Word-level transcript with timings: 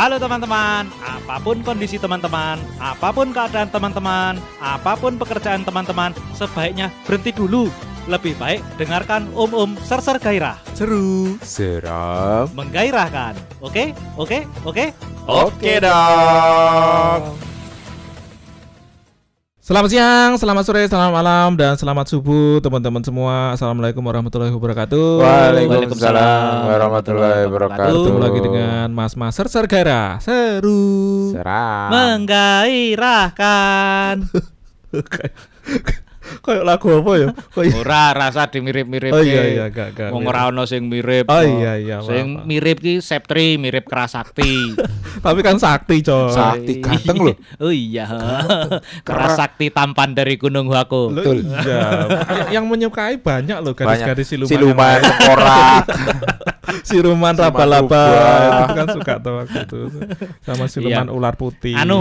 Halo 0.00 0.16
teman-teman, 0.16 0.88
apa 1.04 1.36
pun 1.44 1.60
kondisi 1.60 2.00
teman-teman, 2.00 2.56
apa 2.80 3.12
pun 3.12 3.36
keadaan 3.36 3.68
teman-teman, 3.68 4.40
apa 4.56 4.96
pun 4.96 5.20
pekerjaan 5.20 5.60
teman-teman, 5.60 6.16
sebaiknya 6.32 6.88
berhenti 7.04 7.36
dulu. 7.36 7.68
Lebih 8.08 8.32
baik 8.40 8.64
dengarkan 8.80 9.28
Om 9.36 9.52
Om 9.52 9.70
Serser 9.84 10.16
Gairah. 10.16 10.56
Seru. 10.72 11.36
Seram. 11.44 12.48
Menggairahkan. 12.56 13.36
Oke? 13.60 13.92
Oke? 14.16 14.48
Oke? 14.64 14.96
Oke 15.28 15.72
dong. 15.84 17.49
Selamat 19.70 19.86
siang, 19.86 20.34
selamat 20.34 20.66
sore, 20.66 20.82
selamat 20.90 21.14
malam, 21.14 21.54
dan 21.54 21.78
selamat 21.78 22.10
subuh 22.10 22.58
teman-teman 22.58 23.06
semua. 23.06 23.54
Assalamualaikum 23.54 24.02
warahmatullahi 24.02 24.50
wabarakatuh. 24.50 25.22
Waalaikumsalam 25.22 26.74
warahmatullahi 26.74 27.46
wabarakatuh. 27.46 28.02
Ketemu 28.02 28.18
lagi 28.18 28.42
dengan 28.42 28.90
Mas 28.90 29.14
Mas 29.14 29.38
Serser 29.38 29.70
Gairah. 29.70 30.18
Seru. 30.18 31.30
Seram. 31.30 31.86
Menggairahkan. 31.86 34.26
Kayak 36.40 36.64
lagu 36.64 36.88
apa 36.88 37.12
ya? 37.20 37.28
Kayak 37.52 37.76
Ora 37.84 38.04
rasa 38.16 38.48
dimirip-mirip. 38.48 39.12
Oh 39.12 39.20
iya 39.20 39.42
iya 39.44 39.64
gak 39.68 39.92
gak. 39.92 40.08
Wong 40.10 40.24
ora 40.24 40.48
ono 40.48 40.64
sing 40.64 40.88
mirip. 40.88 41.28
Oh 41.28 41.44
iya 41.44 41.76
iya. 41.76 42.00
Sing 42.00 42.48
mirip 42.48 42.80
ki 42.80 43.04
Septri, 43.04 43.60
mirip 43.60 43.84
Kerasakti. 43.84 44.72
Tapi 45.24 45.40
kan 45.44 45.60
sakti, 45.60 46.00
coy. 46.00 46.32
Sakti 46.32 46.80
ganteng 46.80 47.18
loh. 47.20 47.36
Oh 47.64 47.72
iya. 47.72 48.08
Kerasakti 49.04 49.68
tampan 49.68 50.16
dari 50.16 50.40
Gunung 50.40 50.72
Huako. 50.72 51.12
Loh, 51.12 51.24
iya. 51.36 52.08
Yang 52.48 52.64
menyukai 52.64 53.20
banyak 53.20 53.58
loh 53.60 53.76
gadis-gadis 53.76 54.32
siluman. 54.32 54.48
Siluman, 54.48 54.98
tengkorak. 55.04 55.84
Siluman 56.82 57.32
laba-laba 57.32 57.82
rubah. 57.82 58.60
itu 58.60 58.74
kan 58.74 58.86
suka 58.92 59.12
tuh 59.18 59.32
waktu 59.36 59.58
itu 59.62 59.78
sama 60.40 60.64
siluman 60.66 61.06
Iya. 61.06 61.12
ular 61.12 61.34
putih 61.34 61.74
Anu, 61.74 62.00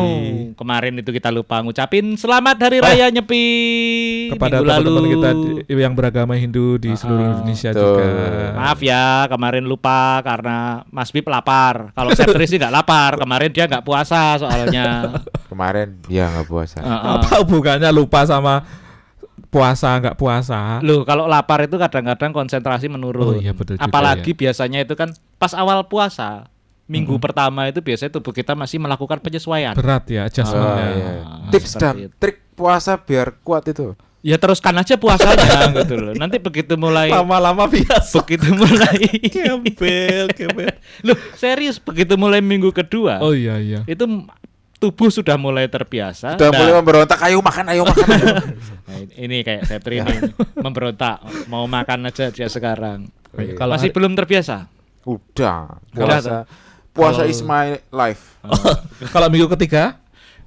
kemarin 0.53 0.95
itu 0.95 1.09
kita 1.09 1.30
lupa 1.30 1.59
ngucapin 1.59 2.14
selamat 2.14 2.58
hari 2.59 2.78
raya 2.80 3.08
Nyepi 3.09 3.45
kepada 4.30 4.59
teman-teman 4.59 5.06
kita 5.08 5.30
di- 5.66 5.80
yang 5.80 5.94
beragama 5.94 6.34
Hindu 6.34 6.75
di 6.75 6.92
seluruh 6.92 7.22
Ah, 7.22 7.31
Indonesia 7.34 7.70
betul. 7.70 7.84
juga 7.95 8.08
Maaf 8.52 8.80
ya, 8.80 9.06
kemarin 9.25 9.64
lupa 9.64 10.00
karena 10.20 10.58
Mas 10.90 11.09
Bib 11.09 11.25
lapar. 11.25 11.92
Kalau 11.92 12.12
Septri 12.12 12.45
sih 12.45 12.58
nggak 12.58 12.73
lapar, 12.73 13.16
kemarin 13.16 13.50
dia 13.50 13.66
nggak 13.66 13.81
puasa 13.81 14.36
soalnya. 14.36 15.16
Kemarin 15.50 15.97
dia 16.03 16.30
nggak 16.30 16.45
puasa. 16.45 16.78
Heeh. 16.78 17.14
apa 17.16 17.42
hubungannya 17.42 17.90
lupa 17.90 18.22
sama 18.23 18.62
puasa 19.50 19.97
nggak 19.97 20.14
puasa 20.14 20.78
Loh, 20.80 21.02
kalau 21.02 21.25
lapar 21.25 21.66
itu 21.66 21.73
kadang-kadang 21.73 22.30
konsentrasi 22.30 22.86
menurun. 22.86 23.25
Oh 23.25 23.36
iya, 23.36 23.50
betul 23.50 23.75
juga 23.75 23.86
Apalagi 23.86 24.31
biasanya 24.31 24.80
itu 24.80 24.94
kan 24.94 25.09
pas 25.36 25.52
awal 25.52 25.81
puasa, 25.83 26.45
minggu 26.86 27.17
Mm-mm. 27.17 27.23
pertama 27.23 27.66
itu 27.66 27.81
biasanya 27.81 28.14
tubuh 28.14 28.30
kita 28.30 28.53
masih 28.53 28.78
melakukan 28.78 29.17
penyesuaian. 29.17 29.73
berat 29.73 30.06
ya 30.06 30.22
Oh, 30.22 30.28
adjustmentnya 30.28 30.88
iya. 30.91 31.11
Ah, 31.19 31.50
Tips 31.50 31.72
dan 31.75 31.94
itu. 32.00 32.14
trik 32.16 32.38
puasa 32.53 32.95
biar 32.95 33.38
kuat 33.39 33.66
itu. 33.67 33.97
Ya 34.19 34.36
teruskan 34.36 34.75
aja 34.75 35.00
puasanya 35.00 35.72
gitu 35.80 35.95
loh. 35.95 36.11
Nanti 36.11 36.38
begitu 36.38 36.75
mulai 36.75 37.08
lama-lama 37.08 37.66
biasa 37.66 38.19
begitu 38.19 38.52
mulai 38.52 39.00
gembel 39.34 40.28
gembel 40.30 40.75
Loh, 41.02 41.16
serius 41.34 41.80
begitu 41.80 42.19
mulai 42.19 42.38
minggu 42.38 42.69
kedua 42.69 43.17
oh 43.17 43.31
iya 43.31 43.56
iya 43.58 43.80
itu 43.88 44.03
tubuh 44.80 45.11
sudah 45.11 45.35
mulai 45.35 45.67
terbiasa. 45.67 46.39
Sudah 46.39 46.49
Nah, 46.49 46.58
mulai 46.58 46.73
memberontak, 46.80 47.19
ayo 47.27 47.44
makan, 47.44 47.66
ayo 47.75 47.83
makan. 47.83 48.08
ayo. 48.16 48.27
nah, 48.88 48.97
ini 49.19 49.44
kayak 49.44 49.67
Septri 49.67 49.99
ini 49.99 50.31
memberontak, 50.55 51.19
mau 51.52 51.67
makan 51.67 52.08
aja 52.08 52.31
dia 52.31 52.47
sekarang. 52.47 53.11
Oh, 53.35 53.44
iya. 53.44 53.53
Kalau 53.59 53.75
Masih 53.75 53.91
belum 53.91 54.16
terbiasa. 54.16 54.72
Udah. 55.03 55.83
Udah 55.94 56.07
Puasa. 56.07 56.38
Puasa 56.89 57.22
Kalau- 57.23 57.31
is 57.31 57.39
my 57.44 57.78
life. 57.91 58.39
kalau 59.13 59.28
minggu 59.28 59.51
ketiga 59.59 60.00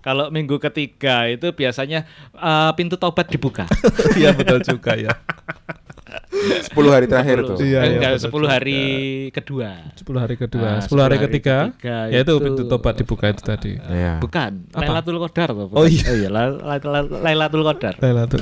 Kalau 0.03 0.35
minggu 0.35 0.59
ketiga 0.59 1.31
itu 1.31 1.55
biasanya 1.55 2.03
eh, 2.35 2.71
pintu 2.75 2.99
taubat 2.99 3.31
dibuka. 3.31 3.71
iya 4.19 4.35
betul 4.35 4.59
juga 4.59 4.99
ya 4.99 5.15
10 6.43 6.75
hari 6.89 7.07
terakhir 7.07 7.37
tuh. 7.45 7.57
Iya, 7.57 7.79
Eh, 7.79 7.87
iya, 7.87 7.97
enggak, 7.97 8.13
betul 8.19 8.43
10 8.43 8.51
hari 8.51 8.81
kedua. 9.31 9.71
10 9.95 10.19
hari 10.19 10.35
kedua 10.35 10.69
Nah, 10.69 10.81
10 10.81 10.83
hari 10.83 10.89
10 10.89 10.99
hari 10.99 11.17
ketiga 11.23 11.57
ketiga 11.73 11.97
ya 12.09 12.19
itu 12.19 12.33
itu- 12.33 12.43
pintu 12.43 12.63
tobat 12.67 12.95
dibuka 12.97 13.27
itu 13.29 13.43
tadi 13.43 13.73
Iya. 13.79 14.19
Bukan? 14.19 14.51
Lailatul 14.73 15.17
Qadar 15.21 15.49
bukan? 15.53 15.75
Oh, 15.75 15.87
iya. 15.87 16.05
Oh 16.05 16.17
iya, 16.17 16.29
La- 16.29 16.51
La- 16.51 16.83
La- 16.83 17.21
Lailatul 17.23 17.63
Qadar. 17.63 17.95
Lailatul 17.97 18.41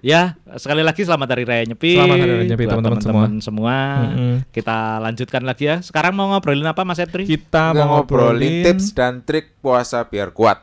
Ya, 0.00 0.38
sekali 0.54 0.80
lagi 0.80 1.02
selamat 1.02 1.28
hari 1.30 1.44
raya 1.44 1.64
Nyepi. 1.64 1.92
Selamat 1.96 2.16
Hari 2.16 2.32
Raya 2.32 2.44
Nyepi, 2.46 2.64
teman-teman 2.64 2.98
teman-teman 3.00 3.30
semua. 3.40 3.76
Mm-mm. 4.06 4.34
Kita 4.50 4.78
lanjutkan 4.98 5.42
lagi 5.42 5.64
ya. 5.66 5.76
Sekarang 5.80 6.12
mau 6.12 6.28
ngobrolin 6.28 6.64
apa 6.64 6.82
Mas 6.82 6.98
Edri? 6.98 7.24
kita 7.24 7.72
mau 7.72 7.98
ngobrolin 7.98 8.62
tips 8.62 8.92
dan 8.92 9.20
trik 9.20 9.58
puasa 9.58 10.02
biar 10.02 10.30
kuat. 10.30 10.62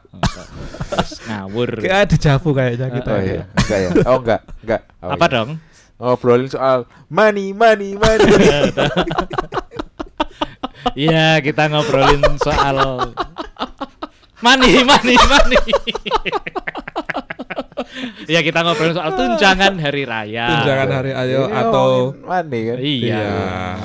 Terus 0.87 1.19
ngawur. 1.21 1.69
kayak 1.77 1.99
ada 2.05 2.15
javu 2.17 2.49
kayaknya 2.51 2.87
kita 2.89 3.09
Oh 3.09 3.19
iya, 3.19 3.43
enggak 3.53 3.77
ya? 3.77 3.89
Oh 4.05 4.17
enggak, 4.17 4.41
enggak. 4.61 4.81
Oh, 4.97 5.11
apa 5.11 5.25
iya. 5.25 5.33
dong? 5.33 5.49
Ngobrolin 5.97 6.50
soal 6.50 6.85
money, 7.09 7.53
money, 7.53 7.97
money. 7.97 8.34
Iya, 10.97 11.44
kita 11.46 11.68
ngobrolin 11.69 12.24
soal 12.41 12.78
money, 14.41 14.81
money, 14.81 15.18
money. 15.30 15.62
ya 18.34 18.40
kita 18.41 18.59
ngobrolin 18.62 18.94
soal 18.94 19.12
tunjangan 19.13 19.74
hari 19.78 20.03
raya. 20.03 20.46
tunjangan 20.52 20.90
hari 20.91 21.12
ayo 21.13 21.47
Iya, 21.47 21.62
atau 21.62 21.90
money 22.19 22.62
kan. 22.63 22.78
Iya. 22.78 23.08
Iya. 23.08 23.28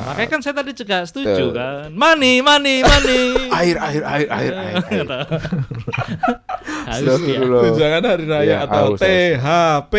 Makanya 0.05 0.29
kan 0.29 0.41
saya 0.41 0.55
tadi 0.59 0.73
juga 0.73 0.97
setuju 1.05 1.29
Betul. 1.31 1.57
kan. 1.57 1.87
Money, 1.93 2.35
money, 2.41 2.77
money. 2.83 3.23
Air, 3.63 3.77
air, 3.79 4.03
air, 4.03 4.29
air, 4.29 4.53
air. 4.53 4.75
air. 4.83 5.07
Harus 6.93 7.21
ya. 7.23 7.39
Tunjangan 7.41 8.03
hari 8.05 8.25
raya 8.27 8.45
Iya, 8.45 8.57
atau 8.67 8.85
haus, 8.95 8.99
haus. 8.99 9.01
THP 9.03 9.95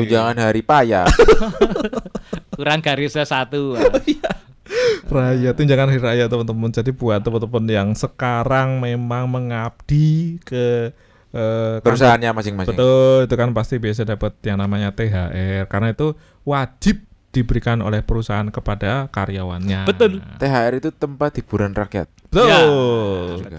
Tunjangan 0.00 0.36
hari 0.40 0.62
paya. 0.64 1.02
Kurang 2.52 2.80
garisnya 2.80 3.24
satu. 3.24 3.76
raya 5.12 5.52
tunjangan 5.52 5.92
hari 5.92 6.00
raya 6.00 6.24
teman-teman 6.24 6.72
jadi 6.72 6.88
buat 6.96 7.20
teman-teman 7.20 7.64
yang 7.68 7.88
sekarang 7.92 8.80
memang 8.80 9.28
mengabdi 9.28 10.40
ke 10.40 10.96
eh, 11.32 11.80
kantor 11.80 11.84
Perusahaannya 11.84 12.30
masing-masing. 12.36 12.76
Betul, 12.76 13.16
itu 13.26 13.34
kan 13.34 13.48
pasti 13.56 13.74
biasa 13.80 14.04
dapat 14.04 14.32
yang 14.44 14.60
namanya 14.60 14.92
THR 14.92 15.66
karena 15.66 15.92
itu 15.92 16.16
wajib 16.44 17.04
diberikan 17.32 17.80
oleh 17.80 18.04
perusahaan 18.04 18.46
kepada 18.52 19.08
karyawannya. 19.08 19.88
Betul. 19.88 20.20
THR 20.36 20.72
itu 20.78 20.92
tempat 20.92 21.32
hiburan 21.40 21.72
rakyat. 21.72 22.06
Betul. 22.28 22.48
Ya. 22.48 22.60
Juga. 23.40 23.58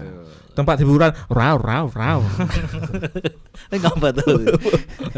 Tempat 0.54 0.76
hiburan 0.86 1.10
raw 1.26 1.58
raw 1.58 1.90
raw. 1.90 2.22
Ngapa 3.74 4.14
tuh? 4.14 4.54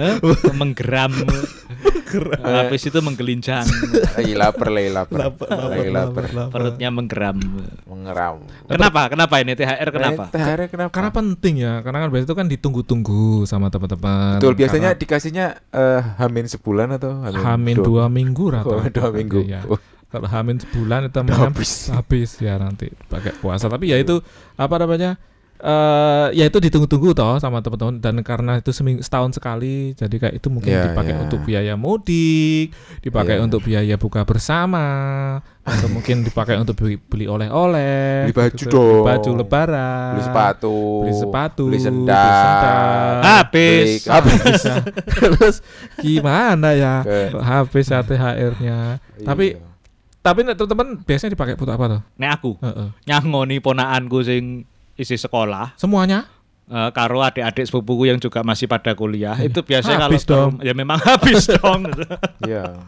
Hah? 0.01 0.17
Menggeram. 0.57 1.13
Habis 2.41 2.83
itu 2.87 2.99
menggelincang. 3.03 3.67
Lagi 4.17 4.33
lapar, 4.33 4.69
lagi 4.71 4.91
lapar. 4.91 5.19
Lagi 5.51 5.91
lapar. 5.91 6.25
Perutnya 6.49 6.89
menggeram. 6.89 7.37
Mengeram. 7.85 8.47
Kenapa? 8.65 9.11
Kenapa 9.11 9.35
ini 9.43 9.53
THR 9.53 9.89
kenapa? 9.91 10.25
Eh, 10.31 10.39
THR 10.39 10.61
kenapa? 10.71 10.91
Karena 10.95 11.11
penting 11.13 11.55
ya, 11.61 11.73
karena 11.83 11.99
kan 12.01 12.09
biasanya 12.09 12.29
itu 12.31 12.37
kan 12.39 12.47
ditunggu-tunggu 12.49 13.45
sama 13.45 13.69
teman-teman. 13.69 14.39
Betul, 14.39 14.55
biasanya 14.55 14.95
Karena 14.95 15.03
dikasihnya 15.03 15.47
eh, 15.71 16.01
hamin 16.17 16.47
sebulan 16.47 16.89
atau 16.97 17.11
hamin 17.21 17.77
dua 17.83 18.07
minggu 18.09 18.45
atau 18.55 18.79
Oh, 18.79 18.87
dua 18.89 19.09
minggu. 19.13 19.41
Oh, 19.69 19.79
Kalau 20.07 20.29
hamin 20.31 20.63
sebulan 20.63 21.11
itu 21.11 21.19
habis. 21.35 21.91
habis 21.91 22.31
ya 22.39 22.57
nanti 22.57 22.89
pakai 23.11 23.35
puasa. 23.37 23.67
Tapi 23.67 23.91
ya 23.91 23.99
itu 23.99 24.23
apa 24.55 24.75
namanya? 24.79 25.19
Eh 25.59 26.27
ya 26.33 26.45
itu 26.45 26.59
ditunggu-tunggu 26.59 27.11
toh 27.11 27.37
sama 27.37 27.59
teman-teman 27.59 27.97
dan 27.97 28.21
karena 28.21 28.57
itu 28.57 28.71
seming 28.71 28.99
setahun 28.99 29.33
sekali 29.33 29.93
jadi 29.93 30.13
kayak 30.13 30.35
itu 30.37 30.49
mungkin 30.49 30.69
Iya, 30.69 30.85
dipakai 30.87 31.13
iya. 31.13 31.23
untuk 31.23 31.41
biaya 31.43 31.75
mudik, 31.75 32.73
dipakai 33.01 33.37
Iya. 33.37 33.43
untuk 33.43 33.61
biaya 33.61 33.95
buka 33.95 34.23
bersama, 34.23 34.85
atau 35.63 35.89
mungkin 35.89 36.23
dipakai 36.23 36.57
untuk 36.57 36.77
beli, 36.77 36.97
beli 36.99 37.25
oleh-oleh, 37.25 38.27
Beli 38.27 38.35
baju 38.35 38.55
gitu. 38.55 38.69
dong. 38.69 38.85
beli 39.01 39.09
baju 39.09 39.31
lebaran, 39.35 40.11
beli 40.13 40.23
sepatu, 40.23 40.77
beli 41.01 41.15
sepatu, 41.15 41.63
beli 41.65 41.71
beli 41.73 41.81
sendal. 41.83 43.13
Habis. 43.23 43.87
beli- 43.87 44.01
habis. 44.07 44.35
Bisa. 44.43 44.75
Terus 45.17 45.57
gimana 45.97 46.69
ya? 46.73 46.95
Kok 47.03 47.41
habis 47.41 47.87
ya 47.87 48.01
THR-nya. 48.01 48.79
Tapi 49.19 49.47
Iya. 49.53 49.65
tapi 50.21 50.43
nek 50.43 50.55
teman-teman 50.55 51.01
biasanya 51.01 51.33
dipakai 51.33 51.55
buat 51.55 51.71
apa 51.71 51.85
tuh? 51.89 52.01
Nek 52.17 52.31
aku 52.35 52.51
Heeh. 52.59 52.89
nyangoni 53.05 53.57
ponakanku 53.59 54.21
sing 54.21 54.67
isi 54.97 55.15
sekolah 55.15 55.77
Semuanya? 55.77 56.25
eh, 56.67 56.91
karo 56.91 57.21
adik-adik 57.21 57.63
sepupuku 57.65 58.11
yang 58.11 58.19
juga 58.19 58.43
masih 58.43 58.67
pada 58.67 58.93
kuliah 58.93 59.37
itu 59.39 59.63
biasanya 59.63 60.03
Habis 60.03 60.25
kalau 60.25 60.51
dong. 60.51 60.65
ya 60.65 60.73
memang 60.73 60.99
habis 61.09 61.47
dong. 61.47 61.87
Iya. 62.43 62.83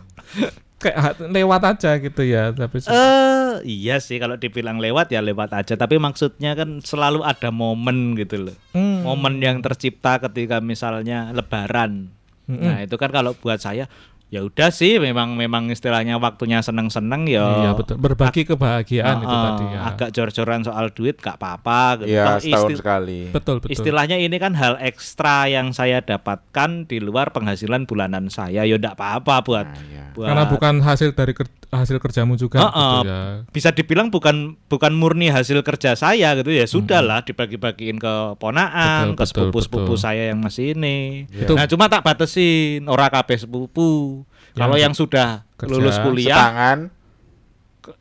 Kayak 0.78 1.18
lewat 1.18 1.62
aja 1.74 1.98
gitu 1.98 2.22
ya, 2.22 2.54
tapi 2.54 2.78
Eh 2.86 3.54
iya 3.66 3.98
sih 3.98 4.22
kalau 4.22 4.38
dibilang 4.38 4.78
lewat 4.78 5.10
ya 5.10 5.18
lewat 5.18 5.50
aja 5.50 5.74
tapi 5.74 5.98
maksudnya 5.98 6.54
kan 6.54 6.78
selalu 6.78 7.26
ada 7.26 7.50
momen 7.50 8.14
gitu 8.14 8.46
loh. 8.46 8.56
Hmm. 8.70 9.02
Momen 9.02 9.42
yang 9.42 9.58
tercipta 9.58 10.22
ketika 10.22 10.62
misalnya 10.62 11.34
lebaran. 11.34 12.14
Mm-mm. 12.46 12.62
Nah, 12.62 12.78
itu 12.80 12.94
kan 12.94 13.10
kalau 13.10 13.34
buat 13.34 13.58
saya 13.58 13.90
ya 14.28 14.44
udah 14.44 14.68
sih 14.68 15.00
memang 15.00 15.32
memang 15.34 15.68
istilahnya 15.68 16.16
waktunya 16.16 16.60
seneng-seneng 16.60 17.24
ya. 17.24 17.48
Iya 17.64 17.70
betul. 17.72 17.96
Berbagi 17.96 18.44
kebahagiaan 18.44 19.16
itu 19.18 19.26
Heeh, 19.26 19.44
tadi 19.46 19.64
ya. 19.66 19.80
Agak 19.86 20.08
jor-joran 20.12 20.60
soal 20.60 20.92
duit 20.92 21.16
gak 21.16 21.36
apa-apa 21.36 22.04
gitu. 22.04 22.12
Iya, 22.12 22.24
Toh 22.26 22.38
setahun 22.38 22.68
isti- 22.68 22.76
sekali. 22.76 23.20
Betul 23.28 23.56
betul. 23.58 23.72
Istilahnya 23.72 24.16
ini 24.16 24.36
kan 24.36 24.52
hal 24.52 24.76
ekstra 24.78 25.48
yang 25.48 25.72
saya 25.72 26.00
dapatkan 26.00 26.84
di 26.84 27.00
luar 27.00 27.32
penghasilan 27.32 27.84
bulanan 27.84 28.28
saya. 28.28 28.62
Ya 28.62 28.76
enggak 28.76 28.94
apa-apa 28.94 29.40
buat 29.40 29.64
Nah, 29.64 29.80
iya. 29.82 30.04
buat 30.12 30.28
Karena 30.28 30.44
bukan 30.46 30.74
hasil 30.82 31.10
dari 31.12 31.32
ker- 31.32 31.48
hasil 31.68 31.96
kerjamu 31.96 32.32
juga 32.34 32.60
Heeh. 32.62 32.72
gitu 32.72 32.96
ya. 33.06 33.20
bisa 33.46 33.68
dibilang 33.70 34.08
bukan 34.08 34.56
bukan 34.66 34.88
murni 34.90 35.28
hasil 35.28 35.60
kerja 35.60 35.92
saya 35.92 36.32
gitu 36.34 36.48
ya 36.48 36.64
sudahlah 36.64 37.20
dibagi-bagiin 37.20 38.00
ke 38.00 38.14
ponaan 38.38 39.12
Betul, 39.12 39.18
ke 39.18 39.24
sepupu-sepupu 39.26 39.92
betul. 39.92 40.00
saya 40.00 40.32
yang 40.32 40.40
masih 40.40 40.72
ini 40.72 41.28
Iya. 41.28 41.52
nah 41.52 41.68
cuma 41.68 41.84
tak 41.86 42.00
batesin 42.02 42.88
ora 42.88 43.12
kabeh 43.12 43.36
sepupu 43.36 44.17
kalau 44.58 44.74
Yang 44.74 44.84
yang 44.84 44.94
sudah 44.94 45.28
kerja, 45.54 45.70
lulus 45.70 45.96
kuliah 45.98 46.36
Setangan, 46.36 46.78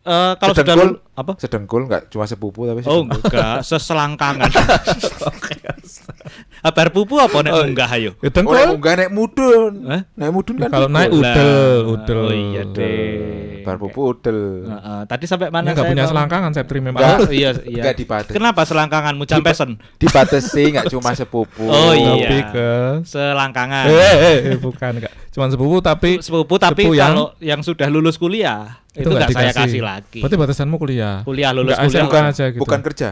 eh, 0.03 0.33
kalau 0.35 0.51
sudah 0.51 0.65
sedengkul. 0.65 0.87
lul- 0.87 0.99
apa 1.15 1.31
sedengkul 1.35 1.81
enggak 1.83 2.03
cuma 2.07 2.23
sepupu 2.23 2.61
tapi 2.63 2.79
oh 2.83 3.01
sedengkul. 3.01 3.19
enggak 3.23 3.57
seselangkangan 3.63 4.49
Kabar 6.63 6.87
pupu 6.89 7.15
apa 7.17 7.37
nek 7.39 7.53
munggah 7.53 7.89
ayo 7.93 8.11
Ya, 8.17 8.27
Oh, 8.27 8.31
dengkul. 8.31 8.53
naik 8.53 8.67
munggah 8.69 8.93
naik 8.95 9.11
mudun. 9.11 9.73
Hah? 9.85 10.01
Naik 10.13 10.31
mudun 10.31 10.55
kan. 10.57 10.69
kalau 10.69 10.87
naik 10.87 11.09
udel, 11.09 11.51
udel. 11.87 12.19
Oh 12.19 12.33
iya 12.33 12.63
deh. 12.67 13.61
Bar 13.61 13.75
pupu 13.77 13.99
udel. 14.09 14.39
Heeh, 14.63 14.99
tadi 15.05 15.23
sampai 15.23 15.47
mana 15.47 15.71
enggak 15.71 15.83
saya 15.83 15.91
punya 15.91 16.05
selangkangan 16.05 16.51
Septri 16.51 16.79
memang. 16.79 16.99
Enggak. 16.99 17.19
Oh, 17.19 17.29
iya 17.29 17.49
iya. 17.63 17.81
Enggak 17.81 17.95
dibatasi. 17.97 18.33
Kenapa 18.33 18.61
selangkanganmu 18.63 19.23
campesen? 19.23 19.69
Dibatasi 19.97 20.63
enggak 20.69 20.85
cuma 20.87 21.11
sepupu. 21.19 21.63
Oh, 21.63 21.91
iya. 21.91 22.11
Lebih 22.15 22.41
ke 22.49 22.69
Selangkangan. 23.03 23.85
eh, 23.87 24.15
eh, 24.15 24.37
eh, 24.51 24.57
bukan 24.57 24.91
enggak. 24.97 25.13
Cuman 25.29 25.47
sepupu 25.49 25.77
tapi 25.79 26.17
sepupu 26.17 26.55
tapi 26.57 26.89
kalau 26.89 27.35
yang 27.37 27.61
sudah 27.61 27.85
lulus 27.87 28.17
kuliah 28.17 28.81
itu 28.91 29.05
nggak 29.05 29.29
nggak 29.29 29.37
saya 29.37 29.53
kasih 29.53 29.81
lagi. 29.81 30.19
Berarti 30.19 30.35
batasanmu 30.35 30.75
kuliah. 30.75 31.21
Kuliah 31.21 31.53
lulus 31.53 31.77
Enggak 31.77 31.87
kuliah. 31.87 32.03
SMK 32.03 32.15
aja 32.33 32.45
gitu. 32.49 32.61
Bukan 32.61 32.79
kerja. 32.81 33.09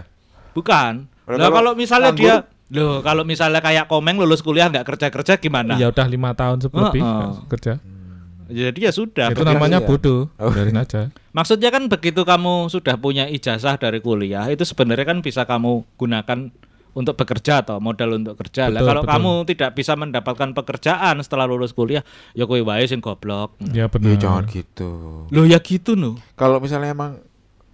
Bukan. 0.52 0.94
Lah 1.26 1.38
kalau 1.38 1.52
kalau 1.52 1.72
misalnya 1.74 2.14
nganggur? 2.14 2.22
dia 2.22 2.36
Loh, 2.74 3.06
kalau 3.06 3.22
misalnya 3.22 3.62
kayak 3.62 3.86
Komeng 3.86 4.18
lulus 4.18 4.42
kuliah 4.42 4.66
nggak 4.74 4.86
kerja-kerja 4.90 5.38
gimana? 5.38 5.78
Ya 5.78 5.94
udah 5.94 6.08
lima 6.10 6.34
tahun 6.34 6.66
lebih 6.66 7.02
Heeh. 7.02 7.30
kerja. 7.52 7.74
Jadi 8.46 8.80
ya 8.86 8.92
sudah. 8.94 9.34
itu 9.34 9.42
namanya 9.42 9.82
iya. 9.82 9.88
bodoh. 9.90 10.30
Oh. 10.38 10.54
Biarin 10.54 10.78
aja. 10.78 11.10
Maksudnya 11.34 11.74
kan 11.74 11.90
begitu 11.90 12.22
kamu 12.22 12.70
sudah 12.70 12.96
punya 12.98 13.26
ijazah 13.26 13.78
dari 13.78 14.00
kuliah, 14.02 14.46
itu 14.50 14.62
sebenarnya 14.62 15.06
kan 15.06 15.20
bisa 15.26 15.50
kamu 15.50 15.82
gunakan 15.98 16.54
untuk 16.96 17.20
bekerja 17.20 17.60
atau 17.66 17.78
modal 17.84 18.16
untuk 18.16 18.40
kerja. 18.40 18.72
Lah 18.72 18.80
Betul, 18.80 18.88
kalau 18.88 19.04
betul. 19.04 19.14
kamu 19.14 19.32
tidak 19.52 19.70
bisa 19.76 19.94
mendapatkan 20.00 20.50
pekerjaan 20.56 21.16
setelah 21.20 21.44
lulus 21.44 21.76
kuliah, 21.76 22.02
ya 22.32 22.48
kowe 22.48 22.62
wae 22.64 22.88
sing 22.88 23.04
goblok. 23.04 23.60
Ya 23.60 23.86
Ya 23.86 23.86
benar. 23.92 24.16
jangan 24.16 24.46
gitu. 24.48 24.90
Loh 25.28 25.46
ya 25.46 25.60
gitu 25.60 26.00
no. 26.00 26.16
Kalau 26.40 26.64
misalnya 26.64 26.96
emang 26.96 27.20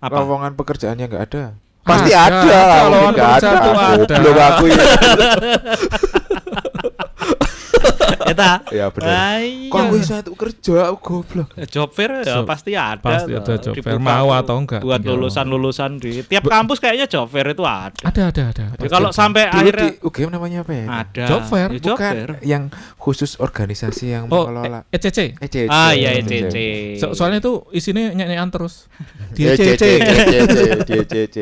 Apa? 0.02 0.26
lowongan 0.26 0.58
pekerjaannya 0.58 1.06
enggak 1.06 1.24
ada. 1.30 1.44
Pasti 1.82 2.12
Ada. 2.14 2.38
ada. 2.38 2.60
Kalau 2.78 3.00
nggak 3.10 3.16
kerja 3.42 3.50
tuh 3.58 3.74
ada. 3.74 4.16
Goblok 4.22 4.46
aku 4.54 4.64
ya. 4.70 4.84
Eta. 8.32 8.52
Ya 8.70 8.88
benar. 8.88 9.10
Ah, 9.10 9.40
iya. 9.40 9.68
Kok 9.68 9.84
bisa 9.92 10.16
tuh 10.22 10.34
kerja 10.34 10.76
aku 10.88 11.00
goblok. 11.22 11.50
Job 11.68 11.90
fair 11.90 12.24
ya 12.24 12.36
So- 12.38 12.46
pasti 12.46 12.72
ada. 12.72 12.98
pasti 12.98 13.32
ada 13.32 13.54
job 13.56 13.76
fair, 13.76 13.98
mau 13.98 14.32
atau 14.32 14.56
enggak, 14.56 14.80
Buat 14.80 15.00
tinggal. 15.00 15.18
lulusan-lulusan 15.18 15.92
di 15.98 16.24
tiap 16.24 16.46
kampus 16.46 16.78
kayaknya 16.78 17.06
job 17.06 17.28
fair 17.28 17.48
itu 17.48 17.62
ada. 17.62 17.92
Ada 18.02 18.22
ada 18.30 18.42
ada. 18.50 18.64
Ya, 18.74 18.88
kalau 18.88 19.10
sampai 19.12 19.46
Dulu 19.46 19.58
akhirnya 19.58 19.84
di 19.84 20.00
UGM 20.02 20.30
namanya 20.30 20.58
apa 20.62 20.72
ya? 20.72 20.86
ada 20.88 21.24
Job 21.28 21.42
fair? 21.44 21.70
Ya, 21.70 21.80
job 21.82 21.90
Bukan 21.94 22.14
fair. 22.14 22.30
yang 22.42 22.64
khusus 22.96 23.32
organisasi 23.36 24.06
yang 24.10 24.24
Oh, 24.26 24.48
mengelola 24.48 24.86
E- 24.88 24.96
ECC. 24.96 25.36
ECC. 25.38 25.68
Ah 25.68 25.92
iya 25.92 26.16
ECC. 26.16 26.56
So- 26.98 27.12
soalnya 27.12 27.40
itu 27.40 27.66
isinya 27.72 28.10
nyanyian 28.10 28.48
terus. 28.48 28.88
Di 29.36 29.46
ECC, 29.46 29.80
ECC. 29.80 30.34
ECC, 30.38 30.60
di 30.82 30.94
ECC. 30.98 31.38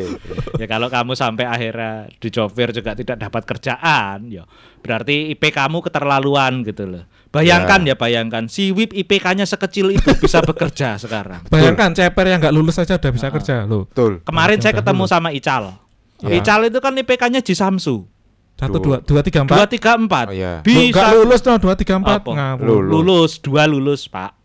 ya 0.56 0.66
kalau 0.66 0.88
kamu 0.88 1.14
sampai 1.14 1.46
akhirnya 1.46 1.90
di 2.14 2.30
job 2.30 2.50
fair 2.50 2.70
juga 2.70 2.94
tidak 2.94 3.18
dapat 3.20 3.44
kerjaan, 3.46 4.26
ya 4.28 4.46
berarti 4.80 5.32
IP 5.32 5.52
kamu 5.52 5.84
keterlaluan 5.84 6.64
gitu 6.64 6.88
loh. 6.88 7.04
Bayangkan 7.30 7.86
ya, 7.86 7.94
bayangkan 7.94 8.50
si 8.50 8.74
WIP 8.74 8.90
IPK-nya 9.06 9.46
sekecil 9.46 9.94
itu 9.94 10.10
bisa 10.18 10.42
bekerja 10.50 10.98
sekarang. 10.98 11.46
Bayangkan 11.46 11.94
ceper 11.94 12.26
yang 12.26 12.42
nggak 12.42 12.56
lulus 12.56 12.82
saja 12.82 12.98
udah 12.98 13.12
bisa 13.14 13.30
kerja 13.30 13.70
loh. 13.70 13.86
Betul. 13.86 14.26
Kemarin 14.26 14.58
saya 14.58 14.74
Udah 14.74 14.80
ketemu 14.82 15.04
lulus. 15.06 15.14
sama 15.14 15.30
Ical. 15.30 15.64
Ya. 16.26 16.42
Ical 16.42 16.60
itu 16.66 16.80
kan 16.82 16.94
IPK-nya 16.98 17.46
di 17.46 17.54
Samsu. 17.54 18.10
Satu 18.58 18.76
Dua. 18.82 19.00
dua 19.00 19.06
dua 19.06 19.22
tiga 19.22 19.40
Dua 19.46 19.64
empat. 19.64 19.70
tiga 19.72 19.92
empat. 19.96 20.26
Oh, 20.26 20.36
iya. 20.36 20.54
Nggak 20.60 20.90
Bisa 20.92 21.06
lulus 21.16 21.42
no 21.46 21.54
dua 21.62 21.74
tiga 21.78 21.96
empat. 21.96 22.20
Lulus. 22.60 22.90
lulus, 22.92 23.32
dua 23.40 23.64
lulus 23.64 24.02
pak. 24.10 24.36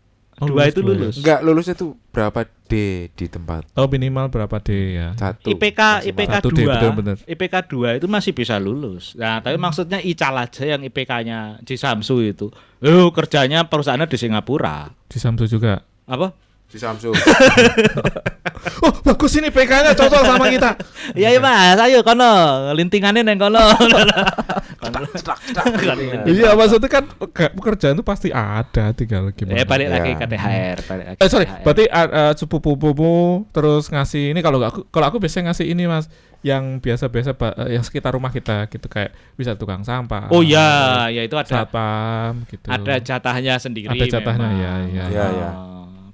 Oh, 0.43 0.51
dua 0.51 0.67
lulus 0.67 0.71
itu 0.75 0.81
dua 0.83 0.91
ya? 0.91 0.97
lulus. 0.99 1.15
Enggak 1.23 1.39
lulus 1.47 1.65
itu 1.71 1.85
berapa 2.11 2.39
D 2.67 2.73
di 3.15 3.25
tempat? 3.31 3.71
Oh 3.79 3.87
minimal 3.87 4.27
berapa 4.27 4.57
D 4.59 4.99
ya? 4.99 5.15
Satu. 5.15 5.47
IPK 5.47 5.79
maksimal. 5.79 6.09
IPK 6.11 6.33
Satu 6.35 6.49
D, 6.51 6.59
2 6.59 6.67
betul-betul. 6.67 7.15
IPK 7.23 7.55
2 7.71 7.99
itu 8.03 8.07
masih 8.11 8.31
bisa 8.35 8.55
lulus. 8.59 9.15
Nah, 9.15 9.39
tapi 9.39 9.55
maksudnya 9.55 10.03
Ical 10.03 10.35
aja 10.35 10.63
yang 10.67 10.83
IPK-nya 10.83 11.63
di 11.63 11.75
Samsu 11.79 12.19
itu. 12.19 12.51
Oh, 12.83 13.07
kerjanya 13.15 13.63
perusahaannya 13.71 14.11
di 14.11 14.17
Singapura. 14.19 14.91
Di 15.07 15.17
Samsu 15.23 15.47
juga. 15.47 15.87
Apa? 16.03 16.35
Di 16.75 16.79
Samsung. 16.83 17.15
Oh 18.81 18.91
bagus 19.05 19.37
ini 19.37 19.53
PK-nya 19.53 19.93
cocok 19.93 20.21
sama 20.25 20.49
kita. 20.49 20.73
Iya, 21.13 21.37
iya 21.37 21.39
Mas, 21.39 21.77
ayo 21.79 22.01
kono, 22.01 22.33
lintingannya 22.73 23.21
neng 23.21 23.37
kono. 23.37 23.61
Iya 26.25 26.53
maksudnya 26.53 26.89
kan 26.89 27.03
ke- 27.33 27.53
pekerjaan 27.53 27.97
itu 27.97 28.05
pasti 28.05 28.29
ada 28.29 28.93
tinggal 28.93 29.29
gimana. 29.33 29.61
Eh 29.61 29.65
balik 29.65 29.89
lagi 29.89 30.11
Ya. 30.13 30.17
ke 30.17 30.25
THR, 30.29 30.77
balik 30.85 31.05
lagi. 31.13 31.19
Eh 31.21 31.29
sorry, 31.29 31.45
berarti 31.61 31.83
uh, 31.89 32.09
uh, 32.09 32.33
sepupu-pupumu 32.37 33.45
terus 33.49 33.89
ngasih 33.89 34.33
ini 34.33 34.39
kalau 34.45 34.57
nggak 34.61 34.71
aku 34.73 34.81
kalau 34.89 35.05
aku 35.09 35.17
biasanya 35.21 35.51
ngasih 35.53 35.65
ini 35.69 35.83
mas 35.89 36.05
yang 36.45 36.77
biasa-biasa 36.77 37.33
Pak, 37.33 37.53
eh, 37.65 37.69
yang 37.73 37.83
sekitar 37.85 38.13
rumah 38.13 38.29
kita 38.29 38.69
gitu 38.69 38.85
kayak 38.85 39.13
bisa 39.33 39.57
tukang 39.57 39.81
sampah. 39.81 40.29
Oh 40.29 40.45
iya, 40.45 41.09
ya 41.09 41.25
itu 41.25 41.33
ada 41.33 41.49
satpam 41.49 42.45
gitu. 42.45 42.69
ada 42.69 42.93
jatahnya 43.01 43.57
sendiri. 43.57 43.89
Ada 43.89 44.05
jatahnya, 44.21 44.49
memang. 44.53 44.61
ya, 44.61 44.73
ya. 44.85 45.05
Ya, 45.09 45.25
ya. 45.33 45.49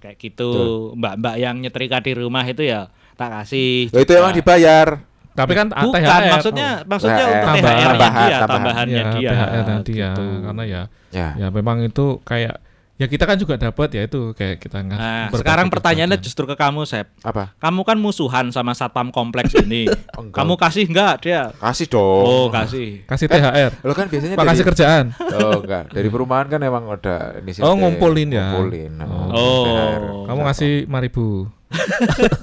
Oh, 0.02 0.04
Kayak 0.04 0.18
gitu, 0.18 0.50
mbak-mbak 0.98 1.36
yang 1.38 1.56
nyetrika 1.58 2.02
di 2.02 2.12
rumah 2.12 2.42
itu 2.42 2.66
ya 2.66 2.90
tak 3.14 3.30
kasih. 3.32 3.94
Loh, 3.94 4.02
itu 4.02 4.12
emang 4.12 4.34
dibayar. 4.34 4.98
Tapi 5.32 5.54
kan 5.54 5.70
Bukan, 5.70 6.02
THR. 6.02 6.24
maksudnya 6.28 6.70
maksudnya 6.84 7.22
THR. 7.22 7.30
untuk 7.30 7.46
Tambahan. 7.46 7.62
THR-nya 7.62 7.86
Tambahan, 7.86 8.12
dia, 8.12 8.26
tambahan. 8.36 8.50
tambahannya 8.50 8.92
ya, 8.92 9.12
dia. 9.14 9.30
THR 9.32 9.80
dia 9.80 10.10
gitu. 10.10 10.24
karena 10.42 10.64
ya 10.66 10.82
Ya. 11.12 11.28
ya 11.38 11.48
memang 11.48 11.78
itu 11.82 12.06
kayak 12.26 12.56
ya 13.02 13.10
kita 13.10 13.26
kan 13.26 13.34
juga 13.34 13.58
dapat 13.58 13.90
ya 13.92 14.06
itu 14.06 14.30
kayak 14.32 14.62
kita 14.62 14.78
nggak 14.80 14.94
Nah, 14.94 15.34
sekarang 15.34 15.68
pertanyaannya 15.68 16.16
kebahagiaan. 16.16 16.22
justru 16.22 16.46
ke 16.46 16.54
kamu, 16.54 16.86
Sep. 16.86 17.10
Apa? 17.20 17.58
Kamu 17.58 17.82
kan 17.82 17.98
musuhan 17.98 18.46
sama 18.48 18.72
satpam 18.72 19.10
kompleks 19.10 19.58
ini. 19.60 19.90
Enggak. 19.90 20.38
kamu 20.38 20.54
kasih 20.56 20.86
enggak 20.86 21.14
dia? 21.20 21.50
Kasih 21.56 21.90
dong. 21.90 22.22
Oh, 22.22 22.46
kasih. 22.48 23.02
kasih 23.04 23.26
THR. 23.26 23.72
Lo 23.82 23.92
kan 23.92 24.06
biasanya 24.06 24.38
Pak 24.38 24.46
kasih 24.46 24.62
dari 24.62 24.70
kerjaan. 24.70 25.06
Oh 25.34 25.58
enggak, 25.60 25.90
dari 25.90 26.08
perumahan 26.08 26.46
kan 26.46 26.62
emang 26.62 26.86
ada 26.88 27.42
inisiatif. 27.42 27.66
Oh, 27.66 27.74
ngumpulin 27.74 28.30
ya. 28.30 28.54
Ngumpulin. 28.54 28.92
nah, 28.94 29.10
Oh. 29.34 29.66
THR. 29.66 30.02
Kamu 30.30 30.40
ngasih 30.46 30.72
5000. 30.86 31.50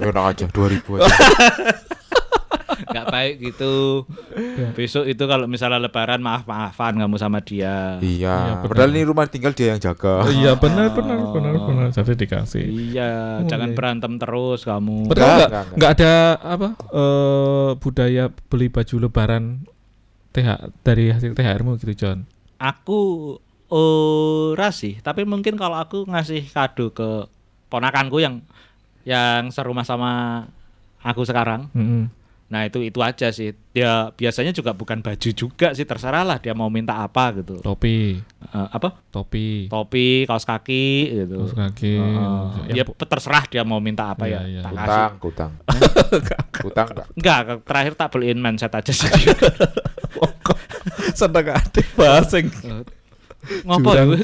Enak 0.02 0.24
aja 0.34 0.44
2000 0.48 0.98
aja. 0.98 1.06
Enggak 2.84 3.06
baik 3.08 3.34
gitu. 3.42 4.06
Besok 4.72 5.04
itu 5.04 5.24
kalau 5.24 5.44
misalnya 5.44 5.80
lebaran 5.80 6.20
maaf-maafan 6.20 6.94
kamu 6.96 7.16
sama 7.16 7.40
dia. 7.40 7.98
Iya, 7.98 8.60
benar. 8.60 8.70
Padahal 8.70 8.90
ini 8.92 9.02
rumah 9.02 9.26
tinggal 9.26 9.50
dia 9.50 9.74
yang 9.74 9.80
jaga. 9.80 10.22
Oh, 10.22 10.30
iya 10.30 10.54
benar 10.54 10.92
benar 10.92 11.18
benar 11.30 11.54
benar. 11.58 11.86
Jadi 11.90 12.14
dikasih. 12.16 12.64
Iya, 12.64 13.10
Oh, 13.38 13.46
jangan 13.46 13.70
iya. 13.70 13.76
berantem 13.76 14.12
terus 14.14 14.62
kamu. 14.62 15.08
Betul 15.08 15.24
Enggak, 15.24 15.34
enggak? 15.34 15.48
enggak, 15.50 15.74
Enggak 15.74 15.90
ada 15.92 16.12
apa 16.38 16.68
eh 16.88 17.70
budaya 17.76 18.24
beli 18.46 18.66
baju 18.68 18.94
lebaran 19.00 19.44
TH 20.30 20.48
dari 20.80 21.10
hasil 21.10 21.32
THR-mu 21.32 21.74
gitu, 21.76 21.94
John. 21.96 22.28
Aku 22.56 23.34
ora 23.68 24.70
sih, 24.70 24.98
tapi 24.98 25.22
mungkin 25.22 25.54
kalau 25.54 25.76
aku 25.76 26.04
ngasih 26.04 26.46
kado 26.48 26.90
ke 26.90 27.26
ponakanku 27.68 28.18
yang 28.18 28.40
yang 29.04 29.48
serumah 29.48 29.82
sama 29.82 30.44
aku 31.00 31.24
sekarang. 31.24 31.68
Mm-mm. 31.72 32.12
Nah, 32.48 32.64
itu 32.64 32.80
itu 32.80 32.96
aja 32.98 33.28
sih. 33.28 33.52
Dia 33.70 34.08
biasanya 34.10 34.50
juga 34.50 34.72
bukan 34.72 34.98
baju 34.98 35.30
juga 35.30 35.76
sih, 35.76 35.84
terserah 35.84 36.24
lah 36.24 36.40
dia 36.40 36.56
mau 36.56 36.68
minta 36.68 36.96
apa 36.96 37.36
gitu. 37.36 37.60
Topi, 37.60 38.16
Eh, 38.48 38.68
apa? 38.72 39.04
topi, 39.10 39.68
Topi, 39.68 40.24
kaos 40.24 40.42
kaki 40.42 40.86
gitu. 41.14 41.44
kaos 41.44 41.52
kaki. 41.52 41.92
Heeh. 42.00 42.72
Yang 42.72 42.88
ya 42.88 43.04
terserah 43.04 43.44
dia 43.44 43.62
mau 43.62 43.76
minta 43.78 44.08
apa 44.08 44.24
Iya, 44.24 44.40
ya. 44.40 44.40
iya. 44.48 44.60
tak 44.64 44.72
kasih. 44.72 45.04
Kutang, 45.20 45.52
kutang. 45.60 46.44
Kutang 46.56 46.86
enggak? 46.92 47.06
Enggak, 47.14 47.40
terakhir 47.68 47.92
tak 47.94 48.08
beliin 48.10 48.40
mindset 48.40 48.72
aja 48.72 48.92
sih. 48.92 49.12
Sedang 51.12 51.46
ada 51.52 51.82
basing. 51.94 52.48
Ngopo 53.38 53.94
jurang. 53.94 54.18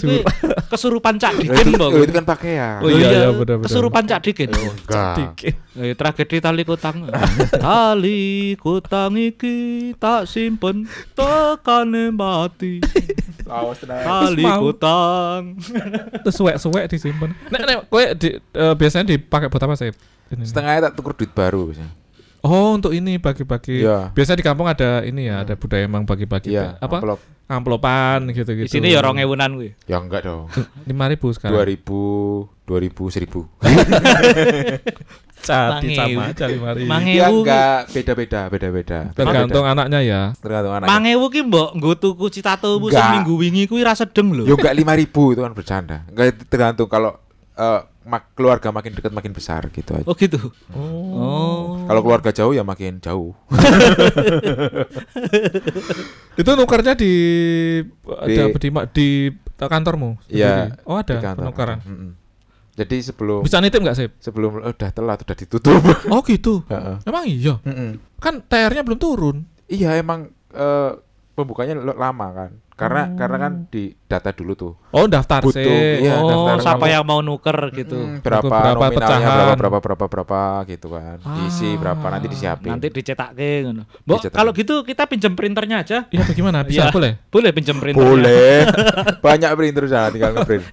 kesurupan 0.68 1.14
Cak 1.16 1.32
Loh, 1.38 1.42
Dikin, 1.46 1.66
Bang. 1.78 1.90
loh, 1.94 2.02
itu 2.02 2.12
kan 2.12 2.26
pakaian. 2.26 2.82
Oh, 2.82 2.90
iya, 2.90 3.08
iya, 3.08 3.28
benar, 3.30 3.62
benar. 3.62 3.66
Kesurupan 3.70 4.04
Cak 4.10 4.20
Dikin. 4.26 4.50
Enggak. 4.50 5.14
Dikit. 5.16 5.54
Eh, 5.78 5.94
tragedi 5.94 6.36
tali 6.42 6.62
kutang. 6.66 7.06
tali 7.64 8.54
kutang 8.58 9.14
iki 9.14 9.90
tak 9.96 10.26
simpen 10.26 10.90
tekane 11.14 12.10
mati. 12.10 12.82
Tali 13.46 14.44
kutang. 14.44 15.62
Terus 16.26 16.34
suwek-suwek 16.34 16.90
disimpan. 16.90 17.30
Nek 17.54 17.60
nek 17.64 17.76
kowe 17.86 18.04
di, 18.18 18.34
eh, 18.36 18.74
biasanya 18.74 19.14
dipakai 19.14 19.46
buat 19.46 19.62
apa 19.62 19.78
sih? 19.78 19.94
Setengahnya 20.34 20.90
tak 20.90 20.98
tuker 20.98 21.14
duit 21.14 21.30
baru 21.30 21.70
biasanya. 21.70 22.03
Oh, 22.44 22.76
untuk 22.76 22.92
ini 22.92 23.16
bagi-bagi. 23.16 23.88
Iya. 23.88 24.12
Biasa 24.12 24.36
di 24.36 24.44
kampung 24.44 24.68
ada 24.68 25.00
ini 25.00 25.32
ya, 25.32 25.48
ada 25.48 25.56
budaya 25.56 25.88
emang 25.88 26.04
bagi-bagi 26.04 26.52
Iya, 26.52 26.76
apa? 26.76 27.00
amplop. 27.00 27.20
Amplopan 27.44 28.24
Di 28.24 28.40
gitu-gitu. 28.40 28.72
sini 28.72 28.88
ya 28.92 29.04
rong 29.04 29.20
ewunan 29.20 29.60
kuwi. 29.60 29.76
Ya 29.84 30.00
enggak 30.00 30.24
dong. 30.24 30.48
5000 30.88 31.36
sekarang. 31.36 31.60
2000, 31.60 32.48
2000, 32.64 33.12
1000. 33.12 33.44
Jadi 35.44 35.92
Mangewu. 35.92 35.92
sama 35.92 36.32
aja 36.32 36.44
5000. 36.48 36.88
Mangewu. 36.88 37.20
Ya 37.20 37.26
enggak, 37.28 37.80
beda-beda, 37.92 38.40
beda-beda. 38.48 38.98
Tergantung 39.12 39.64
anaknya 39.68 40.00
ya. 40.00 40.22
Tergantung 40.40 40.72
anaknya. 40.72 40.88
Mangewu 40.88 41.24
ki 41.28 41.40
mbok 41.44 41.68
nggo 41.76 41.92
tuku 42.00 42.26
citatomu 42.32 42.88
seminggu 42.88 43.36
wingi 43.36 43.68
kuwi 43.68 43.84
ra 43.84 43.92
sedeng 43.92 44.32
lho. 44.32 44.48
Yo 44.48 44.56
enggak 44.56 44.72
5000 44.72 45.04
itu 45.36 45.40
kan 45.44 45.52
bercanda. 45.52 45.96
Enggak 46.08 46.48
tergantung 46.48 46.88
kalau 46.88 47.12
eh, 47.54 47.80
mak- 48.04 48.34
keluarga 48.34 48.68
makin 48.68 48.92
dekat 48.92 49.10
makin 49.10 49.30
besar 49.30 49.66
gitu 49.68 49.94
aja. 49.94 50.04
Oh 50.04 50.14
gitu. 50.14 50.38
Oh. 50.70 51.14
Oh. 51.14 51.62
Kalau 51.84 52.00
keluarga 52.00 52.30
jauh 52.30 52.50
ya 52.50 52.62
makin 52.62 52.98
jauh. 52.98 53.32
Itu 56.34 56.50
nukarnya 56.54 56.94
di 56.94 57.12
Di- 57.84 58.38
ada 58.38 58.44
di, 58.50 58.68
di 58.92 59.08
kantormu? 59.56 60.18
Iya. 60.26 60.82
Oh, 60.84 60.98
ada 60.98 61.18
penukaran. 61.34 61.78
Mm-mm. 61.84 62.10
Jadi 62.74 63.06
sebelum 63.06 63.46
Bisa 63.46 63.62
nitip 63.62 63.78
nggak 63.78 63.94
sih? 63.96 64.08
sebelum 64.18 64.58
oh, 64.58 64.74
udah 64.74 64.90
telat 64.90 65.22
udah 65.22 65.36
ditutup. 65.38 65.78
Oh 66.14 66.26
gitu. 66.26 66.66
Heeh. 66.66 66.96
Emang 67.06 67.24
iya. 67.24 67.62
Mm-mm. 67.62 68.02
Kan 68.18 68.42
TR-nya 68.42 68.82
belum 68.82 68.98
turun. 68.98 69.46
Iya 69.70 69.94
emang 69.94 70.26
eh, 70.50 70.90
pembukanya 71.38 71.78
lama 71.78 72.26
kan. 72.34 72.50
Karena 72.74 73.06
Oh. 73.06 73.14
karena 73.14 73.36
kan 73.38 73.52
di 73.68 73.94
data 74.04 74.30
dulu 74.30 74.52
tuh. 74.52 74.72
Oh 74.90 75.06
daftar 75.06 75.38
Butuh, 75.40 75.54
sih. 75.56 76.02
iya, 76.02 76.18
oh, 76.18 76.26
daftar 76.26 76.56
siapa 76.60 76.82
kamu. 76.82 76.90
yang 76.90 77.04
mau 77.04 77.20
nuker 77.20 77.58
gitu. 77.72 77.94
Mm, 77.94 78.18
berapa, 78.18 78.42
Berapa 78.42 78.66
nominalnya 78.66 78.96
pecahan. 78.98 79.22
berapa 79.22 79.54
berapa 79.54 79.78
berapa 79.80 80.04
berapa 80.08 80.40
gitu 80.66 80.88
kan. 80.90 81.16
Diisi 81.38 81.68
Ah. 81.68 81.74
berapa 81.78 82.06
nanti 82.08 82.26
disiapin. 82.26 82.70
Nanti 82.70 82.86
dicetakke 82.90 83.50
ngono. 83.62 83.82
Mbok 84.00 84.18
Dicetak. 84.18 84.34
kalau 84.34 84.50
gitu 84.52 84.74
kita 84.82 85.06
pinjam 85.06 85.32
printernya 85.32 85.76
aja. 85.80 85.98
Iya 86.08 86.22
bagaimana? 86.24 86.58
Iya. 86.60 86.66
Bisa 86.66 86.82
boleh? 86.90 87.12
Boleh 87.30 87.50
pinjam 87.50 87.76
printernya. 87.78 88.10
Boleh. 88.10 88.56
Banyak 89.24 89.50
printer 89.54 89.84
sana 89.86 90.10
tinggal 90.10 90.34
ngeprint. 90.34 90.64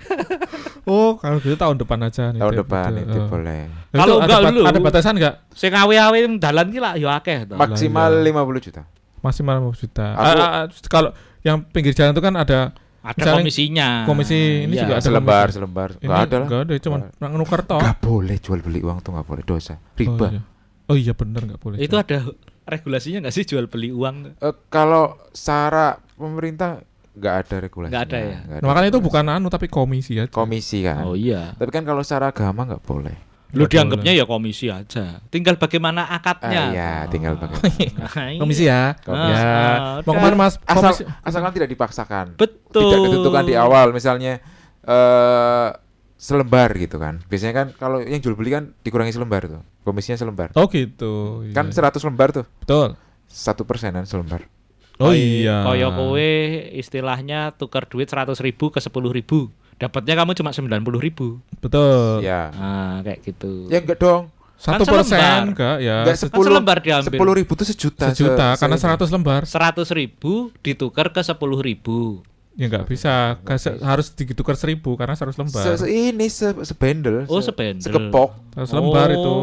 Oh 0.83 1.13
kalau 1.15 1.37
gitu 1.37 1.53
tahun 1.53 1.77
depan 1.77 1.99
aja 2.01 2.33
nih. 2.33 2.41
Tahun 2.41 2.53
depan 2.57 2.89
itu 2.97 3.19
boleh. 3.27 3.61
Kalau 3.91 4.15
ada, 4.17 4.25
enggak 4.25 4.39
bat- 4.41 4.49
dulu. 4.49 4.61
ada 4.65 4.79
batasan 4.81 5.13
nggak? 5.15 5.35
Sing 5.53 5.69
awe-awe 5.69 6.17
dalan 6.35 6.67
ki 6.67 6.79
lah 6.81 6.97
yo 6.97 7.07
akeh 7.07 7.45
to. 7.45 7.53
Maksimal 7.53 8.09
iya. 8.19 8.33
50 8.33 8.57
juta. 8.59 8.81
Maksimal 9.21 9.61
50 9.61 9.77
juta. 9.79 10.07
Aku- 10.11 10.25
Ah, 10.25 10.33
ah, 10.33 10.51
ah, 10.57 10.65
kalau 10.89 11.09
yang 11.41 11.63
pinggir 11.63 11.91
jalan 11.91 12.11
itu 12.11 12.21
kan 12.21 12.35
ada 12.35 12.59
Ada 13.01 13.17
Misalnya 13.17 13.37
komisinya. 13.41 13.89
komisi 14.05 14.37
ini 14.61 14.73
Iya. 14.73 14.81
juga 14.85 14.93
ada 14.93 15.01
Selembar, 15.01 15.41
komisi. 15.41 15.55
selembar. 15.57 15.89
ini 15.91 16.05
Enggak 16.05 16.21
ada 16.21 16.35
lah. 16.37 16.45
Enggak 16.45 16.61
ada, 16.61 16.73
cuma 16.77 16.97
nuker 17.33 17.61
toh. 17.65 17.79
Enggak 17.81 17.97
boleh 17.99 18.37
jual 18.37 18.59
beli 18.61 18.79
uang 18.79 18.97
tuh 18.99 19.09
enggak 19.11 19.25
boleh 19.25 19.43
dosa. 19.43 19.73
Oh 19.73 19.97
Riba. 19.97 20.27
iya, 20.29 20.41
oh, 20.85 20.95
iya 20.95 21.13
bener 21.15 21.41
nggak 21.43 21.57
boleh. 21.57 21.77
Itu 21.77 21.97
ada 21.97 22.17
regulasinya 22.63 23.25
nggak 23.25 23.33
sih 23.33 23.43
jual 23.43 23.65
beli 23.65 23.89
uang? 23.89 24.37
Eh, 24.37 24.53
kalau 24.67 25.17
secara 25.31 25.97
pemerintah 26.13 26.77
nggak 27.11 27.35
ada 27.41 27.55
regulasi. 27.59 27.89
Nggak 27.89 28.05
ada 28.05 28.17
ya? 28.21 28.37
Nah, 28.61 28.67
makanya 28.69 28.87
itu 28.87 29.01
bukan 29.01 29.25
anu 29.27 29.49
tapi 29.49 29.65
komisi 29.65 30.15
aja. 30.15 30.29
komisi 30.29 30.85
kan. 30.85 31.01
Oh 31.01 31.17
iya. 31.17 31.57
Tapi 31.57 31.73
kan 31.73 31.81
kalau 31.81 32.05
secara 32.05 32.29
agama 32.29 32.69
nggak 32.69 32.85
boleh. 32.85 33.17
Lu 33.51 33.67
dianggapnya 33.67 34.15
ya 34.15 34.23
komisi 34.23 34.71
aja. 34.71 35.19
Tinggal 35.27 35.59
bagaimana 35.59 36.07
Ah, 36.07 36.17
akadnya. 36.17 36.63
iya, 36.71 36.93
tinggal 37.07 37.35
bagaimana. 37.35 37.67
Ah, 38.07 38.31
iya. 38.31 38.39
Komisi 38.41 38.63
ya. 38.63 38.81
Komisi. 39.03 39.35
Ya. 39.35 39.43
Ah, 39.43 39.95
Mau 40.01 40.13
ke 40.15 40.21
mana 40.21 40.35
Mas? 40.35 40.55
Asal 40.63 40.91
asalkan 41.19 41.51
tidak 41.51 41.67
dipaksakan. 41.67 42.39
Betul. 42.39 42.87
Tidak 42.87 42.99
ditentukan 43.11 43.43
di 43.43 43.55
awal 43.55 43.91
misalnya 43.91 44.39
eh 44.81 45.69
selembar 46.15 46.69
gitu 46.77 47.01
kan. 47.01 47.17
Biasanya 47.25 47.53
kan 47.53 47.67
kalau 47.73 47.97
yang 47.99 48.21
jual 48.21 48.37
beli 48.37 48.53
kan 48.53 48.71
dikurangi 48.81 49.11
selembar 49.11 49.49
tuh. 49.49 49.61
Komisinya 49.81 50.15
selembar. 50.15 50.53
Oh 50.53 50.69
gitu. 50.69 51.41
Iya. 51.43 51.55
Kan 51.57 51.73
100 51.73 51.97
lembar 52.05 52.29
tuh. 52.31 52.45
betul. 52.61 52.93
Satu 53.25 53.65
persenan 53.65 54.05
selembar. 54.05 54.45
Oh 55.01 55.09
iya. 55.09 55.65
Kaya 55.65 55.89
kowe 55.89 56.29
istilahnya 56.71 57.57
tukar 57.57 57.89
duit 57.89 58.05
100 58.05 58.37
ribu 58.37 58.69
ke 58.69 58.77
10 58.77 58.91
ribu. 59.09 59.49
Dapatnya 59.81 60.13
kamu 60.13 60.37
cuma 60.37 60.53
90 60.53 61.01
ribu. 61.01 61.41
Betul. 61.57 62.21
Ya. 62.21 62.53
Nah, 62.53 63.01
kayak 63.01 63.25
gitu. 63.25 63.65
Ya 63.65 63.81
enggak 63.81 63.97
dong. 63.97 64.29
Satu 64.55 64.85
Kan 64.85 64.93
persen 64.93 65.17
enggak 65.49 65.81
ya. 65.81 65.97
Enggak 66.05 66.15
Kan 66.21 66.37
selembar 66.37 66.77
diambil. 66.79 67.09
Sepuluh 67.09 67.33
ribu 67.33 67.51
tuh 67.57 67.65
sejuta. 67.65 68.13
Sejuta 68.13 68.47
se- 68.53 68.59
karena 68.61 68.77
se- 68.77 68.85
100 68.85 69.09
lembar. 69.09 69.41
100 69.43 69.89
ribu 69.89 70.53
ditukar 70.61 71.09
ke 71.09 71.25
10 71.25 71.33
ribu. 71.59 72.21
Ya 72.51 72.67
enggak 72.67 72.83
bisa. 72.83 73.39
Kasih- 73.41 73.79
harus 73.79 74.11
ditukar 74.11 74.53
1000 74.53 74.83
karena 74.93 75.15
100 75.15 75.33
lembar. 75.33 75.63
Se- 75.63 75.79
se- 75.79 75.87
ini 75.87 76.27
se 76.27 76.51
sebendel. 76.61 77.23
Oh, 77.25 77.39
se- 77.39 77.47
sebendel. 77.47 77.79
Sekepok. 77.81 78.35
100 78.53 78.75
lembar 78.75 79.07
Oh. 79.09 79.15
itu. 79.15 79.33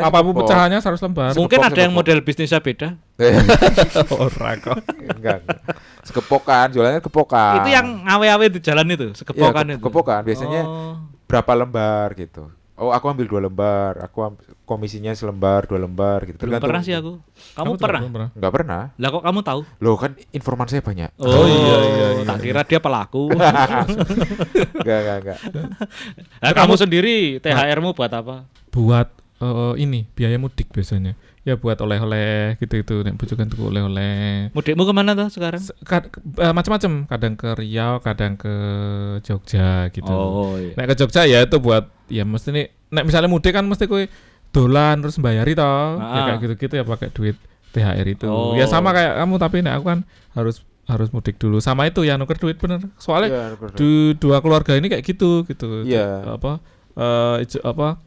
Apa 0.00 0.18
pun 0.18 0.32
sekepok. 0.32 0.40
pecahannya 0.42 0.78
100 0.78 1.02
lembar. 1.02 1.30
Mungkin 1.30 1.44
Sekepok, 1.54 1.68
ada 1.70 1.78
yang 1.78 1.92
sekepok. 1.92 2.08
model 2.08 2.18
bisnisnya 2.24 2.60
beda. 2.60 2.88
Ora 4.16 4.50
kok. 4.56 4.76
enggak, 4.88 5.16
enggak. 5.16 5.38
Sekepokan, 6.02 6.66
jualannya 6.70 7.00
kepokan. 7.00 7.54
Itu 7.60 7.68
yang 7.70 7.86
awe-awe 8.02 8.46
di 8.48 8.60
jalan 8.60 8.86
itu, 8.88 9.06
Iya, 9.08 9.16
sekepokan 9.16 9.64
ke- 9.66 9.74
itu. 9.76 9.82
kepokan. 9.82 10.20
Biasanya 10.22 10.62
Oh. 10.62 10.94
berapa 11.24 11.52
lembar 11.54 12.08
gitu. 12.14 12.48
Oh, 12.74 12.90
aku 12.90 13.06
ambil 13.06 13.30
dua 13.30 13.40
lembar. 13.40 14.02
Aku 14.02 14.18
am- 14.20 14.34
komisinya 14.66 15.14
selembar, 15.14 15.62
dua 15.64 15.78
lembar 15.78 16.26
gitu. 16.26 16.42
Belum 16.42 16.58
Tergantung- 16.58 16.70
pernah 16.74 16.82
sih 16.82 16.90
aku. 16.90 17.12
Kamu 17.54 17.70
Aku 17.70 17.78
pernah? 17.78 18.00
belum 18.02 18.12
pernah. 18.12 18.30
Enggak 18.34 18.52
pernah. 18.52 18.82
Lah 18.98 19.08
kok 19.08 19.22
kamu 19.22 19.40
tahu? 19.40 19.60
Loh, 19.78 19.94
kan 19.94 20.10
informan 20.30 20.66
saya 20.66 20.82
banyak. 20.82 21.10
Oh, 21.16 21.46
iya, 21.46 21.76
iya, 21.80 22.06
iya. 22.18 22.24
Tak 22.26 22.38
kira 22.40 22.60
dia 22.62 22.80
pelaku. 22.80 23.30
Enggak, 23.30 24.98
enggak, 25.00 25.16
enggak. 25.22 25.38
Nah, 26.42 26.52
kamu 26.52 26.74
sendiri 26.74 27.14
THR-mu 27.38 27.94
buat 27.94 28.10
apa? 28.10 28.36
Buat 28.68 29.08
eh, 29.38 29.74
ini 29.78 30.10
biaya 30.10 30.34
mudik 30.34 30.70
biasanya. 30.70 31.14
Ya 31.44 31.54
buat 31.54 31.76
oleh-oleh 31.76 32.56
gitu-gitu 32.56 33.04
nek 33.04 33.14
bujukan 33.14 33.44
tuku 33.44 33.68
oleh-oleh. 33.68 34.48
Mudikmu 34.50 34.82
ke 34.82 34.92
mana 34.92 35.12
tuh 35.12 35.28
sekarang? 35.28 35.60
Se- 35.60 35.76
kad- 35.84 36.08
eh, 36.40 36.50
macam-macam, 36.50 37.04
kadang 37.04 37.34
ke 37.36 37.48
Riau, 37.54 38.00
kadang 38.00 38.32
ke 38.34 38.54
Jogja 39.20 39.92
gitu. 39.92 40.08
Oh, 40.08 40.56
iya. 40.56 40.72
Nek 40.72 40.88
ke 40.88 40.94
Jogja 40.96 41.22
ya 41.24 41.44
itu 41.44 41.56
buat 41.58 41.84
ya 42.08 42.24
mesti 42.24 42.48
nih 42.48 42.66
nek 42.88 43.04
misalnya 43.04 43.28
mudik 43.28 43.52
kan 43.52 43.64
mesti 43.64 43.84
kue 43.84 44.08
dolan 44.50 45.04
terus 45.04 45.20
bayari 45.20 45.52
toh. 45.52 46.00
Ya 46.00 46.08
Ah. 46.16 46.24
kayak 46.32 46.40
gitu-gitu 46.42 46.74
ya 46.74 46.84
pakai 46.84 47.12
duit 47.12 47.36
THR 47.70 48.08
itu. 48.08 48.24
Oh. 48.24 48.56
Ya 48.56 48.64
sama 48.64 48.90
kayak 48.90 49.20
kamu 49.20 49.34
tapi 49.36 49.56
nek 49.60 49.76
aku 49.76 49.84
kan 49.86 50.00
harus 50.32 50.64
harus 50.84 51.08
mudik 51.10 51.36
dulu. 51.36 51.60
Sama 51.60 51.84
itu 51.84 52.04
ya 52.04 52.16
nuker 52.16 52.36
duit 52.36 52.56
bener. 52.56 52.88
Soalnya 52.96 53.52
bener. 53.52 53.76
du- 53.76 54.16
dua 54.16 54.40
keluarga 54.40 54.76
ini 54.76 54.88
kayak 54.88 55.04
gitu 55.04 55.44
gitu. 55.44 55.84
Iya. 55.84 56.40
Apa 56.40 56.60
eh 56.94 57.44
ijo- 57.44 57.60
apa 57.60 58.00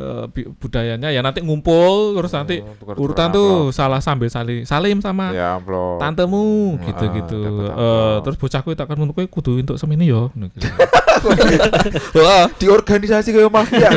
eh, 0.00 0.24
bi- 0.26 0.48
budayanya 0.50 1.08
ya 1.08 1.20
nanti 1.20 1.38
ngumpul 1.38 2.16
terus 2.16 2.32
nanti 2.32 2.58
Oh, 2.60 2.96
urutan 2.96 3.28
tuh 3.28 3.48
salah 3.70 4.00
sambil 4.00 4.26
saling 4.26 4.64
salim 4.64 4.98
sama 4.98 5.30
Ya, 5.30 5.54
amplop. 5.54 6.00
tantemu 6.00 6.44
Hmm, 6.72 6.82
gitu-gitu. 6.82 7.40
ah, 7.40 7.52
dapat 7.52 7.60
Eh, 7.60 7.70
amplop. 7.70 8.20
terus 8.24 8.36
bocahku 8.38 8.68
tak 8.72 8.86
kan 8.86 8.96
untuk 8.98 9.20
kudu 9.26 9.60
untuk 9.60 9.76
semini 9.76 10.06
yo. 10.06 10.32
ngono 10.32 10.48
gitu. 10.50 10.64
Wah, 12.16 12.48
di 12.50 12.66
organisasi 12.66 13.28
kayak 13.30 13.50
mafia. 13.50 13.88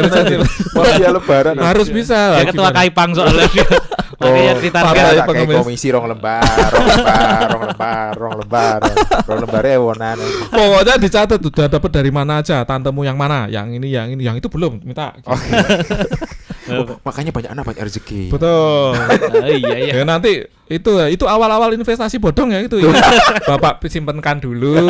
mafia 0.73 1.09
lebaran. 1.09 1.55
Harus 1.55 1.87
bisa. 1.87 2.35
Iya. 2.35 2.51
ketua? 2.51 2.69
Kaipang 2.69 3.13
soalnya. 3.13 3.47
Makanya 4.23 4.53
Oh, 4.53 4.61
ditarget. 4.61 4.93
Iya, 4.95 5.03
kayak 5.03 5.27
pengemis. 5.27 5.57
komisi 5.59 5.87
rong 5.91 6.05
lembar, 6.07 6.43
rong 6.71 6.87
lembar, 6.87 7.47
rong 7.49 7.63
lembar, 7.67 8.11
rong 8.15 8.35
lembar, 8.39 8.79
rong 9.27 9.39
lembar 9.43 9.63
ya 9.63 9.77
wonan. 9.77 10.17
Pokoknya 10.49 10.93
dicatat 10.97 11.39
udah 11.39 11.67
dapat 11.67 11.91
dari 11.91 12.11
mana 12.11 12.39
aja, 12.39 12.63
tantemu 12.63 13.01
yang 13.03 13.17
mana, 13.19 13.45
yang 13.51 13.67
ini, 13.69 13.91
yang 13.91 14.07
ini, 14.09 14.23
yang 14.23 14.35
itu 14.39 14.47
belum 14.47 14.79
minta. 14.81 15.11
Oh, 16.63 16.79
makanya 17.03 17.35
banyak 17.35 17.51
anak 17.51 17.67
banyak 17.67 17.83
rezeki. 17.83 18.31
Betul. 18.31 18.95
Ah, 18.95 19.51
iya 19.51 19.75
iya. 19.83 19.93
ya 19.99 20.03
nanti 20.07 20.47
itu 20.71 20.91
itu 21.11 21.27
awal-awal 21.27 21.75
investasi 21.75 22.23
bodong 22.23 22.55
ya 22.55 22.63
itu. 22.63 22.79
ya. 22.79 22.87
Bapak 23.51 23.83
simpenkan 23.91 24.39
dulu. 24.39 24.79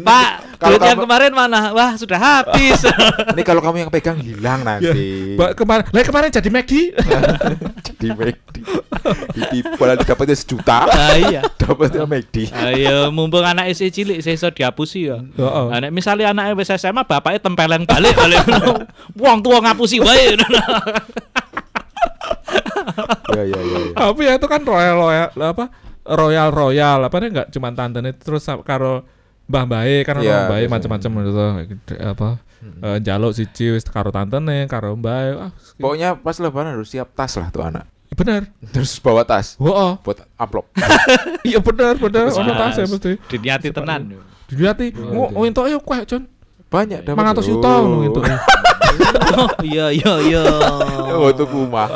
Pak, 0.00 0.58
Kalau 0.58 0.76
duit 0.76 0.90
yang 0.90 0.98
kemarin 0.98 1.32
mana? 1.32 1.70
Wah, 1.70 1.94
sudah 1.94 2.18
habis. 2.18 2.82
Ini 3.34 3.42
kalau 3.42 3.62
kamu 3.62 3.86
yang 3.86 3.90
pegang 3.90 4.18
hilang 4.18 4.62
nanti. 4.62 5.34
Ba- 5.34 5.54
kemarin, 5.54 5.86
lah 5.88 6.02
kemarin 6.02 6.28
jadi 6.28 6.48
McD. 6.48 6.72
Di 7.94 8.08
McD. 8.10 8.56
Di 9.48 9.58
padahal 9.74 10.02
dapatnya 10.02 10.34
sejuta, 10.34 10.84
Ah, 10.84 11.14
iya. 11.14 11.40
dapatnya 11.62 12.04
McD. 12.04 12.50
Ayo, 12.50 13.08
mumpung 13.10 13.42
anak 13.42 13.70
isi 13.70 13.88
cilik 13.88 14.18
saya 14.18 14.34
iso 14.34 14.50
dihapusi 14.50 15.06
ya. 15.06 15.22
Heeh. 15.22 15.66
Nah, 15.70 15.78
nek 15.78 15.92
misalnya 15.94 16.34
anak 16.34 16.58
wis 16.58 16.70
SMA 16.70 17.02
bapaknya 17.02 17.38
tempeleng 17.38 17.86
balik 17.86 18.14
balik. 18.14 18.42
Wong 19.20 19.38
tua 19.40 19.62
ngapusi 19.62 19.98
wae. 19.98 20.34
Ya 23.34 23.42
ya 23.44 23.60
ya. 23.60 23.60
ya. 23.60 23.92
Tapi 23.94 24.22
ya 24.24 24.32
itu 24.36 24.46
kan 24.48 24.60
royal 24.64 24.96
royal 24.98 25.28
apa? 25.36 25.64
Royal 26.08 26.48
royal 26.48 26.98
apa 27.04 27.16
nih 27.20 27.28
nggak 27.30 27.48
cuma 27.52 27.68
tante 27.70 28.00
terus 28.16 28.48
karo 28.64 29.04
Mbah 29.48 29.64
Bae 29.64 30.04
karena 30.04 30.20
Iya, 30.22 30.36
Mbah 30.44 30.48
Bae 30.52 30.64
macam-macam 30.68 31.10
gitu 31.24 31.94
apa 31.98 32.30
Hmm. 32.58 32.82
eh, 32.82 32.98
jaluk 32.98 33.30
siji 33.38 33.70
wis 33.70 33.86
karo 33.86 34.10
tantene 34.10 34.66
karo 34.66 34.98
Mbah 34.98 35.18
ah, 35.38 35.50
Pokoknya 35.78 36.18
pas 36.18 36.34
lebaran 36.42 36.74
harus 36.74 36.90
siap 36.90 37.14
tas 37.14 37.38
lah 37.38 37.54
tuh 37.54 37.62
anak. 37.62 37.86
Bener. 38.18 38.50
Terus 38.74 38.98
bawa 38.98 39.22
tas 39.22 39.54
Wah, 39.62 39.94
buat 40.02 40.26
upload. 40.34 40.66
iya 41.48 41.62
bener 41.62 41.94
bener. 42.02 42.34
Wah, 42.34 42.42
Ono 42.42 42.52
tas 42.58 42.74
ya 42.74 42.90
mesti. 42.90 43.14
Diniati 43.30 43.70
tenan. 43.70 44.10
Dilihat 44.50 44.74
mau 45.14 45.46
entuk 45.46 45.70
ayo 45.70 45.78
kuek, 45.78 46.02
Jon. 46.10 46.26
Banyak 46.66 47.06
dapat. 47.06 47.38
500 47.38 47.46
juta 47.46 47.70
ngono 47.78 47.96
entuk. 48.02 48.26
Oh 49.38 49.50
iya 49.70 49.94
iya 49.94 50.12
iya. 50.26 50.42
Oh, 51.14 51.30
itu 51.30 51.46
rumah. 51.46 51.86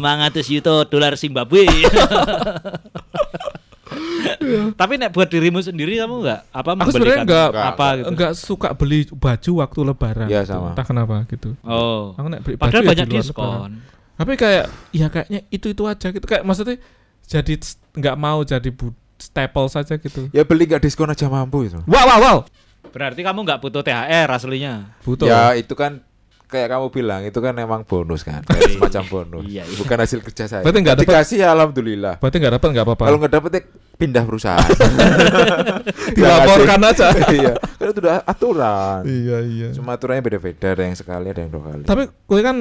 Mangatus 0.00 0.48
juta 0.48 0.88
dolar 0.88 1.20
Zimbabwe. 1.20 1.68
Tapi 4.74 4.92
nek 4.96 5.10
buat 5.10 5.26
dirimu 5.26 5.58
sendiri 5.58 5.96
kamu 5.96 6.14
enggak 6.20 6.40
apa 6.48 6.70
Aku 6.76 6.90
sebenarnya 6.90 7.22
enggak 7.22 7.48
apa 7.52 7.86
gitu? 7.94 8.06
enggak 8.08 8.32
suka 8.34 8.68
beli 8.72 9.06
baju 9.08 9.50
waktu 9.58 9.78
lebaran. 9.84 10.26
Iya, 10.26 10.42
gitu. 10.42 10.50
sama. 10.50 10.68
Entah 10.72 10.86
kenapa 10.86 11.14
gitu. 11.26 11.50
Oh. 11.62 12.12
Aku 12.14 12.26
nek 12.26 12.40
beli 12.40 12.54
baju 12.54 12.64
Padahal 12.64 12.82
ya 12.82 12.90
banyak 12.90 13.06
di 13.06 13.12
luar 13.12 13.22
diskon. 13.22 13.44
lebaran. 13.44 13.72
Tapi 14.14 14.32
kayak 14.34 14.64
ya 14.90 15.06
kayaknya 15.08 15.40
itu-itu 15.48 15.82
aja 15.84 16.06
gitu. 16.10 16.24
Kayak 16.24 16.42
maksudnya 16.42 16.76
jadi 17.24 17.54
s- 17.54 17.78
nggak 17.92 18.16
mau 18.16 18.40
jadi 18.40 18.70
staple 19.16 19.68
saja 19.68 19.94
gitu. 19.94 20.30
Ya 20.30 20.42
beli 20.42 20.64
gak 20.64 20.80
diskon 20.80 21.06
aja 21.06 21.26
mampu 21.26 21.66
itu. 21.66 21.78
Wow 21.84 22.04
wow 22.06 22.18
wow. 22.18 22.38
Berarti 22.88 23.20
kamu 23.20 23.42
enggak 23.42 23.60
butuh 23.60 23.82
THR 23.82 24.26
aslinya. 24.28 24.94
Butuh. 25.02 25.26
Ya 25.26 25.52
itu 25.54 25.74
kan 25.74 26.00
kayak 26.48 26.68
kamu 26.70 26.86
bilang 26.88 27.20
itu 27.22 27.38
kan 27.38 27.52
emang 27.54 27.84
bonus 27.84 28.20
kan, 28.22 28.40
kayak 28.42 28.72
semacam 28.72 29.02
bonus. 29.06 29.44
Iya, 29.44 29.62
iya. 29.62 29.76
Bukan 29.76 29.96
hasil 29.98 30.18
kerja 30.22 30.44
saya. 30.44 30.62
Berarti 30.64 30.80
nggak 30.80 30.96
dapat- 30.96 31.12
dikasih 31.12 31.36
ya 31.38 31.48
alhamdulillah. 31.52 32.14
Berarti 32.16 32.36
nggak 32.38 32.54
dapat 32.54 32.68
nggak 32.72 32.84
apa-apa. 32.84 33.04
Kalau 33.04 33.18
nggak 33.18 33.34
dapet 33.34 33.50
ya 33.52 33.62
pindah 33.94 34.24
perusahaan. 34.24 34.64
Dilaporkan 36.16 36.80
aja. 36.82 37.06
iya. 37.36 37.52
Kan 37.76 37.86
itu 37.86 38.00
udah 38.00 38.16
aturan. 38.24 39.00
Iya 39.04 39.38
iya. 39.44 39.68
Cuma 39.72 39.94
aturannya 39.94 40.22
beda-beda, 40.22 40.66
ada 40.68 40.82
yang 40.82 40.96
sekali, 40.96 41.26
ada 41.28 41.40
yang 41.40 41.50
dua 41.50 41.62
kali. 41.68 41.82
Tapi 41.84 42.02
gue 42.08 42.40
kan 42.40 42.56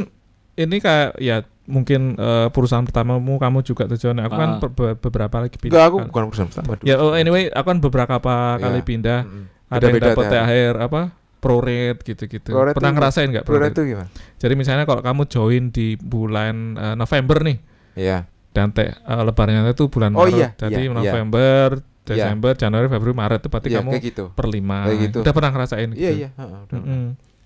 ini 0.57 0.77
kayak 0.77 1.09
ya 1.17 1.37
mungkin 1.63 2.15
eh, 2.15 2.47
perusahaan 2.49 2.83
pertamamu 2.83 3.37
kamu 3.37 3.59
juga 3.61 3.87
tujuannya. 3.87 4.23
Aku 4.25 4.35
kan 4.35 4.49
Ah. 4.49 4.59
be- 4.61 4.73
be- 4.73 4.97
beberapa 4.99 5.35
lagi 5.39 5.55
pindah. 5.55 5.71
Enggak, 5.73 5.85
aku 5.85 5.97
kan. 5.97 6.07
bukan 6.09 6.23
perusahaan 6.27 6.49
pertama. 6.49 6.67
Ya 6.81 6.95
oh, 6.97 7.13
anyway, 7.13 7.47
aku 7.47 7.67
kan 7.67 7.79
beberapa 7.79 8.17
kali 8.57 8.79
Iya. 8.79 8.85
pindah. 8.85 9.19
Mm-mm. 9.23 9.43
Ada 9.67 9.83
yang 9.85 9.99
dapat. 10.01 10.25
THR 10.27 10.75
apa? 10.79 11.01
Prorate 11.37 12.01
gitu-gitu. 12.03 12.49
Prorate 12.49 12.73
Pernah 12.73 12.91
itu- 12.91 12.97
ngerasain 12.97 13.27
nggak 13.29 13.45
Prorate 13.45 13.71
prorate? 13.71 13.77
itu 13.77 13.91
gimana? 13.93 14.09
Jadi 14.35 14.53
misalnya 14.53 14.83
kalau 14.83 15.01
kamu 15.01 15.21
join 15.25 15.63
di 15.69 15.87
bulan 15.95 16.55
eh, 16.73 16.95
November 16.95 17.37
nih 17.41 17.57
Iya. 17.93 18.17
dan 18.51 18.71
te, 18.71 18.89
eh, 18.89 18.93
lebarannya 19.23 19.67
itu 19.67 19.85
bulan 19.87 20.11
Oh, 20.11 20.23
Maret. 20.23 20.33
iya, 20.33 20.47
Jadi 20.57 20.81
iya, 20.81 20.91
November, 20.91 21.67
Desember, 22.03 22.53
Januari, 22.53 22.87
Februari, 22.87 23.13
Maret 23.13 23.39
itu 23.39 23.49
berarti 23.49 23.67
Iya, 23.67 23.77
kamu 23.77 23.89
kayak 23.91 24.03
gitu. 24.05 24.23
per 24.31 24.47
lima. 24.47 24.77
Kayak 24.85 24.99
gitu. 25.03 25.17
Udah 25.21 25.33
pernah 25.35 25.51
ngerasain 25.51 25.89
Iya, 25.91 26.09
gitu? 26.09 26.19
iya, 26.23 26.29
udah. 26.33 26.79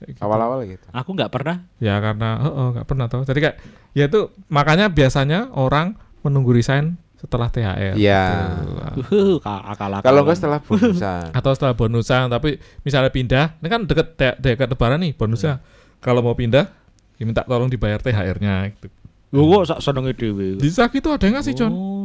Gitu. 0.01 0.17
Awal-awal 0.17 0.65
gitu. 0.65 0.85
Aku 0.89 1.09
enggak 1.13 1.29
pernah. 1.29 1.55
Ya 1.77 1.97
karena 1.97 2.29
oh, 2.41 2.51
oh 2.51 2.67
nggak 2.71 2.85
pernah 2.85 3.05
tahu. 3.05 3.21
Jadi 3.21 3.39
kayak 3.39 3.57
ya 3.91 4.05
itu 4.05 4.29
makanya 4.47 4.87
biasanya 4.87 5.49
orang 5.51 5.93
menunggu 6.21 6.53
resign 6.53 7.00
setelah 7.21 7.47
THR. 7.53 7.93
Iya. 7.93 8.23
Uh. 9.13 9.37
Kalau 10.01 10.25
enggak 10.25 10.37
setelah 10.41 10.59
bonusan. 10.65 11.29
Atau 11.37 11.51
setelah 11.53 11.77
bonusan 11.77 12.33
tapi 12.33 12.57
misalnya 12.81 13.13
pindah, 13.13 13.61
ini 13.61 13.67
kan 13.69 13.85
deket 13.85 14.17
de- 14.17 14.37
dekat 14.41 14.67
lebaran 14.73 15.05
nih 15.05 15.13
bonusnya. 15.13 15.61
Kalau 16.01 16.25
mau 16.25 16.33
pindah, 16.33 16.65
ya 17.21 17.23
minta 17.29 17.45
tolong 17.45 17.69
dibayar 17.69 18.01
THR-nya 18.01 18.73
gitu. 18.73 18.89
Lu 19.31 19.45
kok 19.47 19.69
sak 19.69 19.79
senenge 19.85 20.17
dhewe. 20.17 20.57
Bisa 20.57 20.89
gitu 20.89 21.13
ada 21.13 21.21
yang 21.21 21.37
ngasih 21.37 21.53
John. 21.53 21.71
Oh. 21.71 22.01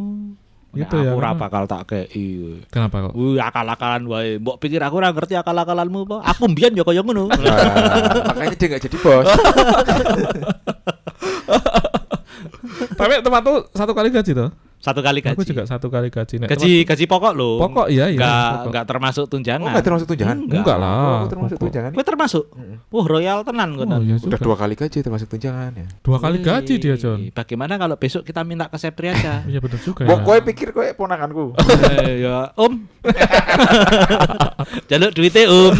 Gitu 0.76 0.92
ya, 1.00 1.16
Aku 1.16 1.24
ora 1.24 1.32
bakal 1.32 1.64
tak 1.64 1.88
kei. 1.88 2.60
Kenapa 2.68 3.08
kok? 3.08 3.16
Wih, 3.16 3.40
akal-akalan 3.40 4.04
wae. 4.12 4.36
Mbok 4.36 4.60
pikir 4.60 4.84
aku 4.84 5.00
ora 5.00 5.08
ngerti 5.08 5.32
akal-akalanmu 5.32 6.04
apa? 6.04 6.36
Aku 6.36 6.52
mbiyen 6.52 6.76
ya 6.76 6.84
kaya 6.84 7.00
ngono. 7.00 7.32
Nah, 7.32 7.40
makanya 8.36 8.54
dia 8.60 8.66
nggak 8.68 8.82
jadi 8.84 8.96
bos. 9.00 9.24
tapi 13.00 13.12
tempat 13.24 13.40
tuh 13.40 13.58
satu 13.72 13.96
kali 13.96 14.12
gaji 14.12 14.36
tuh. 14.36 14.52
Satu 14.76 15.00
kali 15.00 15.18
gaji. 15.18 15.34
Aku 15.34 15.42
juga 15.42 15.64
satu 15.64 15.88
kali 15.88 16.08
gaji. 16.08 16.36
Nek 16.36 16.48
gaji 16.48 16.84
gaji 16.84 17.04
pokok 17.04 17.32
loh. 17.32 17.58
tempat- 17.58 17.66
pokok 17.66 17.86
iya 17.88 18.04
iya. 18.06 18.18
Enggak 18.18 18.36
pokok. 18.52 18.66
enggak 18.66 18.84
termasuk 18.86 19.24
Oh, 19.24 19.30
tunjangan. 19.30 19.66
enggak 19.66 19.84
termasuk 19.84 20.06
tunjangan? 20.06 20.36
Enggak. 20.38 20.58
Enggak 20.58 20.76
lah. 20.78 20.94
Oh, 20.94 21.16
aku 21.16 21.28
termasuk 21.28 21.56
pokok. 21.56 21.64
tunjangan. 21.66 21.90
Kowe 21.90 22.04
termasuk? 22.04 22.44
Mm-mm. 22.52 22.76
Wah, 22.86 23.06
royal 23.06 23.38
tenan 23.42 23.68
Oh, 23.68 23.76
kono. 23.78 23.96
iya 24.00 24.14
Udah 24.16 24.38
dua 24.38 24.54
kali 24.54 24.74
gaji 24.74 24.98
termasuk 25.00 25.28
tunjangan 25.28 25.70
ya. 25.74 25.86
Dua 26.00 26.18
kali 26.18 26.38
gaji 26.40 26.74
dia 26.76 26.94
John. 26.94 27.18
Bagaimana 27.30 27.74
kalau 27.74 27.96
besok 27.96 28.22
kita 28.22 28.40
minta 28.40 28.66
ke 28.66 28.76
Sepri 28.76 29.08
aja? 29.08 29.42
Iya 29.46 29.58
benar 29.58 29.78
juga 29.78 30.02
ya. 30.02 30.16
kowe 30.18 30.38
pikir 30.40 30.70
kowe 30.70 30.86
ponakanku? 30.92 31.56
Eh, 31.96 32.22
ya, 32.22 32.52
Om. 32.54 32.72
Jaluk 34.88 35.10
duitnya 35.12 35.46
Om. 35.46 35.74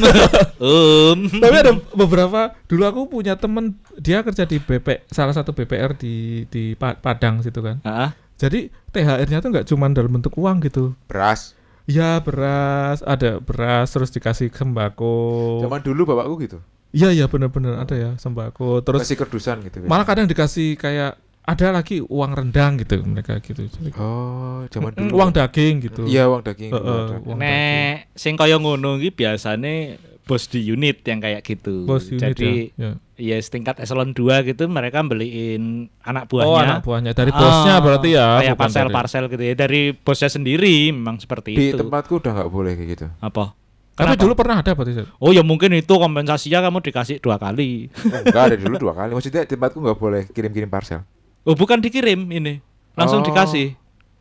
om. 0.59 1.19
Tapi 1.37 1.57
ada 1.57 1.73
beberapa 1.93 2.41
dulu 2.65 2.83
aku 2.83 3.01
punya 3.11 3.35
temen 3.35 3.65
dia 3.97 4.21
kerja 4.21 4.45
di 4.45 4.59
BP 4.59 5.05
salah 5.07 5.31
satu 5.31 5.53
BPR 5.53 5.93
di 5.93 6.15
di 6.47 6.75
Pa- 6.75 6.97
Padang 6.97 7.41
situ 7.41 7.59
kan. 7.59 7.79
Heeh. 7.83 8.11
Jadi 8.37 8.61
THR-nya 8.91 9.41
tuh 9.41 9.51
nggak 9.51 9.67
cuma 9.67 9.89
dalam 9.89 10.13
bentuk 10.13 10.37
uang 10.37 10.61
gitu. 10.61 10.93
Beras. 11.07 11.57
Ya 11.87 12.19
beras, 12.19 13.01
ada 13.01 13.39
beras 13.39 13.89
terus 13.89 14.11
dikasih 14.11 14.51
sembako. 14.51 15.15
Zaman 15.63 15.81
dulu 15.81 16.03
bapakku 16.05 16.35
gitu. 16.43 16.59
Iya 16.91 17.13
iya 17.13 17.27
benar-benar 17.27 17.79
ada 17.79 17.95
ya 17.95 18.11
sembako. 18.17 18.81
Terus 18.83 19.05
Masih 19.05 19.17
kerdusan 19.17 19.57
gitu. 19.63 19.85
malah 19.85 20.03
kadang 20.03 20.27
dikasih 20.27 20.75
kayak 20.75 21.15
ada 21.47 21.71
lagi 21.71 22.03
uang 22.03 22.35
rendang 22.35 22.75
gitu 22.75 22.99
mereka 23.03 23.39
gitu. 23.39 23.71
Jadi, 23.71 23.95
Oh, 23.95 24.67
zaman 24.67 24.91
dulu. 24.93 25.15
uang 25.15 25.31
daging 25.31 25.75
gitu. 25.81 26.03
Iya, 26.05 26.27
uang 26.27 26.43
daging. 26.43 26.75
Uang 26.75 26.83
daging. 26.83 27.23
uang 27.23 27.39
Nek 27.39 28.11
sing 28.19 28.35
kaya 28.35 28.59
ngono 28.59 28.99
iki 28.99 29.15
biasane 29.15 29.97
bos 30.27 30.51
di 30.51 30.67
unit 30.67 31.07
yang 31.07 31.23
kayak 31.23 31.47
gitu. 31.47 31.87
Bos 31.87 32.11
unit 32.11 32.35
Jadi 32.35 32.75
ya. 32.75 32.91
ya 32.91 32.93
ya. 33.17 33.37
setingkat 33.41 33.81
eselon 33.81 34.13
2 34.13 34.45
gitu 34.47 34.69
mereka 34.69 35.01
beliin 35.03 35.89
anak 36.01 36.29
buahnya. 36.29 36.49
Oh 36.49 36.57
anak 36.57 36.81
buahnya 36.85 37.13
dari 37.13 37.33
bosnya 37.33 37.75
Ah, 37.77 37.83
berarti 37.83 38.09
ya. 38.13 38.27
Kayak 38.45 38.57
parsel-parsel 38.57 39.25
gitu 39.29 39.43
ya 39.43 39.55
dari 39.57 39.93
bosnya 39.93 40.29
sendiri 40.29 40.93
memang 40.93 41.17
seperti 41.19 41.57
Di 41.57 41.67
itu. 41.73 41.81
tempatku 41.81 42.21
udah 42.21 42.33
nggak 42.33 42.51
boleh 42.53 42.73
kayak 42.77 42.89
gitu. 42.93 43.07
Apa? 43.19 43.57
Tapi 43.97 44.13
Kenapa? 44.13 44.23
dulu 44.29 44.33
pernah 44.37 44.57
ada 44.61 44.73
berarti. 44.77 44.93
Oh 45.19 45.33
ya 45.33 45.41
mungkin 45.41 45.73
itu 45.73 45.89
kompensasinya 45.89 46.61
kamu 46.69 46.85
dikasih 46.85 47.17
dua 47.17 47.41
kali. 47.41 47.89
Oh, 47.89 48.21
enggak 48.29 48.45
ada 48.53 48.57
dulu 48.61 48.75
dua 48.77 48.93
kali. 48.93 49.11
Maksudnya 49.17 49.49
di 49.49 49.57
tempatku 49.57 49.81
nggak 49.81 49.97
boleh 49.97 50.23
kirim-kirim 50.29 50.69
parcel. 50.69 51.01
Oh 51.49 51.57
bukan 51.57 51.81
dikirim 51.81 52.29
ini, 52.29 52.61
langsung 52.93 53.23
Oh, 53.23 53.27
dikasih. 53.27 53.73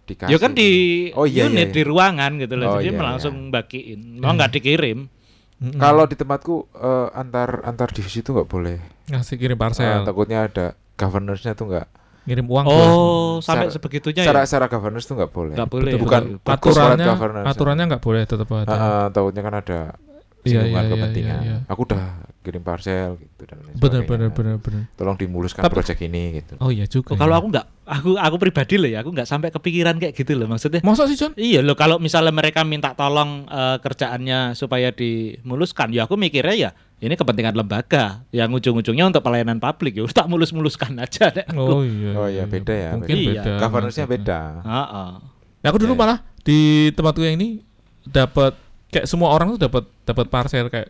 Dikasih. 0.06 0.32
Ya 0.32 0.38
kan 0.38 0.54
di 0.54 0.70
Oh, 1.18 1.26
iya, 1.26 1.50
unit 1.50 1.58
iya, 1.58 1.66
iya. 1.68 1.76
di 1.76 1.82
ruangan 1.84 2.32
gitu 2.38 2.54
loh. 2.56 2.78
Oh, 2.78 2.80
Jadi 2.80 2.94
iya, 2.94 3.02
langsung 3.02 3.50
bagiin. 3.50 4.22
Mau 4.22 4.32
nggak 4.32 4.54
dikirim. 4.56 5.10
Mm-mm. 5.56 5.78
Kalau 5.78 6.04
di 6.04 6.14
tempatku 6.14 6.56
eh, 6.74 7.08
antar 7.14 7.64
antar 7.64 7.88
divisi 7.90 8.20
itu 8.20 8.30
nggak 8.30 8.46
boleh. 8.46 8.78
ngasih 9.08 9.36
kirim 9.36 9.54
Eh, 9.54 9.62
parcel, 9.62 10.04
takutnya 10.04 10.44
ada 10.44 10.66
governorsnya 10.94 11.54
tuh 11.54 11.70
nggak. 11.70 11.88
ngirim 12.26 12.50
uang. 12.50 12.66
Oh, 12.66 13.38
sampai 13.38 13.70
Secara- 13.70 13.72
sebegitunya 13.72 14.22
Secara 14.26 14.42
ya. 14.42 14.46
secara 14.46 14.66
governance 14.66 15.06
tuh 15.06 15.14
nggak 15.14 15.30
boleh. 15.30 15.54
Nggak 15.54 15.70
boleh. 15.70 15.92
Bukan 15.96 16.22
betul. 16.42 16.74
aturannya 16.74 17.06
aturannya 17.46 17.86
nggak 17.86 18.02
boleh 18.02 18.22
tetap 18.26 18.50
ada. 18.50 18.66
Ah, 18.66 18.82
ah, 18.82 19.06
takutnya 19.08 19.42
kan 19.42 19.56
ada 19.56 19.80
singgungan 20.46 20.72
iya, 20.72 20.86
iya, 20.86 20.94
kepentingan. 20.94 21.40
iya, 21.42 21.52
iya. 21.52 21.58
Aku 21.68 21.82
udah 21.84 22.04
kirim 22.40 22.62
parcel 22.62 23.18
gitu 23.18 23.42
dan 23.44 23.58
lain 23.58 23.74
bener 23.74 24.06
sebagainya. 24.06 24.06
bener 24.06 24.30
bener 24.30 24.56
bener. 24.62 24.82
Tolong 24.94 25.18
dimuluskan 25.18 25.66
Tapi- 25.66 25.74
proyek 25.74 25.98
ini 26.06 26.24
gitu. 26.38 26.54
Oh 26.62 26.70
iya 26.70 26.86
juga. 26.86 27.12
Oh, 27.12 27.18
kalau 27.18 27.34
ya. 27.34 27.40
aku 27.42 27.48
nggak, 27.50 27.66
aku 27.84 28.10
aku 28.16 28.36
pribadi 28.38 28.76
loh 28.78 28.86
ya, 28.86 29.02
aku 29.02 29.10
nggak 29.10 29.26
sampai 29.26 29.50
kepikiran 29.50 29.98
kayak 29.98 30.14
gitu 30.14 30.38
loh 30.38 30.46
maksudnya. 30.46 30.86
Masa 30.86 31.10
sih 31.10 31.18
John? 31.18 31.34
Iya 31.34 31.66
loh, 31.66 31.74
kalau 31.74 31.98
misalnya 31.98 32.30
mereka 32.30 32.62
minta 32.62 32.94
tolong 32.94 33.50
eh, 33.50 33.78
kerjaannya 33.82 34.54
supaya 34.54 34.94
dimuluskan, 34.94 35.90
ya 35.90 36.06
aku 36.06 36.16
mikirnya 36.16 36.56
ya 36.56 36.72
ini 36.96 37.14
kepentingan 37.14 37.54
lembaga 37.54 38.24
yang 38.30 38.48
ujung-ujungnya 38.50 39.10
untuk 39.10 39.20
pelayanan 39.20 39.60
publik 39.60 39.98
ya 39.98 40.06
tak 40.08 40.30
mulus-muluskan 40.30 40.96
aja 41.04 41.34
deh. 41.34 41.46
Oh 41.58 41.82
iya. 41.82 42.12
Oh 42.14 42.30
iya, 42.30 42.46
beda 42.46 42.74
ya, 42.74 42.90
Mungkin 42.94 43.16
beda. 43.16 43.42
beda. 43.42 43.52
Governance-nya 43.58 44.06
beda. 44.06 44.40
Heeh. 44.62 45.10
Nah, 45.60 45.68
aku 45.68 45.78
dulu 45.82 45.94
Ya. 45.94 46.00
malah 46.00 46.18
di 46.46 46.60
tempatku 46.94 47.26
yang 47.26 47.42
ini 47.42 47.66
dapat 48.06 48.54
kayak 48.96 49.06
semua 49.06 49.36
orang 49.36 49.52
tuh 49.54 49.68
dapat 49.68 49.84
dapat 50.08 50.26
parcel 50.32 50.72
kayak 50.72 50.88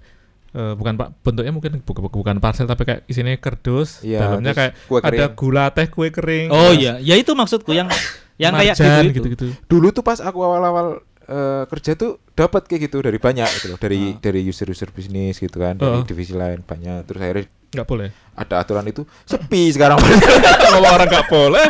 eh, 0.53 0.73
bukan 0.77 0.93
pak 0.93 1.09
bentuknya 1.25 1.49
mungkin 1.49 1.81
bukan, 1.81 2.05
bukan 2.05 2.35
parcel 2.37 2.69
tapi 2.69 2.85
kayak 2.85 3.01
isinya 3.09 3.33
kerdus 3.35 4.05
Iya, 4.05 4.21
dalamnya 4.21 4.53
kayak 4.53 4.71
kue 4.85 4.99
ada 5.01 5.25
gula 5.33 5.65
teh 5.73 5.89
kue 5.89 6.13
kering 6.13 6.53
Oh 6.53 6.69
iya, 6.69 7.01
ya 7.01 7.17
itu 7.17 7.33
maksudku 7.33 7.73
yang 7.73 7.89
yang 8.43 8.53
kayak 8.53 8.77
marjan 8.77 9.03
gitu, 9.09 9.25
gitu-gitu 9.25 9.45
Dulu 9.65 9.89
tuh 9.89 10.05
pas 10.05 10.21
aku 10.21 10.37
awal-awal 10.37 11.01
eh, 11.25 11.63
kerja 11.65 11.97
tuh 11.97 12.21
dapat 12.37 12.69
kayak 12.69 12.91
gitu 12.91 13.01
dari 13.01 13.17
banyak 13.17 13.47
gitu 13.57 13.73
loh, 13.73 13.79
dari 13.79 14.13
Ah. 14.13 14.19
dari 14.21 14.43
user-user 14.43 14.91
bisnis 14.91 15.39
gitu 15.39 15.57
kan, 15.57 15.73
dari 15.73 16.03
Heeh. 16.03 16.05
divisi 16.05 16.35
lain 16.35 16.61
banyak. 16.61 17.07
Terus 17.07 17.19
akhirnya 17.23 17.45
nggak 17.73 17.87
boleh 17.87 18.09
ada 18.35 18.55
aturan 18.59 18.85
itu 18.85 19.03
sepi 19.23 19.73
sekarang. 19.73 19.97
kalau 20.75 20.85
orang 20.85 21.07
nggak 21.09 21.27
boleh 21.27 21.67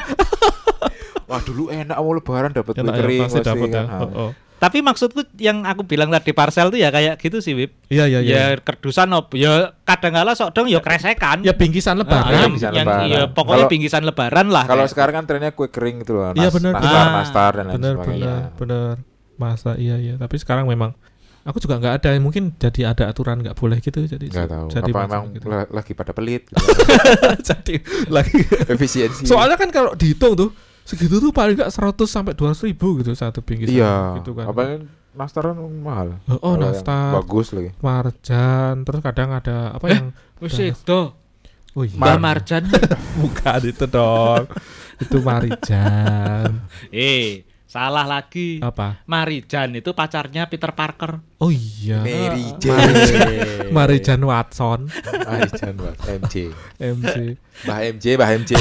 Wah 1.25 1.41
dulu 1.41 1.73
enak 1.73 1.97
mau 1.97 2.13
lebaran 2.13 2.53
dapat 2.53 2.77
kue 2.77 2.85
ya, 2.85 2.93
kering 2.93 3.21
pasti 3.25 3.41
dapat 3.41 3.67
ya 3.69 3.73
kan. 3.73 3.85
oh, 4.05 4.29
oh. 4.29 4.31
Tapi 4.65 4.82
maksudku 4.82 5.21
yang 5.38 5.62
aku 5.62 5.86
bilang 5.86 6.10
tadi 6.10 6.32
parcel 6.32 6.67
tuh 6.67 6.75
ya 6.75 6.89
kayak 6.89 7.15
gitu 7.17 7.38
sih, 7.38 7.54
Wip. 7.54 7.86
iya 7.86 8.10
iya 8.10 8.19
iya 8.19 8.34
Ya 8.36 8.45
kerdusan 8.58 9.06
op, 9.12 9.30
ya 9.32 9.78
kadang 9.84 10.15
kala 10.15 10.34
sok 10.34 10.49
dong 10.51 10.65
ya 10.65 10.80
kresekan. 10.80 11.41
ya 11.41 11.54
bingkisan 11.54 11.93
Ah, 11.93 12.01
lebaran 12.01 12.25
yang, 12.32 12.41
bingkisan 12.49 12.71
yang 12.71 12.88
lebaran. 12.88 13.06
iya, 13.06 13.21
pokoknya 13.28 13.58
Kalau- 13.60 13.69
bingkisan 13.69 14.01
lebaran 14.04 14.47
lah. 14.49 14.65
Kalau 14.65 14.86
sekarang 14.86 15.13
kan 15.13 15.25
trennya 15.25 15.51
kue 15.51 15.67
kering 15.67 16.01
gitu 16.01 16.13
loh. 16.15 16.34
Iya, 16.34 16.49
bener, 16.49 16.73
nastar, 16.73 16.82
bener. 16.82 17.13
nastar 17.13 17.51
dan 17.51 17.63
lain 17.63 17.75
bener 17.75 17.93
sebagainya. 17.95 18.25
bener 18.25 18.41
bener 18.58 18.95
masa 19.36 19.75
iya 19.75 19.95
iya 19.95 20.15
tapi 20.15 20.36
sekarang 20.36 20.63
memang 20.63 20.95
aku 21.43 21.60
juga 21.60 21.75
nggak 21.75 21.93
ada 21.99 22.10
mungkin 22.17 22.56
jadi 22.56 22.89
ada 22.89 23.06
aturan 23.06 23.38
nggak 23.38 23.54
boleh 23.54 23.78
gitu 23.78 24.01
jadi 24.01 24.25
Nggak 24.25 24.47
tahu. 24.47 24.67
jadi 24.71 24.89
Apa 24.89 25.01
emang 25.06 25.23
gitu. 25.30 25.45
la- 25.45 25.69
lagi 25.69 25.91
pada 25.91 26.10
pelit? 26.10 26.47
Gitu. 26.47 26.56
jadi 27.51 27.75
lagi 28.08 28.39
Efisiensi. 28.65 29.28
soalnya 29.28 29.54
kan 29.56 29.69
kalau 29.69 29.93
dihitung 29.93 30.34
tuh 30.36 30.49
segitu 30.85 31.17
tuh 31.17 31.33
paling 31.33 31.57
nggak 31.57 31.73
100 31.73 31.97
sampai 32.05 32.31
200 32.31 32.61
ribu 32.63 33.01
gitu 33.01 33.11
satu 33.11 33.41
bingkisan 33.41 33.73
Iya. 33.73 34.21
gitu 34.21 34.31
kan. 34.31 34.45
Apalagi 34.47 34.85
nastar 35.11 35.49
kan 35.49 35.57
mahal. 35.57 36.21
Oh, 36.39 36.53
yang 36.53 36.69
nastar. 36.69 37.17
Bagus 37.17 37.47
lagi. 37.51 37.71
Marjan, 37.79 38.85
terus 38.85 38.99
kadang 39.01 39.29
ada 39.31 39.73
apa 39.73 39.85
Eh, 39.87 39.97
yang 39.97 40.07
Wis 40.37 40.53
itu. 40.55 40.99
Oh 41.73 41.83
iya. 41.83 41.97
Mbak 41.97 42.17
Marjan. 42.19 42.63
Bukan 43.23 43.59
itu 43.65 43.85
dong. 43.85 44.45
itu 44.95 45.17
Marijan. 45.19 46.63
eh, 46.87 47.43
salah 47.75 48.07
lagi. 48.07 48.63
Apa? 48.63 49.03
Marijan 49.03 49.75
itu 49.75 49.91
pacarnya 49.91 50.47
Peter 50.47 50.71
Parker. 50.71 51.19
Oh 51.38 51.51
iya. 51.51 51.99
Mary 51.99 52.47
Ah. 52.47 52.55
Jane. 52.55 52.95
Marijan 53.67 54.23
Watson, 54.23 54.88
Mary 55.27 55.51
Jane 55.51 55.75
Mbak. 55.75 55.95
MJ. 56.23 56.35
MC. 56.79 57.15
Mbah 57.61 57.79
MJ, 57.89 58.05
Mbah 58.15 58.29
MJ. 58.33 58.51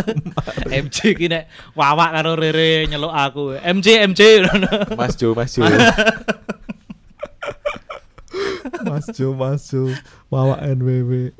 MJ 0.84 0.96
ki 1.12 1.26
nek 1.26 1.44
wawak 1.72 2.12
karo 2.12 2.36
Rere 2.36 2.84
nyeluk 2.84 3.08
aku. 3.08 3.56
MJ 3.56 4.04
MJ. 4.06 4.44
Mas 4.92 5.16
Jo, 5.16 5.32
Mas 5.32 5.56
Jo. 5.56 5.64
Mas 8.84 9.06
Jo, 9.10 9.32
Mas 9.32 9.64
Jo, 9.64 9.88
bawa 10.26 10.60
NWW. 10.60 11.32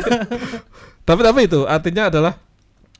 tapi 1.04 1.20
tapi 1.20 1.40
itu 1.44 1.68
artinya 1.68 2.08
adalah 2.08 2.32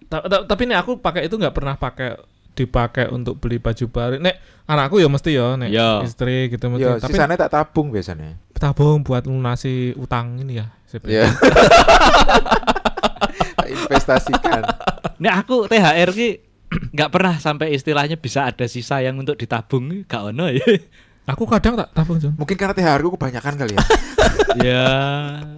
ta- 0.05 0.21
ta- 0.23 0.45
tapi 0.45 0.69
nih 0.69 0.77
aku 0.77 1.01
pakai 1.01 1.25
itu 1.25 1.35
nggak 1.35 1.57
pernah 1.57 1.73
pakai 1.75 2.21
dipakai 2.55 3.11
untuk 3.11 3.43
beli 3.43 3.59
baju 3.59 3.85
baru. 3.91 4.15
Nek 4.23 4.67
anakku 4.71 5.03
ya 5.03 5.11
mesti 5.11 5.31
ya, 5.35 5.59
nek 5.59 5.69
Ya. 5.69 6.01
istri 6.07 6.49
gitu 6.49 6.71
mesti. 6.71 6.87
Ya, 6.87 6.97
tapi 7.03 7.13
sisanya 7.13 7.37
tak 7.37 7.51
tabung 7.53 7.91
biasanya. 7.91 8.39
tabung 8.55 9.03
buat 9.03 9.27
lunasi 9.27 9.93
utang 9.99 10.39
ini 10.41 10.63
ya. 10.63 10.67
Ya. 11.05 11.27
Tak 13.55 13.67
Investasikan. 13.67 14.63
Nek 15.19 15.35
aku 15.43 15.67
THR 15.67 16.11
ki 16.15 16.29
nggak 16.95 17.11
pernah 17.11 17.35
sampai 17.39 17.75
istilahnya 17.75 18.19
bisa 18.19 18.47
ada 18.47 18.67
sisa 18.67 19.03
yang 19.03 19.19
untuk 19.19 19.35
ditabung 19.39 20.07
gak 20.07 20.35
ono 20.35 20.51
ya. 20.51 20.63
Aku 21.25 21.49
kadang 21.49 21.73
tak 21.73 21.89
tabung 21.97 22.21
Jon. 22.21 22.37
Mungkin 22.37 22.53
karena 22.53 22.77
THR 22.77 23.01
ku 23.01 23.17
kebanyakan 23.17 23.55
kali 23.57 23.73
ya. 23.73 23.85
ya 24.61 24.87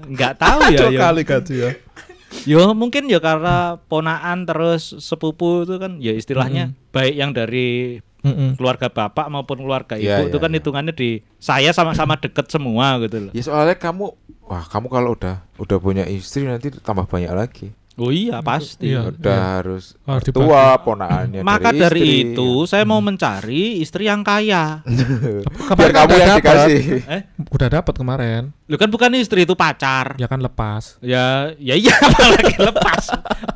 nggak 0.07 0.33
tahu 0.39 0.59
ya. 0.71 0.79
Dua 0.79 0.91
ya. 0.95 1.01
kali 1.11 1.23
gaji 1.27 1.55
ya. 1.59 1.71
Yo 2.45 2.77
mungkin 2.77 3.09
ya 3.09 3.23
karena 3.23 3.81
ponaan 3.89 4.45
terus 4.45 4.93
sepupu 5.01 5.65
itu 5.65 5.81
kan 5.81 5.97
ya 6.03 6.13
istilahnya 6.13 6.77
baik 6.93 7.15
yang 7.17 7.31
dari 7.33 7.99
Mm-mm. 8.27 8.59
keluarga 8.59 8.91
bapak 8.91 9.31
maupun 9.31 9.63
keluarga 9.63 9.95
ibu 9.95 10.11
Iya, 10.11 10.27
itu 10.27 10.39
kan 10.43 10.51
iya. 10.51 10.59
hitungannya 10.59 10.93
di 10.93 11.23
saya 11.39 11.71
sama-sama 11.71 12.19
deket 12.19 12.51
semua 12.51 12.99
gitu 13.07 13.31
loh. 13.31 13.33
Ya 13.33 13.43
soalnya 13.47 13.79
kamu 13.79 14.11
wah 14.51 14.65
kamu 14.67 14.87
kalau 14.91 15.15
udah 15.15 15.47
udah 15.63 15.79
punya 15.79 16.05
istri 16.11 16.43
nanti 16.45 16.75
tambah 16.75 17.07
banyak 17.07 17.31
lagi. 17.31 17.71
Oh 17.97 18.13
iya 18.13 18.45
pasti. 18.45 18.93
Iya. 18.93 19.09
Udah 19.09 19.41
harus 19.57 19.97
Harus 20.05 20.29
tua 20.29 20.77
ponaannya 20.77 21.41
Maka 21.41 21.73
dari, 21.73 21.81
dari, 21.81 22.01
istri. 22.03 22.17
itu 22.31 22.49
saya 22.63 22.85
mau 22.85 23.01
mencari 23.01 23.81
istri 23.81 24.05
yang 24.05 24.21
kaya. 24.21 24.85
biar 25.81 25.91
kamu 25.91 26.05
udah 26.07 26.19
yang 26.19 26.29
dapet. 26.31 26.45
dikasih. 26.45 26.83
eh, 27.09 27.23
Udah 27.49 27.69
dapat 27.73 27.95
kemarin. 27.95 28.43
lu 28.67 28.77
kan 28.77 28.87
bukan 28.87 29.09
istri 29.15 29.43
itu 29.43 29.55
pacar. 29.55 30.13
Ya 30.17 30.27
kan 30.27 30.39
lepas. 30.39 31.01
Ya, 31.01 31.57
ya 31.57 31.73
iya 31.73 31.97
apalagi 32.05 32.57
lepas. 32.59 33.05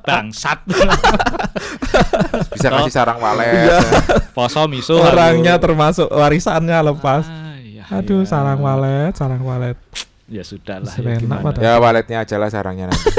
Bangsat. 0.03 0.64
Bisa 2.50 2.68
Oh. 2.70 2.76
kasih 2.81 2.92
sarang 2.92 3.18
walet. 3.18 3.50
Iya. 3.68 3.79
Poso 4.31 4.64
miso. 4.64 4.96
Orangnya 4.96 5.57
halo. 5.57 5.62
termasuk 5.62 6.09
warisannya 6.09 6.79
lepas. 6.87 7.24
Ah, 7.24 7.59
iya, 7.59 7.85
Aduh, 7.90 8.22
iya. 8.22 8.29
sarang 8.29 8.61
walet, 8.61 9.12
sarang 9.12 9.42
walet. 9.42 9.76
Ya 10.31 10.43
sudah 10.43 10.79
lah. 10.79 10.95
Ya, 10.95 11.19
gimana. 11.19 11.51
Ya 11.59 11.73
waletnya 11.77 12.23
aja 12.23 12.38
lah 12.38 12.47
sarangnya 12.47 12.87
nanti. 12.87 13.03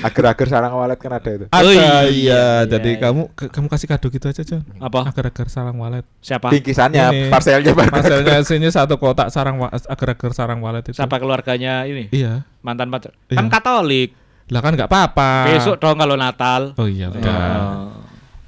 Agar-agar 0.00 0.46
sarang 0.48 0.72
walet 0.74 0.96
kan 0.96 1.12
ada 1.12 1.30
itu. 1.30 1.46
Ada 1.46 1.60
Oh, 1.60 1.68
iya, 1.68 1.78
iya, 1.78 2.00
iya, 2.08 2.44
jadi 2.66 2.90
iya. 2.90 3.00
kamu 3.00 3.22
ke- 3.32 3.50
kamu 3.50 3.66
kasih 3.68 3.86
kado 3.86 4.08
gitu 4.08 4.26
aja, 4.26 4.42
Jon. 4.42 4.64
Apa? 4.78 5.04
Agar-agar 5.06 5.46
sarang 5.46 5.76
walet. 5.76 6.04
Siapa? 6.18 6.48
Bingkisannya, 6.48 7.04
Ini. 7.06 7.20
parselnya 7.28 7.72
bareng. 7.72 7.94
Hasilnya 7.94 8.36
sini 8.42 8.68
satu 8.68 8.96
kotak 8.96 9.28
sarang 9.28 9.60
agar-agar 9.62 10.32
sarang 10.32 10.58
walet 10.58 10.84
itu. 10.86 10.96
Siapa 10.96 11.16
keluarganya 11.16 11.84
ini? 11.84 12.08
Iya. 12.10 12.48
Mantan 12.60 12.88
pacar. 12.88 13.12
Iya. 13.28 13.36
Kan 13.36 13.46
Katolik. 13.48 14.16
Lah 14.48 14.60
kan 14.60 14.72
nggak 14.74 14.88
apa-apa. 14.88 15.30
Besok 15.48 15.76
dong 15.78 15.96
kalau 15.96 16.16
Natal. 16.16 16.74
Oh 16.74 16.88
iya, 16.88 17.06
udah. 17.06 17.30
Oh. 17.30 17.88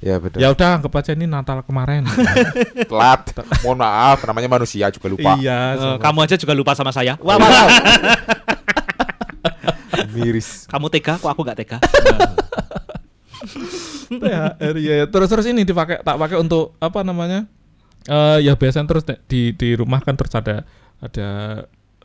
Ya 0.03 0.19
betul. 0.19 0.43
Ya 0.43 0.51
udah 0.51 0.69
anggap 0.75 0.99
aja 0.99 1.15
ini 1.15 1.23
Natal 1.23 1.63
kemarin. 1.63 2.03
Telat. 2.91 3.23
Mohon 3.63 3.87
maaf, 3.87 4.19
namanya 4.27 4.51
manusia 4.51 4.91
juga 4.91 5.07
lupa. 5.07 5.39
iya. 5.39 5.79
Sama. 5.79 5.95
kamu 6.03 6.19
aja 6.27 6.35
juga 6.35 6.51
lupa 6.51 6.75
sama 6.75 6.91
saya. 6.91 7.15
Wah, 7.23 7.39
wah, 7.39 7.47
wah. 7.47 7.67
Miris. 10.13 10.67
kamu 10.67 10.91
tega, 10.91 11.15
kok 11.15 11.31
aku 11.31 11.41
nggak 11.41 11.57
tega? 11.63 11.77
THR 14.11 14.75
iya 14.77 14.93
ya. 15.03 15.05
Terus 15.07 15.27
terus 15.31 15.45
ini 15.47 15.63
dipakai 15.63 16.03
tak 16.03 16.19
pakai 16.19 16.37
untuk 16.37 16.75
apa 16.83 17.01
namanya? 17.07 17.47
Eh 18.03 18.43
ya 18.43 18.59
biasanya 18.59 18.85
terus 18.91 19.07
di 19.31 19.55
di 19.55 19.69
rumah 19.79 20.03
kan 20.03 20.19
terus 20.19 20.35
ada 20.35 20.67
ada 20.99 21.29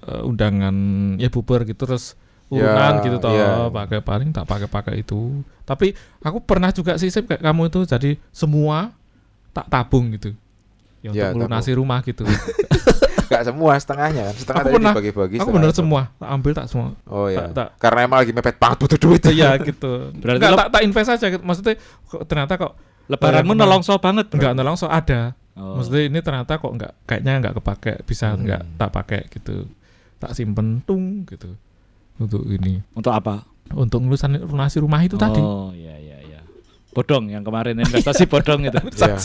eh, 0.06 0.22
undangan 0.22 0.74
ya 1.18 1.28
bubar 1.28 1.66
gitu 1.66 1.82
terus 1.84 2.14
urunan 2.48 2.92
Ya, 2.94 3.04
gitu 3.04 3.16
toh 3.18 3.30
iya. 3.30 3.68
pakai 3.68 4.00
paling 4.00 4.28
tak 4.30 4.44
pakai 4.44 4.66
pakai 4.66 4.94
itu. 4.98 5.40
Tapi 5.62 5.92
aku 6.18 6.40
pernah 6.40 6.70
juga 6.70 6.96
sih 6.96 7.08
kayak 7.08 7.38
kamu 7.38 7.68
itu 7.68 7.80
jadi 7.84 8.10
semua 8.28 8.88
tak 9.50 9.68
tabung 9.68 10.12
gitu. 10.12 10.32
Ya, 10.98 11.12
Ya, 11.12 11.24
untuk 11.30 11.46
melunasi 11.46 11.70
rumah 11.72 12.00
gitu. 12.02 12.24
Gak 13.28 13.44
semua, 13.44 13.76
setengahnya 13.76 14.24
kan. 14.24 14.34
Setengah 14.34 14.56
Aku 14.56 14.64
tadi 14.64 14.74
pernah- 14.74 14.94
dibagi-bagi. 14.96 15.36
aku 15.36 15.40
setengah 15.44 15.56
bener 15.60 15.72
semua, 15.76 16.02
tak 16.10 16.28
ambil 16.32 16.52
tak 16.56 16.66
semua. 16.66 16.88
Oh 17.04 17.28
iya. 17.28 17.44
Tak- 17.44 17.52
tak- 17.52 17.70
Karena 17.76 17.98
emang 18.02 18.18
lagi 18.18 18.32
mepet 18.32 18.56
banget 18.56 18.76
butuh 18.80 18.98
duit. 18.98 19.20
Iya 19.22 19.48
gitu. 19.60 19.92
Berarti 20.24 20.36
Enggak, 20.40 20.50
lo- 20.50 20.58
tak, 20.58 20.68
tak 20.72 20.82
invest 20.82 21.10
aja 21.12 21.26
gitu. 21.28 21.42
Maksudnya 21.44 21.74
kok 22.08 22.22
ternyata 22.24 22.52
kok 22.56 22.72
Lebaranmu 23.04 23.52
nolongso 23.52 23.92
banget. 23.96 24.32
enggak 24.32 24.56
langsung 24.56 24.88
ada. 24.88 25.36
Oh. 25.52 25.76
Maksudnya 25.76 26.08
ini 26.08 26.18
ternyata 26.24 26.56
kok 26.56 26.72
enggak 26.72 26.92
kayaknya 27.04 27.32
enggak 27.36 27.54
kepake 27.60 27.92
bisa 28.02 28.32
Hmm. 28.32 28.40
enggak 28.40 28.60
tak 28.80 28.90
pakai 28.90 29.20
gitu. 29.28 29.68
Tak 30.16 30.32
simpen 30.32 30.80
tung 30.82 31.28
gitu. 31.28 31.52
Untuk 32.18 32.42
ini, 32.44 32.82
Untuk 32.92 33.10
apa? 33.10 33.46
untuk 33.68 34.00
ngelusan 34.00 34.32
lunasi 34.42 34.80
rumah 34.80 35.00
itu 35.00 35.14
tadi. 35.14 35.38
Oh, 35.38 35.68
iya 35.70 35.92
iya 35.94 36.16
iya. 36.18 36.40
Bodong 36.88 37.28
yang 37.28 37.42
kemarin 37.42 37.76
investasi 37.78 38.24
bodong 38.24 38.64
itu. 38.64 38.80
Iya. 38.98 39.20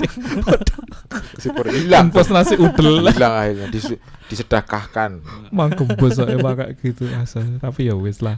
Sipur 1.40 1.64
hilang. 1.74 2.12
Impos 2.12 2.28
nasi 2.28 2.54
udel. 2.54 3.08
Hilang 3.08 3.34
akhirnya 3.34 3.68
disu- 3.68 3.98
disedekahkan. 4.28 5.24
Mang 5.50 5.72
kembus 5.72 6.20
saya 6.20 6.36
pakai 6.38 6.76
gitu 6.78 7.08
asal. 7.16 7.58
Tapi 7.58 7.88
ya 7.88 7.96
wis 7.96 8.20
lah. 8.20 8.38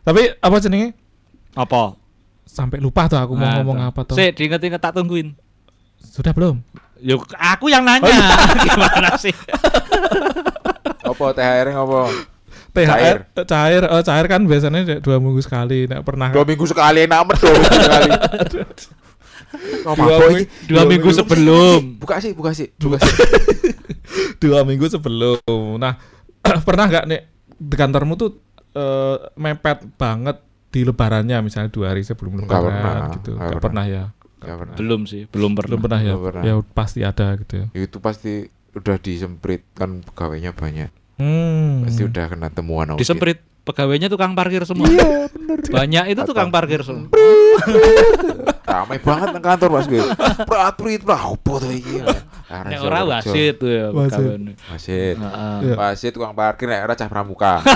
Tapi 0.00 0.38
apa 0.38 0.56
jenenge? 0.58 0.94
Apa? 1.52 1.98
Sampai 2.44 2.78
lupa 2.78 3.10
tuh 3.10 3.18
aku 3.18 3.34
mau 3.34 3.42
Nah, 3.42 3.58
ngomong 3.58 3.76
tuh. 3.76 3.88
apa 3.90 4.00
tuh. 4.04 4.14
Sik, 4.14 4.38
diinget-inget 4.38 4.78
tak 4.78 4.94
tungguin. 4.94 5.34
Sudah 5.98 6.30
belum? 6.30 6.62
Yuk, 7.02 7.26
aku 7.34 7.68
yang 7.68 7.82
nanya. 7.82 8.06
Gimana 8.64 9.18
sih? 9.18 9.34
Apa 11.02 11.24
THR 11.32 11.74
apa? 11.74 12.00
THR 12.74 13.16
cair, 13.46 13.82
oh 13.86 14.02
cair 14.02 14.26
kan 14.26 14.42
biasanya 14.44 14.98
dua 14.98 15.22
minggu 15.22 15.38
sekali. 15.40 15.86
Nggak 15.86 16.02
pernah 16.02 16.34
Dua 16.34 16.42
minggu 16.42 16.66
sekali 16.66 17.06
enak 17.06 17.18
amat 17.22 17.36
dua 17.38 17.54
minggu 17.54 17.78
sekali. 17.78 18.10
Oh, 19.86 19.94
Dua 19.94 20.18
mabok 20.18 20.28
ming- 20.34 20.38
iki. 20.42 20.66
dua 20.66 20.82
minggu 20.82 21.10
sebelum. 21.14 21.80
Buka 22.02 22.18
sih, 22.18 22.34
buka 22.34 22.50
sih, 22.50 22.74
buka 22.74 22.98
sih. 22.98 23.14
dua 24.42 24.66
minggu 24.66 24.90
sebelum. 24.90 25.78
Nah, 25.78 25.94
pernah 26.66 26.90
nggak 26.90 27.04
nih 27.06 27.20
di 27.54 27.76
kantormu 27.78 28.18
tuh 28.18 28.34
eh, 28.74 29.16
mepet 29.38 29.86
banget 29.94 30.42
di 30.74 30.82
lebarannya 30.82 31.38
misalnya 31.38 31.70
dua 31.70 31.94
hari 31.94 32.02
sebelum 32.02 32.42
lebaran 32.42 32.74
pernah, 32.74 32.94
gitu. 33.14 33.30
nggak 33.38 33.46
pernah. 33.46 33.62
pernah 33.62 33.84
ya. 33.86 34.04
Nggak 34.42 34.56
pernah. 34.58 34.74
Belum 34.74 35.00
sih, 35.06 35.22
belum 35.30 35.50
pernah. 35.54 35.68
Belum 35.70 35.80
pernah 35.86 36.00
ya. 36.02 36.14
Pernah. 36.18 36.42
Ya 36.42 36.54
pasti 36.74 37.00
ada 37.06 37.26
gitu 37.38 37.54
ya. 37.62 37.66
Itu 37.78 38.02
pasti 38.02 38.50
udah 38.74 38.96
disemprit 38.98 39.62
kan 39.78 40.02
pegawainya 40.02 40.50
banyak. 40.50 40.90
Hmm. 41.14 41.86
Pasti 41.86 42.02
udah 42.02 42.24
kena 42.26 42.48
temuan 42.50 42.90
audit. 42.94 43.06
Disemprit 43.06 43.38
pegawainya 43.64 44.10
tukang 44.10 44.34
parkir 44.34 44.66
semua. 44.68 44.90
Iya, 44.90 45.30
bener. 45.30 45.58
Banyak 45.70 46.04
itu 46.12 46.20
tukang 46.26 46.50
parkir 46.50 46.82
semua. 46.82 47.08
Ramai 48.64 48.98
banget 48.98 49.28
nang 49.30 49.44
kantor 49.44 49.68
Mas 49.78 49.86
Gue. 49.86 50.02
Prat-prit 50.44 51.02
lah 51.06 51.30
opo 51.30 51.62
to 51.62 51.70
iki. 51.70 52.02
Nek 52.50 52.78
ora 52.82 53.06
wasit 53.06 53.62
tuh 53.62 53.70
ya 53.70 53.86
Wasit. 53.94 54.18
pegawainya. 54.18 54.52
Wasit. 54.68 55.16
Heeh. 55.16 55.56
Iya. 55.64 55.74
Wasit 55.78 56.12
tukang 56.12 56.34
parkir 56.34 56.66
nek 56.66 56.82
ora 56.82 56.94
cah 56.98 57.08
pramuka. 57.08 57.54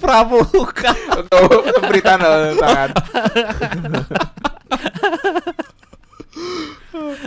Pramuka. 0.00 0.92
Untuk 1.20 1.92
eh, 1.92 2.00
tangan. 2.00 2.88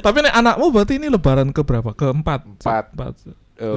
Tapi 0.02 0.18
nih 0.20 0.34
anakmu 0.34 0.66
berarti 0.74 0.98
ini 0.98 1.08
lebaran 1.14 1.54
ke 1.54 1.62
berapa? 1.62 1.94
Keempat. 1.94 2.42
Empat. 2.44 2.86
Empat. 2.98 3.14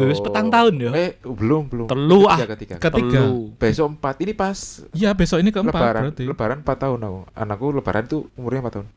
Wis 0.02 0.18
petang 0.18 0.46
tahun 0.48 0.72
ya? 0.78 0.90
Eh, 0.92 1.10
belum, 1.20 1.66
belum. 1.66 1.86
Telu, 1.86 2.26
ah. 2.26 2.38
Ketiga, 2.42 2.76
ketiga. 2.76 3.20
Telu. 3.22 3.54
Besok 3.54 3.86
empat. 3.92 4.14
Ini 4.18 4.32
pas 4.32 4.58
Iya 4.90 5.10
besok 5.12 5.38
ini 5.38 5.50
keempat 5.50 5.72
lebaran. 5.72 6.02
berarti. 6.10 6.24
Lebaran 6.26 6.58
empat 6.60 6.76
tahun 6.78 6.98
aku. 7.00 7.18
Anakku 7.32 7.66
lebaran 7.72 8.02
itu 8.04 8.18
umurnya 8.34 8.60
empat 8.60 8.74
tahun. 8.80 8.88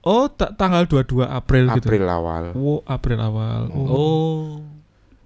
Oh 0.00 0.24
ta- 0.26 0.48
tanggal 0.50 0.88
22 0.88 1.22
April, 1.22 1.64
gitu. 1.76 1.86
April 1.86 2.04
awal. 2.08 2.44
Oh 2.56 2.80
April 2.84 3.18
awal. 3.20 3.60
Oh. 3.68 3.84
Oh. 3.84 4.44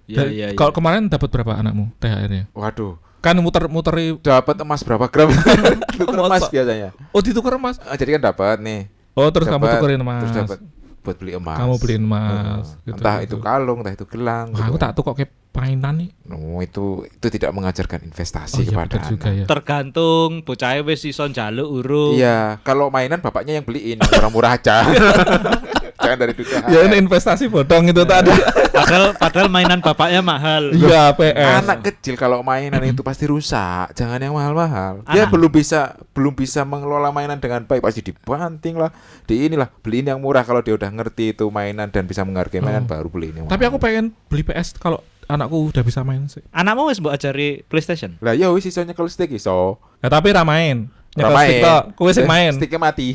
Iya 0.05 0.17
Dan 0.21 0.27
iya 0.31 0.45
iya. 0.51 0.57
Kalau 0.57 0.69
kemarin 0.69 1.07
dapat 1.07 1.31
berapa 1.31 1.55
anakmu 1.55 1.89
THR-nya? 1.97 2.51
Waduh, 2.53 2.99
Kan 3.23 3.41
muter-muteri 3.41 4.21
dapat 4.21 4.53
emas 4.61 4.85
berapa 4.85 5.09
gram? 5.09 5.33
Tuker 5.97 6.19
emas 6.21 6.45
biasanya. 6.45 6.93
Oh, 7.09 7.25
ditukar 7.25 7.57
emas. 7.57 7.81
Ah, 7.81 7.97
jadi 7.97 8.21
kan 8.21 8.29
dapat 8.29 8.61
nih. 8.61 8.85
Oh, 9.17 9.25
terus 9.31 9.47
kamu 9.47 9.63
Dapat, 9.63 9.75
tukerin 9.79 10.01
emas. 10.03 10.21
Terus 10.21 10.35
dapat 10.37 10.59
buat 11.05 11.17
beli 11.21 11.37
emas. 11.37 11.57
Kamu 11.61 11.75
beliin 11.77 12.03
emas, 12.03 12.27
Heeh. 12.27 12.89
gitu, 12.89 12.97
entah 12.97 13.15
gitu. 13.21 13.27
itu 13.29 13.37
kalung, 13.39 13.77
entah 13.85 13.93
itu 13.93 14.05
gelang. 14.09 14.47
Wah, 14.49 14.65
aku 14.65 14.75
gitu. 14.75 14.81
tak 14.81 14.91
tuh 14.91 15.03
kok 15.05 15.15
kayak 15.15 15.31
mainan 15.55 15.93
nih. 15.95 16.09
No, 16.27 16.59
itu 16.59 17.05
itu 17.05 17.27
tidak 17.31 17.53
mengajarkan 17.53 18.01
Oh 18.01 18.09
investasi 18.09 18.65
iya 18.65 18.73
kepada 18.73 18.91
benar 18.91 18.99
anak. 18.99 19.11
juga 19.13 19.29
ya. 19.31 19.45
Tergantung 19.45 20.29
bocahnya 20.41 20.81
wis 20.83 21.05
iso 21.05 21.23
njaluk 21.23 21.69
urung. 21.69 22.13
Iya, 22.17 22.59
kalau 22.65 22.89
mainan 22.89 23.21
bapaknya 23.21 23.55
yang 23.55 23.63
beliin, 23.63 24.01
murah-murah 24.01 24.57
aja. 24.57 24.83
Jangan 25.95 26.17
dari 26.17 26.33
duit. 26.33 26.47
Ya 26.67 26.79
ini 26.83 26.95
investasi 26.97 27.47
bodong 27.47 27.87
itu 27.87 28.03
tadi. 28.03 28.31
Padahal 28.69 29.15
padahal 29.15 29.47
mainan 29.47 29.79
bapaknya 29.79 30.19
mahal. 30.19 30.69
Iya, 30.69 31.15
PS. 31.15 31.63
Anak 31.63 31.79
kecil 31.81 32.15
kalau 32.15 32.41
mainan 32.41 32.83
itu 32.83 32.99
pasti 32.99 33.23
rusak. 33.23 33.93
Jangan 33.93 34.19
yang 34.19 34.33
mahal-mahal. 34.33 35.07
Dia 35.07 35.23
Anak. 35.23 35.31
belum 35.31 35.47
bisa 35.49 35.81
belum 36.11 36.33
bisa 36.33 36.61
mengelola 36.61 37.09
mainan 37.09 37.39
dengan 37.39 37.63
baik. 37.63 37.79
Pasti 37.79 38.01
dibanting 38.01 38.75
lah, 38.75 38.91
di 39.23 39.47
inilah 39.47 39.71
beliin 39.79 40.09
yang 40.09 40.19
murah 40.19 40.41
kalau 40.41 40.59
dia 40.59 40.73
udah 40.73 40.89
ngerti 40.89 41.31
itu 41.31 41.47
mainan 41.47 41.87
dan 41.87 42.03
bisa 42.03 42.21
menghargai 42.21 42.59
mainan 42.59 42.83
Oh. 42.83 42.91
baru 42.91 43.07
beliin 43.07 43.35
yang 43.35 43.45
Tapi 43.45 43.61
mahal. 43.61 43.71
aku 43.71 43.77
pengen 43.79 44.05
beli 44.27 44.43
PS 44.43 44.75
kalau 44.75 44.99
anakku 45.25 45.57
udah 45.65 45.81
bisa 45.81 46.03
main 46.03 46.27
sih. 46.27 46.43
Anakmu 46.51 46.85
wis 46.85 46.99
mbok 46.99 47.11
ajari 47.11 47.63
PlayStation. 47.65 48.19
lah 48.19 48.31
ya 48.31 48.51
wis 48.51 48.63
iso 48.63 48.79
nyekel 48.79 49.07
stick 49.07 49.31
iso. 49.31 49.79
Ya 49.99 50.07
tapi 50.07 50.29
ra 50.29 50.43
main. 50.43 50.91
Nyekel 51.15 51.31
Ora 51.31 51.39
stick 51.41 51.63
tok, 51.63 51.83
kowe 51.95 52.11
sing 52.11 52.23
Eh, 52.23 52.27
main. 52.27 52.51
Sticknya 52.51 52.75
mati. 52.77 53.07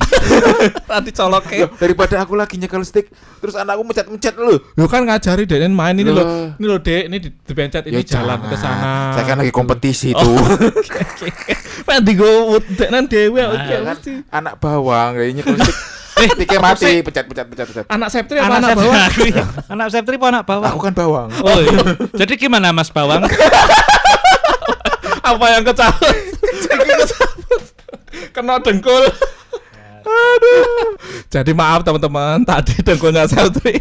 Tadi 0.88 1.10
coloke. 1.12 1.56
Loh, 1.60 1.68
daripada 1.76 2.16
aku 2.16 2.32
lagi 2.32 2.56
nyekel 2.56 2.80
stick 2.80 3.12
terus 3.38 3.52
anakku 3.52 3.84
mencet-mencet 3.84 4.34
lu. 4.34 4.56
Lu 4.56 4.84
kan 4.86 5.04
ngajari 5.04 5.44
Dek 5.44 5.60
main 5.68 5.92
ini. 5.92 6.08
Loh. 6.08 6.56
Ini 6.56 6.64
loh 6.64 6.80
Dek, 6.80 7.02
ini 7.06 7.20
di- 7.20 7.28
dipencet 7.28 7.84
ini 7.84 8.00
jalan 8.00 8.40
ke 8.40 8.56
sana. 8.56 9.12
Ya 9.12 9.20
Saya 9.20 9.24
kan 9.26 9.36
lagi 9.36 9.52
kompetisi 9.52 10.16
Oh. 10.16 10.24
tuh. 10.24 10.32
Pengen 11.86 12.02
digo 12.02 12.24
Dek 12.72 12.88
nan 12.88 13.04
dhewe 13.04 13.36
Nah, 13.36 13.52
oke 13.54 13.74
kan 13.78 13.92
mesti. 13.94 14.12
anak 14.28 14.54
bawang 14.56 15.08
kayak 15.14 15.30
nyekel 15.36 15.54
stick. 15.58 15.78
Sticknya 16.20 16.58
mati, 16.58 16.92
pencet 17.00 17.24
pencet 17.26 17.46
pencet 17.46 17.66
pencet. 17.66 17.84
Anak 17.86 18.08
Septri 18.08 18.36
apa 18.36 18.48
Anak 18.50 18.58
anak 18.58 18.68
Septri, 18.70 19.28
bawah? 19.28 19.48
anak 19.68 19.86
Septri 19.88 20.14
apa 20.16 20.26
anak 20.30 20.42
bawang? 20.44 20.68
Aku 20.68 20.78
kan 20.78 20.92
bawang. 20.94 21.28
Oh 21.38 21.58
iya. 21.58 21.80
Jadi 22.14 22.32
gimana 22.38 22.72
Mas 22.72 22.88
Bawang? 22.88 23.24
apa 25.22 25.44
yang 25.50 25.62
kecabut? 25.62 26.12
kecabut. 26.40 27.08
Kena 28.30 28.62
dengkul. 28.62 29.04
Aduh. 30.00 30.96
Jadi 31.28 31.52
maaf 31.52 31.84
teman-teman, 31.84 32.42
tadi 32.42 32.80
dengkulnya 32.80 33.28
Septri 33.28 33.78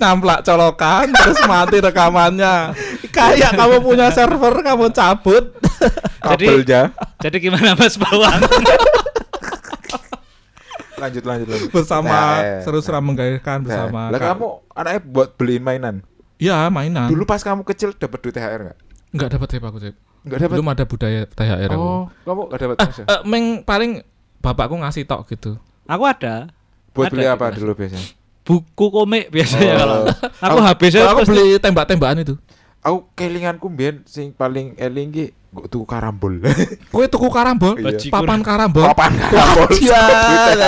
namplak 0.00 0.42
colokan 0.42 1.12
terus 1.12 1.38
mati 1.44 1.78
rekamannya. 1.78 2.72
Kayak 3.12 3.54
kamu 3.54 3.84
punya 3.84 4.08
server 4.10 4.64
kamu 4.64 4.88
cabut. 4.90 5.54
Jadi- 6.34 6.48
Kabelnya. 6.48 6.82
Jadi 7.20 7.36
gimana 7.38 7.76
Mas 7.76 8.00
Bawang? 8.00 8.40
Lanjut 11.00 11.24
lanjut 11.24 11.48
lanjut. 11.48 11.68
bersama 11.72 12.12
Nah, 12.12 12.60
seru-seru 12.60 13.00
menggairahkan 13.00 13.64
nah. 13.64 13.64
bersama. 13.64 14.00
Lah 14.12 14.20
kamu 14.20 14.46
anaknya 14.76 15.00
buat 15.00 15.28
beliin 15.40 15.64
mainan. 15.64 16.04
Ya 16.36 16.68
mainan. 16.68 17.08
Dulu 17.08 17.24
pas 17.24 17.40
kamu 17.40 17.64
kecil 17.64 17.96
dapat 17.96 18.20
duit 18.20 18.36
THR 18.36 18.60
enggak? 18.68 18.78
nggak 19.10 19.30
dapat 19.36 19.48
tip 19.50 19.64
aku 19.64 19.78
tip. 19.82 19.94
Enggak 20.20 20.38
dapat. 20.40 20.54
Belum 20.54 20.68
ada 20.68 20.84
budaya 20.84 21.20
THR 21.26 21.70
aku. 21.70 21.80
Oh, 21.80 22.04
kamu 22.22 22.40
enggak 22.46 22.60
dapat 22.60 22.76
masa? 22.78 23.02
Eh, 23.02 23.20
meng 23.24 23.44
paling 23.62 23.92
bapakku 24.38 24.76
ngasih 24.76 25.04
tok 25.04 25.24
gitu. 25.28 25.56
Aku 25.84 26.04
ada. 26.04 26.48
Buat 26.90 27.08
ada 27.08 27.12
beli 27.12 27.24
di 27.24 27.30
apa 27.30 27.46
dulu 27.50 27.72
biasanya? 27.74 28.06
Buku 28.40 28.86
komik 28.88 29.28
biasanya 29.28 29.72
Oh. 29.72 29.78
kalau. 29.78 29.98
Aku 30.10 30.44
Aku- 30.54 30.64
habisnya 30.64 31.02
aku 31.06 31.20
beli 31.24 31.56
tembak-tembakan 31.56 32.18
itu. 32.20 32.34
Aku 32.80 33.12
kelinganku 33.12 33.68
mbien 33.68 34.00
sing 34.08 34.32
paling 34.32 34.72
eling 34.80 35.12
ki 35.12 35.24
gua 35.52 35.66
tuku 35.68 35.84
karambol. 35.84 36.32
Kue 36.94 37.10
tuku 37.10 37.28
karambol, 37.28 37.74
Iya. 37.76 38.08
papan 38.08 38.40
karambol. 38.40 38.86
Papan 38.88 39.12
karambol. 39.20 39.68
Iya. 39.76 40.00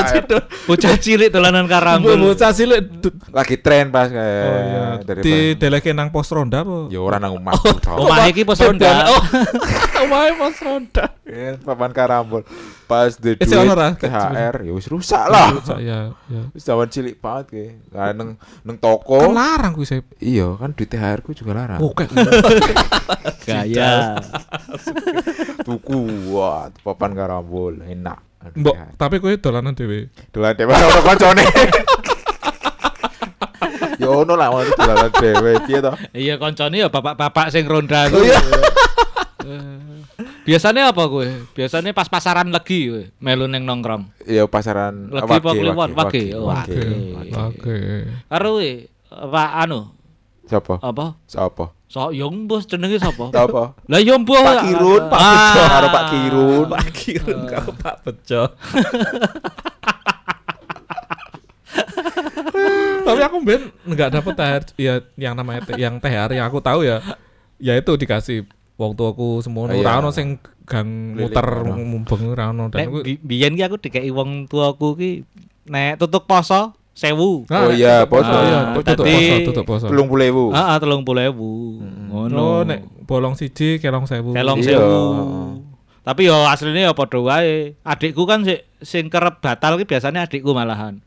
Cido. 0.13 0.39
bocah 0.69 0.95
cilik 1.01 1.31
dolanan 1.33 1.65
karambol. 1.65 2.19
Bocah 2.21 2.53
cilik. 2.53 2.85
Lagi 3.33 3.57
tren 3.65 3.89
pas 3.89 4.13
kayak 4.13 4.45
Oh 4.45 4.59
iya, 4.61 4.83
dari 5.07 5.21
di 5.25 5.35
deleke 5.57 5.95
nang 5.97 6.13
pos 6.13 6.29
ronda 6.29 6.61
apa? 6.61 6.93
Ya 6.93 7.01
ora 7.01 7.17
nang 7.17 7.39
omah. 7.41 7.57
Omah 7.97 8.29
iki 8.29 8.45
pos 8.45 8.61
ronda. 8.61 8.91
Oh, 10.03 10.05
omahe 10.05 10.35
pos 10.35 10.59
ronda. 10.61 11.05
Ya, 11.33 11.57
papan 11.57 11.91
karambol. 11.91 12.45
Pas 12.85 13.17
di 13.17 13.33
Eh, 13.33 13.41
duit 13.41 13.49
si 13.49 13.57
ono 13.57 13.73
ra? 13.73 13.97
THR 13.97 14.69
ya 14.69 14.73
wis 14.77 14.85
rusak 14.85 15.25
lah. 15.27 15.57
Ya, 15.81 16.13
ya. 16.29 16.43
Wis 16.53 16.61
zaman 16.61 16.85
cilik 16.87 17.17
banget 17.17 17.45
ke. 17.49 17.65
Nah, 17.89 18.13
neng 18.13 18.37
neng 18.61 18.77
Kan 18.77 18.85
toko. 19.01 19.33
larang 19.33 19.73
kuwi 19.73 19.89
sih. 19.89 20.05
Iya, 20.21 20.53
kan 20.55 20.71
duit 20.71 20.87
THR 20.87 21.25
ku 21.25 21.33
juga 21.33 21.57
larang. 21.57 21.81
Oke. 21.81 22.05
Gaya. 23.49 24.21
Tuku 25.63 25.99
wah 26.29 26.69
papan 26.79 27.17
karambol 27.17 27.81
enak. 27.81 28.21
Mbok, 28.53 28.77
tapi 28.95 29.17
kowe 29.17 29.33
dolanan 29.33 29.73
dhewe. 29.73 30.13
Dolan 30.29 30.53
dhewe 30.53 30.75
ora 30.85 31.01
koncone. 31.01 31.45
Ya 33.97 34.09
ono 34.11 34.35
lah 34.35 34.51
waktu 34.51 34.75
dolan 34.75 35.09
dhewe 35.15 35.53
piye 35.65 35.79
to? 35.81 35.93
Iya 36.13 36.35
koncone 36.37 36.77
ya 36.77 36.89
bapak-bapak 36.89 37.49
sing 37.49 37.65
ronda 37.65 38.11
Oh, 38.11 38.21
iya. 38.21 38.37
Biasanya 40.43 40.91
apa 40.91 41.07
gue? 41.07 41.47
Biasanya 41.55 41.95
pas 41.95 42.11
pasaran 42.11 42.51
lagi 42.51 42.91
gue, 42.91 43.05
melu 43.23 43.47
neng 43.47 43.63
nongkrong. 43.63 44.27
Ya 44.27 44.43
pasaran 44.51 45.07
Lagi 45.07 45.31
wage, 45.31 45.39
apa 45.39 45.51
kliwon? 45.55 45.91
Wage. 45.95 46.25
Wage, 46.35 46.35
wage. 46.35 46.83
wage. 47.15 47.33
Oke. 47.39 47.79
Karo 48.27 48.51
apa 49.13 49.43
anu? 49.63 49.81
Siapa? 50.51 50.83
Apa? 50.83 51.15
Siapa? 51.31 51.71
So 51.87 52.11
yung 52.11 52.51
bos 52.51 52.67
jenenge 52.67 52.99
sapa? 52.99 53.31
Siapa? 53.37 53.79
Lah 53.87 54.01
yung 54.03 54.27
bos. 54.27 54.43
Pak 54.43 54.67
Kirun, 54.67 55.03
Pak 55.07 55.21
Bejo 55.23 55.63
karo 55.63 55.87
Pak 55.87 56.05
Kirun. 56.11 56.67
Pak 56.67 56.87
Kirun 56.91 57.41
karo 57.47 57.71
Pak 57.79 57.97
Bejo. 58.03 58.43
Tapi 63.03 63.21
aku 63.25 63.37
ben 63.43 63.63
nggak 63.85 64.11
dapet 64.15 64.33
THR 64.39 64.63
ya 64.79 64.95
yang 65.19 65.35
namanya 65.35 65.67
yang 65.75 65.99
THR 65.99 66.31
yang 66.33 66.47
aku 66.47 66.63
tahu 66.63 66.87
ya 66.87 67.03
ya 67.59 67.75
itu 67.75 67.93
dikasih 67.99 68.47
wong 68.83 68.93
tuaku 68.93 69.39
semono 69.39 69.71
Oh, 69.71 69.77
iya. 69.77 69.87
ora 69.87 69.93
ono 69.99 70.11
sing 70.11 70.37
gang 70.63 71.15
muter 71.15 71.43
ora. 71.45 71.71
mumbeng 71.73 72.23
ora 72.29 72.51
ono 72.51 72.67
dan 72.67 72.77
Nek 72.77 72.87
aku 72.89 72.99
bi- 73.01 73.21
biyen 73.21 73.55
ki 73.55 73.63
aku 73.63 73.77
dikei 73.79 74.11
wong 74.11 74.45
tuaku 74.45 74.89
ki 74.95 75.11
nek 75.65 75.97
tutup 75.97 76.27
poso 76.27 76.75
sewu. 76.93 77.49
Ah, 77.49 77.65
Oh 77.65 77.73
iya, 77.73 78.05
poso. 78.05 78.29
iya, 78.29 78.59
Ah, 78.69 78.77
tutup 78.77 79.01
poso, 79.01 79.35
tutup 79.47 79.65
poso. 79.65 79.87
Telung 79.87 80.07
puluh 80.07 80.27
ewu. 80.27 80.45
Ah, 80.51 80.77
telung 80.77 81.01
puluh 81.03 81.25
ewu. 81.25 81.81
Ngono. 81.81 82.37
Oh, 82.37 82.61
nek 82.63 82.85
bolong 83.03 83.33
siji 83.33 83.79
kelong 83.79 84.05
sewu. 84.05 84.31
Kelong 84.31 84.61
Iya. 84.61 84.77
sewu. 84.77 85.01
Tapi 86.03 86.27
yo 86.27 86.37
aslinya 86.45 86.91
yo 86.91 86.93
padha 86.93 87.17
wae. 87.17 87.79
Adikku 87.81 88.27
kan 88.27 88.43
sing 88.43 88.61
sing 88.79 89.05
kerep 89.07 89.39
batal 89.39 89.79
ki 89.79 89.87
biasanya 89.87 90.27
adikku 90.27 90.51
malahan. 90.51 90.99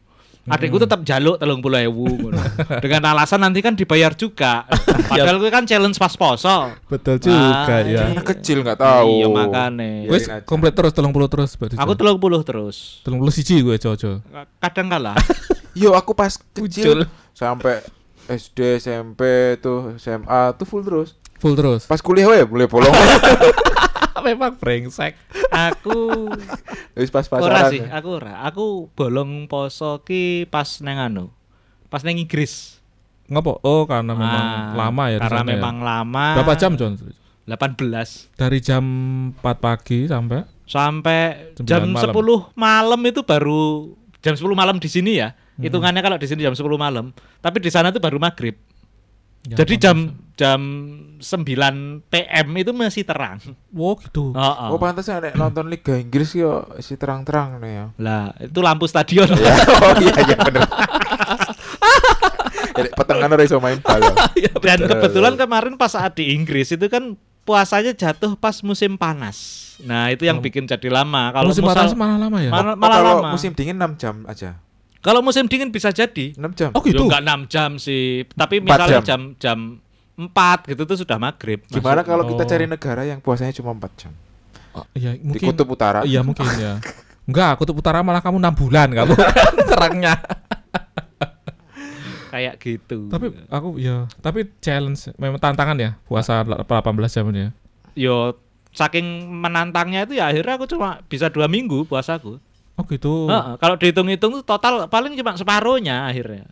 Adikku 0.46 0.78
tetap 0.78 1.02
jaluk 1.02 1.42
telung 1.42 1.58
puluh 1.58 1.82
ewu 1.82 2.06
ngono. 2.06 2.38
Dengan 2.86 3.02
alasan 3.10 3.42
nanti 3.42 3.66
kan 3.66 3.74
dibayar 3.74 4.14
juga. 4.14 4.70
Padahal 5.10 5.42
gue 5.42 5.50
kan 5.50 5.66
challenge 5.66 5.98
pas 5.98 6.14
poso. 6.14 6.70
Betul 6.86 7.18
juga 7.18 7.66
Ah, 7.66 7.82
ya. 7.82 8.14
Anak 8.14 8.30
kecil 8.30 8.62
nggak 8.62 8.78
tahu. 8.78 9.10
Iya 9.10 9.28
makane. 9.28 10.06
Wis 10.06 10.30
Biarin 10.30 10.38
aja. 10.38 10.46
komplit 10.46 10.74
terus 10.74 10.94
30 10.94 11.10
terus 11.28 11.50
berarti. 11.58 11.76
Aku 11.76 11.94
telung 11.94 12.22
puluh 12.22 12.46
terus. 12.46 13.02
30 13.02 13.18
siji 13.32 13.66
gue 13.66 13.76
Jojo. 13.76 14.22
Kadang 14.62 14.88
kala. 14.88 15.18
Yo 15.74 15.92
aku 15.92 16.14
pas 16.14 16.38
kecil 16.38 17.10
sampai 17.34 17.82
SD, 18.26 18.78
SMP 18.78 19.22
tuh 19.58 19.98
SMA 19.98 20.54
tuh 20.56 20.66
full 20.66 20.86
terus. 20.86 21.18
Full 21.38 21.58
terus. 21.58 21.84
Pas 21.84 22.00
kuliah 22.00 22.26
we 22.26 22.38
boleh 22.42 22.70
bolong. 22.70 22.94
Memang 24.28 24.56
brengsek. 24.56 25.14
aku 25.50 26.32
Wis 27.00 27.12
pas 27.12 27.28
ora 27.28 27.68
pasaran. 27.68 27.72
sih, 27.72 27.82
aku 27.84 28.08
ora. 28.16 28.34
Aku 28.44 28.88
bolong 28.92 29.46
poso 29.46 30.00
ki 30.02 30.48
pas 30.48 30.80
neng 30.80 30.96
anu. 30.98 31.26
Pas 31.88 32.02
neng 32.02 32.16
Inggris. 32.16 32.80
Ngopo? 33.26 33.58
Oh, 33.60 33.84
karena 33.84 34.14
memang 34.14 34.30
Ah, 34.30 34.74
lama 34.78 35.04
ya 35.10 35.18
di 35.18 35.24
Karena 35.26 35.40
sana 35.42 35.50
ya. 35.50 35.54
memang 35.58 35.76
lama. 35.82 36.26
Berapa 36.38 36.54
jam, 36.56 36.78
John? 36.78 36.94
18 37.46 38.34
Dari 38.34 38.58
jam 38.58 38.84
4 39.38 39.42
pagi 39.60 40.10
sampai 40.10 40.42
sampai 40.66 41.54
jam 41.62 41.86
malam. 41.90 42.10
10 42.10 42.58
malam 42.58 43.02
itu 43.06 43.22
baru 43.22 43.94
jam 44.18 44.34
10 44.34 44.42
malam 44.54 44.78
di 44.78 44.90
sini 44.90 45.22
ya. 45.22 45.34
Hmm. 45.56 45.62
Hitungannya 45.62 46.02
kalau 46.02 46.18
di 46.18 46.26
sini 46.26 46.42
jam 46.42 46.54
10 46.54 46.66
malam, 46.76 47.14
tapi 47.40 47.62
di 47.62 47.70
sana 47.70 47.90
itu 47.90 48.02
baru 48.02 48.18
maghrib. 48.18 48.58
Ya, 49.46 49.56
Jadi 49.56 49.74
jam 49.78 49.98
jam 50.34 50.62
9 51.16 51.22
PM 52.04 52.48
itu 52.56 52.72
masih 52.72 53.04
terang. 53.04 53.38
Wow, 53.70 53.94
gitu. 54.00 54.34
Oh, 54.34 54.74
Oh 54.74 54.78
pantas 54.78 55.06
nek 55.06 55.34
nonton 55.34 55.70
Liga 55.70 55.94
Inggris 55.94 56.34
yo 56.34 56.66
si 56.80 56.94
terang-terang 56.94 57.62
nih 57.62 57.72
ya. 57.72 57.86
Lah, 57.98 58.24
itu 58.36 58.60
lampu 58.60 58.86
stadion. 58.86 59.30
Ya, 59.30 59.54
oh 59.80 59.94
iya 59.98 60.14
iya 60.24 60.38
bener. 60.40 60.66
Jadi 62.76 62.90
petengan 62.92 63.30
ora 63.30 63.44
iso 63.44 63.58
main 63.58 63.80
bal. 63.80 64.02
ya. 64.36 64.52
Dan 64.66 64.80
kebetulan 64.84 65.34
kemarin 65.36 65.74
pas 65.76 65.88
saat 65.90 66.12
di 66.14 66.34
Inggris 66.34 66.68
itu 66.70 66.86
kan 66.86 67.16
puasanya 67.42 67.94
jatuh 67.94 68.34
pas 68.34 68.60
musim 68.60 68.98
panas. 68.98 69.38
Nah, 69.80 70.10
itu 70.10 70.24
yang 70.24 70.38
Hmm. 70.38 70.46
bikin 70.46 70.66
jadi 70.66 70.90
lama. 70.90 71.32
Kalau 71.32 71.52
musim 71.52 71.64
musal- 71.64 71.86
panas 71.86 71.94
malah 71.94 72.18
lama 72.18 72.38
ya. 72.40 72.50
Malah- 72.50 72.74
Oh, 72.74 72.78
malah 72.78 72.98
kalau 72.98 73.14
lama. 73.22 73.30
musim 73.32 73.52
dingin 73.52 73.76
6 73.76 73.94
jam 73.96 74.26
aja. 74.26 74.58
Kalau 75.06 75.22
musim 75.22 75.46
dingin 75.46 75.70
bisa 75.70 75.94
jadi. 75.94 76.34
6 76.34 76.58
jam. 76.58 76.70
Oh, 76.74 76.82
Gitu. 76.82 76.98
enggak 76.98 77.22
6 77.22 77.46
jam 77.46 77.78
sih. 77.78 78.26
Tapi 78.28 78.58
misalnya 78.58 79.00
jam. 79.00 79.38
jam 79.38 79.38
jam 79.38 79.60
empat 80.18 80.66
gitu 80.66 80.82
tuh 80.84 80.98
sudah 80.98 81.16
maghrib. 81.16 81.62
Gimana 81.68 82.02
kalau 82.02 82.26
kita 82.26 82.42
Oh. 82.42 82.50
cari 82.50 82.66
negara 82.66 83.04
yang 83.04 83.20
puasanya 83.20 83.54
cuma 83.54 83.70
4 83.72 83.92
jam? 83.96 84.12
Oh, 84.74 84.82
iya, 84.92 85.14
Di 85.14 85.22
mungkin. 85.22 85.46
kutub 85.46 85.70
utara. 85.70 86.02
Iya, 86.04 86.20
mungkin 86.20 86.44
ya. 86.58 86.82
Enggak, 87.24 87.58
kutub 87.58 87.76
utara 87.76 88.02
malah 88.02 88.20
kamu 88.20 88.38
6 88.40 88.56
bulan 88.56 88.88
kamu 88.90 89.14
terangnya. 89.70 90.14
kayak 92.28 92.60
gitu. 92.60 93.08
Tapi 93.08 93.32
aku 93.48 93.78
ya, 93.78 94.12
tapi 94.20 94.50
challenge 94.60 95.08
memang 95.16 95.40
tantangan 95.40 95.78
ya 95.78 95.96
puasa 96.04 96.44
18 96.44 96.68
jam 97.08 97.26
ini 97.30 97.40
ya. 97.40 97.50
yo 97.96 98.16
saking 98.72 99.08
menantangnya 99.32 100.04
itu 100.04 100.20
ya 100.20 100.28
akhirnya 100.28 100.60
aku 100.60 100.68
cuma 100.68 101.00
bisa 101.08 101.32
dua 101.32 101.48
minggu 101.48 101.88
puasaku. 101.88 102.44
Oh 102.76 102.84
gitu. 102.88 103.32
Heeh, 103.32 103.56
kalau 103.56 103.76
dihitung-hitung 103.80 104.42
tuh 104.42 104.44
total 104.44 104.92
paling 104.92 105.16
cuma 105.16 105.36
separuhnya 105.40 106.12
akhirnya. 106.12 106.44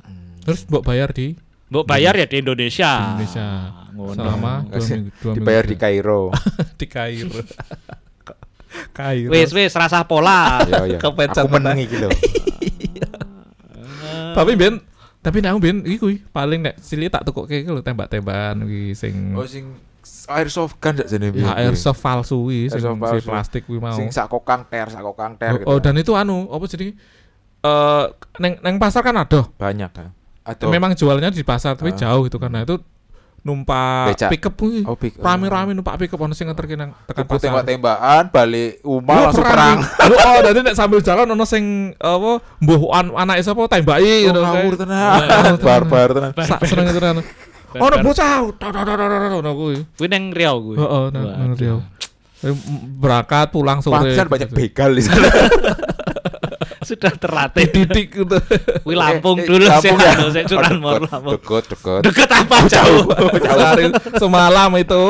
Terus 0.43 0.63
mbok 0.67 0.83
bayar 0.83 1.11
di 1.11 1.35
Mbok 1.73 1.89
bayar 1.89 2.13
ya 2.13 2.29
di 2.29 2.37
Indonesia. 2.37 2.91
Di 3.17 3.25
Indonesia. 3.25 3.47
Ngono. 3.93 4.17
selama 4.17 4.53
dua 4.65 4.81
minggu, 4.89 5.09
dua 5.21 5.33
Dibayar 5.37 5.63
di 5.65 5.69
minggu. 5.73 5.83
Kairo. 5.85 6.21
di 6.81 6.85
Kairo. 6.85 7.41
Kairo. 8.97 9.29
Wis 9.33 9.49
wis 9.53 9.73
rasa 9.73 10.05
pola. 10.05 10.61
Ya 10.69 10.85
ya. 10.85 10.99
Kepecet 11.01 11.45
Aku 11.45 11.49
menang 11.49 11.77
iki 11.81 11.97
lho. 11.97 12.09
Tapi 14.33 14.53
ben 14.53 14.81
tapi 15.23 15.39
nek 15.39 15.55
aku 15.55 15.59
ben 15.63 15.77
iku 15.87 16.11
kuwi, 16.11 16.19
paling 16.35 16.59
nek 16.67 16.75
cilik 16.83 17.07
tak 17.07 17.23
tukokke 17.25 17.63
lho 17.63 17.81
tembak-tembakan 17.81 18.69
kuwi 18.69 18.93
sing 18.93 19.33
Oh 19.33 19.47
sing 19.47 19.73
airsoft 20.29 20.75
gun 20.77 20.93
sak 20.95 21.07
jane 21.07 21.31
ya 21.31 21.55
airsoft 21.57 21.97
palsu 21.97 22.37
sing 22.47 22.69
Airsoft 22.69 22.95
si 22.95 23.01
palsu. 23.01 23.27
plastik 23.27 23.61
kuwi 23.63 23.79
mau. 23.79 23.91
Sing 23.91 24.07
sak 24.07 24.27
kokang 24.27 24.67
ter, 24.67 24.87
sak 24.87 25.01
kokang 25.01 25.33
ter 25.35 25.57
gitu. 25.57 25.65
Oh, 25.65 25.75
oh, 25.75 25.79
dan 25.79 25.95
itu 25.95 26.11
anu 26.11 26.47
apa 26.47 26.65
jadi 26.65 26.91
eh 27.61 28.05
neng 28.37 28.59
neng 28.59 28.75
pasar 28.75 29.01
kan 29.01 29.15
ada. 29.15 29.47
banyak 29.53 29.89
kan. 29.89 30.11
Atau 30.43 30.67
Memang 30.67 30.91
jualnya 30.91 31.27
di 31.27 31.39
pasar 31.41 31.73
tapi 31.73 31.91
Ah. 31.91 31.97
jauh 31.97 32.23
gitu 32.23 32.35
karena 32.35 32.61
itu 32.61 32.75
numpak 33.39 34.15
Becak. 34.15 34.29
pickup 34.29 34.53
kuwi. 34.55 34.83
Oh, 34.83 34.95
pick- 34.95 35.15
Rame-rame 35.17 35.71
numpak 35.71 35.95
pickup 35.97 36.15
ono 36.17 36.31
sing 36.31 36.47
ngeterke 36.47 36.75
nang 36.75 36.95
tekan 37.05 37.23
pasar. 37.25 37.51
tembak-tembakan 37.51 38.23
balik 38.29 38.79
Oh, 38.81 38.99
rumah 38.99 39.15
langsung 39.21 39.43
perang. 39.45 39.79
Lho, 39.83 40.15
oh, 40.29 40.37
dadi 40.41 40.59
nek 40.61 40.75
sambil 40.75 40.99
jalan 40.99 41.27
ono 41.29 41.43
sing 41.43 41.63
apa 41.93 42.31
mbuh 42.59 42.81
an 42.89 43.11
anake 43.13 43.39
sapa 43.41 43.67
tembaki 43.69 44.03
Oh, 44.21 44.27
gitu. 44.29 44.39
ngawur 44.41 44.73
kayak. 44.73 44.79
tenan. 44.79 45.55
Barbar 45.59 46.07
tenan. 46.09 46.31
Sak 46.41 46.59
seneng 46.63 46.87
itu. 46.87 46.99
Barbar. 46.99 47.23
Ono 47.79 47.95
bocah. 48.03 48.45
tok, 48.53 48.69
tok, 48.69 48.83
tok, 48.85 49.39
ono 49.39 49.51
kuwi. 49.57 49.75
Kuwi 49.97 50.07
nang 50.11 50.29
Riau 50.29 50.57
kuwi. 50.61 50.75
Heeh, 50.77 51.03
nang 51.13 51.53
Riau. 51.57 51.79
Eh, 52.43 52.53
Berangkat 52.99 53.55
pulang 53.55 53.79
sore. 53.79 54.03
Pantesan 54.03 54.27
gitu. 54.27 54.33
banyak 54.35 54.49
begal 54.51 54.91
di 54.93 55.01
sana. 55.01 55.25
Sudah 56.83 57.15
terlatih. 57.15 57.63
Didik 57.71 58.11
gitu. 58.11 58.37
Kuwi 58.83 58.95
Lampung 58.99 59.39
Eh, 59.39 59.43
eh, 59.43 59.47
dulu 59.47 59.65
sih, 59.79 59.89
Lampung 59.95 60.29
saya 60.35 60.43
curanmor 60.43 60.99
Oh, 60.99 61.07
Lampung. 61.07 61.33
Deket, 61.39 61.63
deket. 61.71 62.01
Deket 62.03 62.29
apa 62.29 62.55
jauh? 62.67 63.07
Hari 63.39 63.85
semalam 64.19 64.69
itu. 64.75 65.05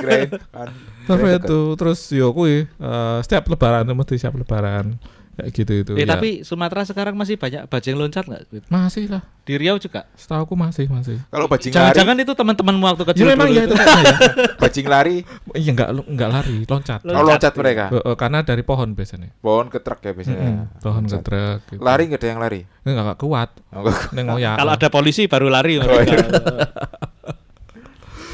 Keren 0.00 0.28
kan. 0.48 0.68
Tapi 1.08 1.40
itu 1.40 1.60
terus 1.76 2.00
yo 2.12 2.32
kuwi 2.32 2.64
eh, 2.64 3.18
setiap 3.20 3.48
lebaran 3.52 3.84
itu 3.84 3.92
mesti 3.92 4.14
siap 4.16 4.32
lebaran. 4.36 4.96
Kayak 5.38 5.54
gitu 5.54 5.72
itu. 5.86 5.92
Eh 5.94 6.02
ya. 6.02 6.18
tapi 6.18 6.42
Sumatera 6.42 6.82
sekarang 6.82 7.14
masih 7.14 7.38
banyak 7.38 7.70
bajing 7.70 7.94
loncat 7.94 8.26
nggak? 8.26 8.42
masih 8.66 9.06
lah. 9.06 9.22
Di 9.46 9.54
Riau 9.54 9.78
juga. 9.78 10.04
Setahu 10.18 10.50
aku 10.50 10.54
masih 10.58 10.90
masih. 10.90 11.22
Kalau 11.30 11.46
bajing 11.46 11.70
lari, 11.70 11.78
Jangan-jangan 11.78 12.16
itu 12.18 12.32
teman-temanmu 12.34 12.84
waktu 12.84 13.04
kecil. 13.06 13.22
Ya 13.22 13.26
memang 13.38 13.48
ya 13.54 13.62
itu 13.64 13.74
ya. 13.78 13.86
bajing 14.66 14.86
lari, 14.90 15.16
Iya 15.54 15.70
enggak 15.72 15.88
enggak 15.94 16.30
lari, 16.34 16.56
loncat. 16.66 17.00
Loncat. 17.06 17.14
oh 17.14 17.24
loncat 17.24 17.52
mereka. 17.54 17.84
Eh, 17.94 18.16
karena 18.18 18.38
dari 18.42 18.62
pohon 18.66 18.88
biasanya. 18.98 19.30
Pohon 19.38 19.70
ke 19.70 19.78
truk 19.78 20.02
ya 20.02 20.12
biasanya. 20.12 20.42
Mm-mm, 20.42 20.82
pohon 20.82 21.02
ke 21.06 21.14
Loncat. 21.14 21.22
truk. 21.22 21.58
Gitu. 21.70 21.80
Lari 21.80 22.02
nggak 22.10 22.18
ada 22.18 22.28
yang 22.28 22.40
lari. 22.42 22.60
Enggak 22.82 23.02
enggak 23.06 23.18
kuat. 23.22 23.50
Oh. 23.70 23.86
Kalau 24.34 24.72
ada 24.74 24.88
polisi 24.90 25.30
baru 25.30 25.46
lari 25.46 25.78
Oh, 25.78 25.86
mereka. 25.86 26.18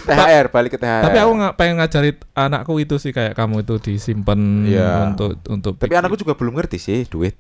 THR 0.05 0.47
balik 0.49 0.71
ke 0.71 0.79
THR. 0.79 1.03
Tapi 1.03 1.19
aku 1.19 1.33
nggak 1.35 1.55
pengen 1.55 1.75
ngajarin 1.77 2.17
anakku 2.33 2.73
itu 2.77 2.95
sih 2.97 3.11
kayak 3.11 3.33
kamu 3.33 3.61
itu 3.61 3.75
disimpan 3.81 4.39
Iya. 4.63 4.89
untuk 5.09 5.41
untuk. 5.47 5.73
Tapi 5.75 5.87
bikin- 5.87 5.99
anakku 5.99 6.17
juga 6.17 6.35
belum 6.35 6.55
ngerti 6.55 6.77
sih 6.77 7.05
duit. 7.05 7.35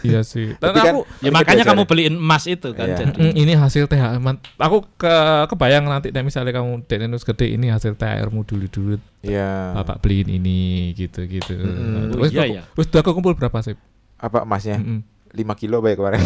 iya 0.00 0.22
sih. 0.22 0.54
Dan 0.62 0.70
Tapi 0.70 0.78
kan- 0.78 0.86
aku 0.88 1.00
ya 1.18 1.26
Ini 1.26 1.34
makanya 1.34 1.64
kamu 1.66 1.82
beliin 1.84 2.14
emas 2.14 2.44
itu 2.44 2.70
kan. 2.70 2.86
Iya. 2.86 2.96
Jadi 3.02 3.18
Mm, 3.18 3.34
ini 3.34 3.52
hasil 3.52 3.84
THR. 3.84 4.22
Aku 4.58 4.86
ke 4.94 5.14
kebayang 5.48 5.84
nanti 5.84 6.08
nek 6.10 6.22
misalnya 6.22 6.54
kamu 6.54 6.86
denus 6.86 7.22
gede 7.22 7.50
ini 7.50 7.68
hasil 7.68 7.92
THRmu 7.92 8.42
dulu 8.42 8.66
dulu 8.66 8.94
Iya. 9.20 9.74
bapak 9.74 9.98
beliin 9.98 10.30
ini 10.30 10.58
gitu 10.92 11.24
gitu. 11.24 11.52
Mm-mm. 11.52 12.14
Oh, 12.14 12.24
iya, 12.24 12.38
kok- 12.38 12.48
iya. 12.48 12.62
wis 12.72 12.86
udah 12.86 13.02
kumpul 13.02 13.34
berapa 13.34 13.58
sih? 13.60 13.74
Apa 14.16 14.44
emasnya? 14.44 14.78
Mm-mm. 14.78 15.02
5 15.28 15.52
kilo 15.54 15.80
baik 15.80 15.98
kemarin. 15.98 16.22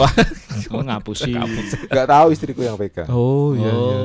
oh, 0.70 0.82
ngapusi. 0.86 1.34
Enggak 1.88 2.06
tahu 2.06 2.26
istriku 2.30 2.60
yang 2.60 2.76
pegang. 2.76 3.08
Oh 3.08 3.50
iya 3.52 3.66
iya. 3.66 3.98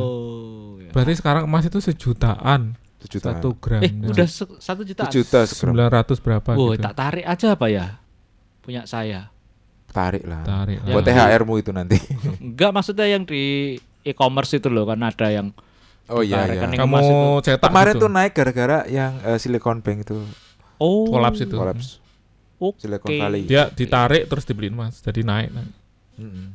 Iya. 0.85 0.91
Berarti 0.91 1.13
sekarang 1.15 1.43
emas 1.45 1.63
itu 1.63 1.79
sejutaan. 1.79 2.77
1 2.99 3.11
juta. 3.11 3.27
Satu 3.31 3.49
gram. 3.55 3.81
Eh, 3.81 3.91
ya. 3.91 4.09
udah 4.09 4.27
se- 4.27 4.57
satu 4.57 4.81
juta. 4.81 5.05
1 5.05 5.13
juta 5.13 5.39
segram. 5.43 5.73
900 5.73 6.17
berapa 6.19 6.49
Oh, 6.53 6.71
gitu. 6.71 6.81
tak 6.81 6.93
tarik 6.95 7.21
aja 7.23 7.47
apa 7.51 7.65
ya? 7.67 7.85
Punya 8.59 8.81
saya. 8.85 9.29
Tarik 9.87 10.25
lah. 10.25 10.41
Tarik. 10.41 10.81
Ya. 10.81 10.91
Buat 10.91 11.05
THR-mu 11.05 11.53
itu 11.55 11.69
nanti. 11.69 11.97
Enggak 12.43 12.71
maksudnya 12.71 13.05
yang 13.05 13.23
di 13.23 13.75
e-commerce 14.01 14.53
itu 14.53 14.67
loh 14.67 14.85
kan 14.85 14.99
ada 14.99 15.29
yang 15.29 15.53
Oh 16.05 16.21
iya 16.21 16.45
iya. 16.45 16.65
Kamu 16.67 16.97
itu. 16.97 17.49
cetak 17.49 17.65
Kemarin 17.65 17.93
gitu. 17.93 18.03
tuh 18.05 18.09
naik 18.11 18.31
gara-gara 18.31 18.85
yang 18.85 19.17
eh, 19.21 19.37
Silicon 19.37 19.81
Bank 19.81 20.05
itu 20.05 20.17
oh 20.77 21.09
Kolaps 21.09 21.41
itu. 21.41 21.55
kolaps. 21.55 21.87
Oke. 22.55 22.77
Silicon 22.79 23.09
Valley. 23.11 23.41
dia 23.43 23.67
ditarik 23.67 24.25
terus 24.25 24.45
dibeliin 24.45 24.73
emas. 24.73 24.97
Jadi 24.99 25.21
naik, 25.21 25.49
naik. 25.49 25.71
Mm-mm. 26.17 26.47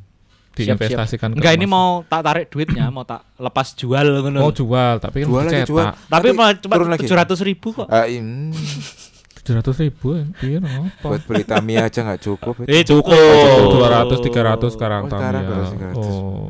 Diinvestasikan 0.63 1.27
ke 1.31 1.37
Enggak 1.37 1.53
ini 1.53 1.65
mau 1.65 2.03
tak 2.03 2.21
tarik 2.21 2.45
duitnya, 2.47 2.85
mau 2.87 3.01
tak 3.01 3.25
lepas 3.35 3.67
jual 3.73 4.05
ngono. 4.21 4.39
mau 4.39 4.51
jual 4.51 4.93
tapi 4.97 5.17
kan 5.21 5.27
Jual 5.27 5.43
lagi, 5.45 5.63
jual. 5.65 5.87
Tapi 6.05 6.27
mau 6.31 6.49
cuma 6.53 6.73
tujuh 6.95 7.17
ratus 7.17 7.39
ribu 7.41 7.67
kok. 7.73 7.87
Im, 8.07 8.51
tujuh 9.41 9.53
ratus 9.57 9.75
ribu 9.81 10.07
ya 10.13 10.23
iya 10.45 10.59
apa 10.61 11.01
buat 11.01 11.21
beli 11.25 11.41
Tamiya 11.41 11.89
aja 11.89 11.99
nggak 12.05 12.21
cukup. 12.21 12.53
Eh 12.69 12.85
cukup. 12.85 13.17
dua 13.73 13.87
ratus 13.89 14.21
tiga 14.21 14.41
ratus 14.45 14.77
sekarang 14.77 15.05
Oh, 15.05 15.11
Tamiya. 15.11 15.41
200, 15.41 15.97
300. 15.97 15.97
oh 15.97 16.45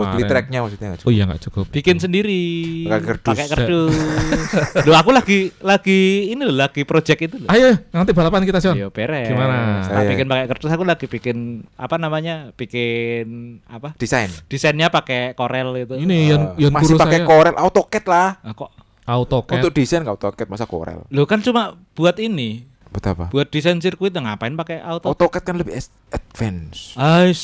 Buat 0.00 0.10
beli 0.12 0.24
tracknya 0.24 0.58
maksudnya 0.60 0.86
nggak 0.88 0.96
oh 0.96 1.02
cukup. 1.02 1.12
iya 1.12 1.22
nggak 1.24 1.42
cukup 1.44 1.64
Bikin 1.68 1.96
sendiri. 1.96 2.42
Pakai 2.84 3.04
kerdus. 3.06 3.28
Pakai 3.28 3.46
kerdus. 3.46 3.94
Loh 4.86 4.96
aku 4.96 5.10
lagi 5.10 5.38
lagi 5.60 6.00
ini 6.28 6.42
loh 6.42 6.56
lagi 6.56 6.82
project 6.82 7.20
itu 7.22 7.36
loh. 7.36 7.48
ayo 7.48 7.76
nanti 7.90 8.10
balapan 8.10 8.42
kita 8.42 8.58
John 8.58 8.74
Iya 8.74 8.88
beres. 8.88 9.28
Gimana? 9.28 9.56
Tak 9.82 9.92
Saya- 9.92 10.08
bikin 10.08 10.26
pakai 10.26 10.44
kertas 10.48 10.70
aku 10.70 10.84
lagi 10.84 11.06
bikin 11.06 11.36
apa 11.74 11.96
namanya? 11.96 12.34
Bikin 12.52 13.26
apa? 13.66 13.92
Desain. 13.94 14.32
Desainnya 14.46 14.88
pakai 14.88 15.32
Corel 15.32 15.68
itu. 15.80 15.94
ini 15.94 16.28
yang 16.28 16.56
Eh, 16.56 16.62
yang 16.62 16.72
masih 16.72 16.96
pakai 16.96 17.22
Corel 17.22 17.54
AutoCAD 17.54 18.04
lah. 18.06 18.40
Ah, 18.40 18.52
kok 18.52 18.70
AutoCAD 19.02 19.58
Untuk 19.58 19.72
desain 19.72 20.00
nggak 20.00 20.16
AutoCAD 20.16 20.46
masa 20.46 20.64
Corel. 20.64 21.02
Lo 21.08 21.24
kan 21.24 21.40
cuma 21.40 21.74
buat 21.92 22.16
ini, 22.16 22.64
Buat 22.90 23.04
apa? 23.06 23.24
buat 23.30 23.46
desain 23.46 23.78
sirkuit 23.78 24.10
ngapain 24.10 24.50
pakai 24.58 24.82
auto? 24.82 25.14
AutoCAD 25.14 25.42
kan 25.46 25.54
lebih 25.62 25.78
advance. 26.10 26.98
Ais, 26.98 27.42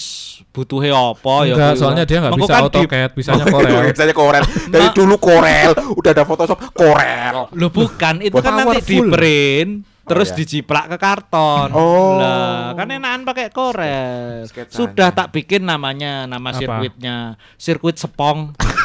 butuhnya 0.50 0.90
apa 0.90 1.46
ya? 1.46 1.54
enggak 1.54 1.72
soalnya 1.78 2.02
dia 2.02 2.18
nggak 2.18 2.34
Mengko 2.34 2.46
bisa 2.50 2.54
kan 2.54 2.62
di- 2.62 2.66
AutoCAD 2.66 3.10
bisanya 3.14 3.44
Corel 3.54 3.74
Misalnya 3.86 4.14
Corel. 4.18 4.44
Dari 4.66 4.86
dulu 4.90 5.14
Corel, 5.22 5.70
udah 5.94 6.10
ada 6.10 6.24
Photoshop 6.26 6.58
Corel. 6.74 7.36
Lo 7.54 7.70
bukan, 7.70 8.14
itu 8.26 8.34
kan 8.42 8.52
nanti 8.58 8.82
di 8.82 8.98
print 9.06 9.72
terus 10.06 10.30
iya. 10.30 10.36
diciplak 10.38 10.86
ke 10.94 10.96
karton. 11.02 11.68
Oh. 11.74 12.22
Lah, 12.22 12.78
kan 12.78 12.86
enakan 12.94 13.26
pakai 13.26 13.50
Corel. 13.50 14.46
Sketsanya. 14.46 14.78
Sudah 14.78 15.08
tak 15.10 15.34
bikin 15.34 15.66
namanya, 15.66 16.30
nama 16.30 16.54
Apa? 16.54 16.58
sirkuitnya, 16.62 17.34
sirkuit 17.58 17.98
Sepong. 17.98 18.54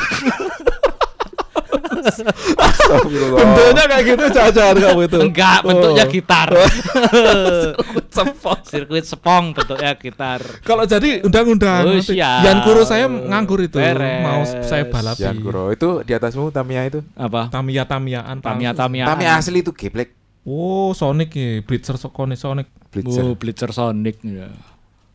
bentuknya 3.31 3.83
kayak 3.85 4.03
gitu 4.05 4.25
jajan 4.29 4.75
kamu 4.75 5.01
itu 5.05 5.19
Enggak, 5.21 5.59
bentuknya 5.63 6.01
Oh. 6.01 6.11
gitar. 6.11 6.49
Sepong. 8.11 8.59
sirkuit 8.63 9.05
Sepong 9.05 9.53
bentuknya 9.53 9.95
gitar. 9.95 10.41
kalau 10.61 10.83
jadi 10.83 11.21
undang-undang 11.21 11.87
Oh. 11.87 12.13
Yan 12.13 12.61
Guru 12.61 12.83
saya 12.83 13.07
nganggur 13.07 13.61
itu 13.61 13.77
Beres. 13.77 14.21
mau 14.21 14.41
saya 14.61 14.83
balapi 14.85 15.21
Jan 15.21 15.37
Guru 15.37 15.71
itu 15.71 15.89
di 16.01 16.11
atasmu 16.11 16.49
Tamiya 16.49 16.81
itu. 16.85 16.99
Apa? 17.13 17.47
Tamiya 17.49 17.83
Tamiyaan 17.83 18.37
Tamia 18.39 18.71
Tamia. 18.71 19.05
Tamiya 19.05 19.37
asli 19.37 19.59
itu 19.59 19.71
geblek. 19.71 20.13
oh 20.41 20.89
Sonic 20.91 21.31
ya 21.31 21.61
Blitzer 21.61 21.95
Sonic 21.95 22.36
Sonic 22.36 22.67
Blitzer. 22.89 23.23
Oh, 23.23 23.34
Blitzer 23.34 23.71
Sonic 23.71 24.19
ya. 24.21 24.49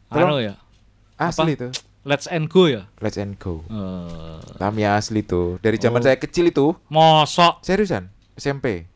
Anu 0.09 0.39
ya. 0.39 0.55
Asli 1.17 1.53
itu. 1.53 1.69
Let's 2.07 2.31
and 2.31 2.47
go 2.47 2.71
ya. 2.71 2.87
Let's 3.03 3.19
and 3.19 3.35
go. 3.35 3.67
Eh, 3.67 4.39
Tamiya 4.57 4.95
asli 4.95 5.27
itu. 5.27 5.59
Dari 5.59 5.75
zaman 5.75 5.99
Oh. 5.99 6.05
saya 6.07 6.15
kecil 6.17 6.49
itu. 6.49 6.79
mosok 6.87 7.61
Seriusan? 7.61 8.15
SMP. 8.39 8.87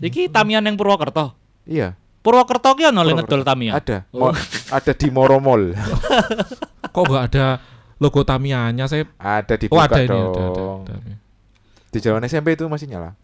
iki 0.00 0.26
Tamian 0.26 0.66
yang 0.66 0.74
Purwokerto. 0.74 1.30
Iya. 1.62 1.94
Purwokerto 2.20 2.74
ki 2.74 2.90
ono 2.90 3.06
ngedol 3.06 3.46
Tamiya. 3.46 3.78
Ada. 3.78 4.02
Oh. 4.10 4.28
Mo- 4.28 4.36
ada 4.68 4.92
di 4.92 5.08
Moro 5.08 5.38
Mall. 5.38 5.70
kok 6.94 7.04
nggak 7.06 7.24
ada 7.30 7.46
logo 8.02 8.26
Tamiyanya 8.26 8.90
saya 8.90 9.06
ada 9.14 9.54
oh 9.54 9.58
dibuka 9.60 9.86
ada 9.86 10.00
ini 10.02 10.08
dong. 10.10 10.32
ada, 10.34 10.42
ada, 10.42 10.92
ada. 10.98 11.14
Di 11.86 11.98
zaman 12.00 12.24
SMP 12.24 12.58
itu 12.58 12.66
masih 12.66 12.90
nyala. 12.90 13.14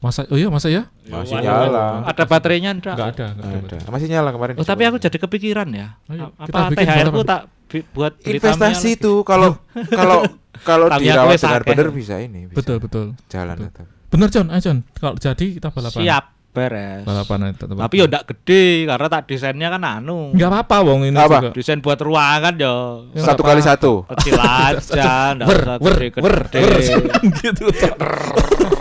Masa 0.00 0.24
oh 0.26 0.36
iya 0.36 0.48
masa 0.48 0.72
ya? 0.72 0.88
Masih 1.04 1.36
Waduh, 1.36 1.44
nyala. 1.44 1.84
Ada 2.08 2.24
baterainya 2.24 2.70
enggak? 2.72 2.96
Enggak 2.96 3.10
ada, 3.12 3.26
enggak 3.36 3.48
ada. 3.52 3.76
Ada. 3.84 3.88
Masih 3.92 4.06
nyala 4.08 4.28
kemarin. 4.32 4.54
Oh, 4.56 4.64
tapi 4.64 4.82
aku 4.88 4.96
jadi 4.96 5.16
kepikiran 5.20 5.68
ya. 5.76 5.88
Ayo, 6.08 6.32
kita 6.40 6.56
apa 6.56 6.70
bikin 6.72 6.88
THR 6.88 7.08
ku 7.12 7.22
tak 7.22 7.40
buat 7.92 8.12
investasi 8.18 8.88
itu 8.96 9.12
kalau 9.30 9.60
kalau 9.92 10.24
kalau 10.64 10.86
dirawat 10.96 11.04
kuwi 11.30 11.36
dengan 11.36 11.60
sakeh. 11.60 11.68
benar 11.68 11.88
bisa 11.92 12.14
ini. 12.16 12.48
Bisa 12.48 12.56
Betul, 12.56 12.76
betul. 12.80 13.04
Jalan 13.28 13.56
betul. 13.60 13.84
Bener 14.10 14.28
John, 14.32 14.46
ayo 14.48 14.60
John. 14.64 14.78
Kalau 14.96 15.14
jadi 15.14 15.46
kita 15.54 15.68
balapan. 15.68 16.00
Siap, 16.00 16.24
beres. 16.50 17.04
Balapan 17.04 17.38
tetap. 17.52 17.76
Tapi 17.76 17.94
ya 17.94 18.04
ndak 18.08 18.24
gede 18.26 18.64
karena 18.88 19.06
tak 19.06 19.22
desainnya 19.28 19.68
kan 19.68 19.82
anu. 19.84 20.32
Enggak 20.32 20.48
apa-apa 20.48 20.76
wong 20.82 21.00
ini 21.06 21.14
Apa? 21.14 21.44
juga. 21.44 21.48
Desain 21.52 21.78
buat 21.78 22.00
ruangan 22.00 22.56
ya. 22.56 22.74
Ya, 23.12 23.22
Satu 23.22 23.44
kali 23.44 23.60
satu. 23.60 24.08
Kecil 24.16 24.40
aja, 24.40 25.36
Wer, 25.44 25.60
usah 25.60 25.76
gede-gede. 25.78 26.24
wer. 26.24 26.36
gitu. 27.36 27.64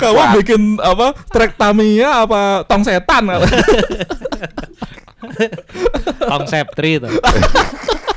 Kamu 0.00 0.22
bikin 0.40 0.80
apa? 0.80 1.12
Trek 1.30 1.56
Tamiya 1.58 2.24
apa 2.24 2.64
tong 2.64 2.82
setan? 2.84 3.28
Konsep 6.28 6.66
tri 6.76 7.00
itu. 7.00 7.08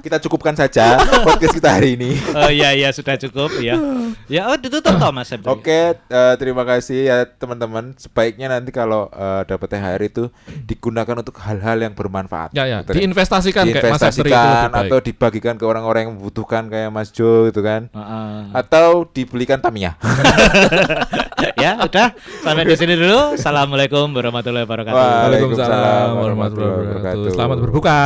Kita 0.00 0.16
cukupkan 0.18 0.56
saja 0.56 0.96
podcast 1.22 1.52
kita 1.52 1.76
hari 1.76 1.94
ini. 1.96 2.10
Oh 2.40 2.48
iya 2.48 2.72
iya 2.72 2.88
sudah 2.90 3.20
cukup 3.20 3.52
ya. 3.60 3.76
Ya 4.30 4.46
oh 4.46 4.56
ditutup 4.58 4.94
toh 4.94 5.10
Mas. 5.10 5.30
Oke, 5.46 5.94
eh, 5.94 6.34
terima 6.38 6.62
kasih 6.62 7.06
ya 7.06 7.16
teman-teman. 7.26 7.94
Sebaiknya 7.94 8.50
nanti 8.50 8.70
kalau 8.70 9.06
eh, 9.10 9.42
dapat 9.46 9.66
THR 9.70 10.02
itu 10.02 10.24
digunakan 10.64 11.14
untuk 11.18 11.36
hal-hal 11.38 11.78
yang 11.78 11.94
bermanfaat. 11.94 12.50
ya 12.54 12.66
ya, 12.66 12.82
Gitu 12.82 12.90
kan. 12.90 12.96
diinvestasikan 12.98 13.64
kayak 13.66 13.82
Mas 13.90 14.00
Septri 14.00 14.30
itu 14.30 14.30
lebih 14.30 14.34
diinvestasikan 14.34 14.70
baik. 14.70 14.82
atau 14.86 14.98
dibagikan 15.02 15.54
ke 15.58 15.64
orang-orang 15.66 16.00
yang 16.06 16.12
membutuhkan 16.18 16.62
kayak 16.66 16.90
Mas 16.90 17.10
Jo 17.10 17.46
gitu 17.50 17.60
kan. 17.60 17.90
Heeh. 17.90 18.34
Atau 18.54 19.06
dibelikan 19.10 19.58
Tamiya. 19.58 19.94
ya 21.64 21.78
udah 21.80 22.14
sampai 22.42 22.64
di 22.64 22.76
sini 22.78 22.94
dulu. 22.94 23.34
Assalamualaikum 23.38 24.10
warahmatullahi 24.10 24.64
wabarakatuh. 24.66 24.96
Waalaikumsalam 24.96 26.08
warahmatullahi 26.16 26.74
wabarakatuh. 26.78 27.30
Selamat 27.34 27.56
berbuka. 27.58 27.98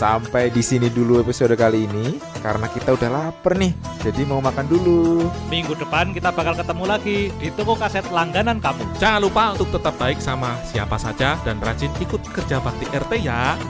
Sampai 0.00 0.48
di 0.48 0.64
sini 0.64 0.88
dulu 0.88 1.20
episode 1.20 1.52
kali 1.60 1.84
ini 1.84 2.16
karena 2.40 2.64
kita 2.72 2.96
udah 2.96 3.08
lapar 3.12 3.60
nih. 3.60 3.76
Jadi 4.00 4.24
mau 4.24 4.40
makan 4.40 4.64
dulu. 4.64 5.28
Minggu 5.52 5.76
depan 5.76 6.16
kita 6.16 6.32
bakal 6.32 6.56
ketemu 6.56 6.84
lagi 6.88 7.28
di 7.36 7.52
toko 7.52 7.76
kaset 7.76 8.08
langganan 8.08 8.64
kamu. 8.64 8.80
Jangan 8.96 9.20
lupa 9.20 9.52
untuk 9.52 9.68
tetap 9.76 9.92
baik 10.00 10.16
sama 10.24 10.56
siapa 10.64 10.96
saja 10.96 11.36
dan 11.44 11.60
rajin 11.60 11.92
ikut 12.00 12.24
kerja 12.32 12.64
bakti 12.64 12.88
RT 12.88 13.12
ya. 13.20 13.60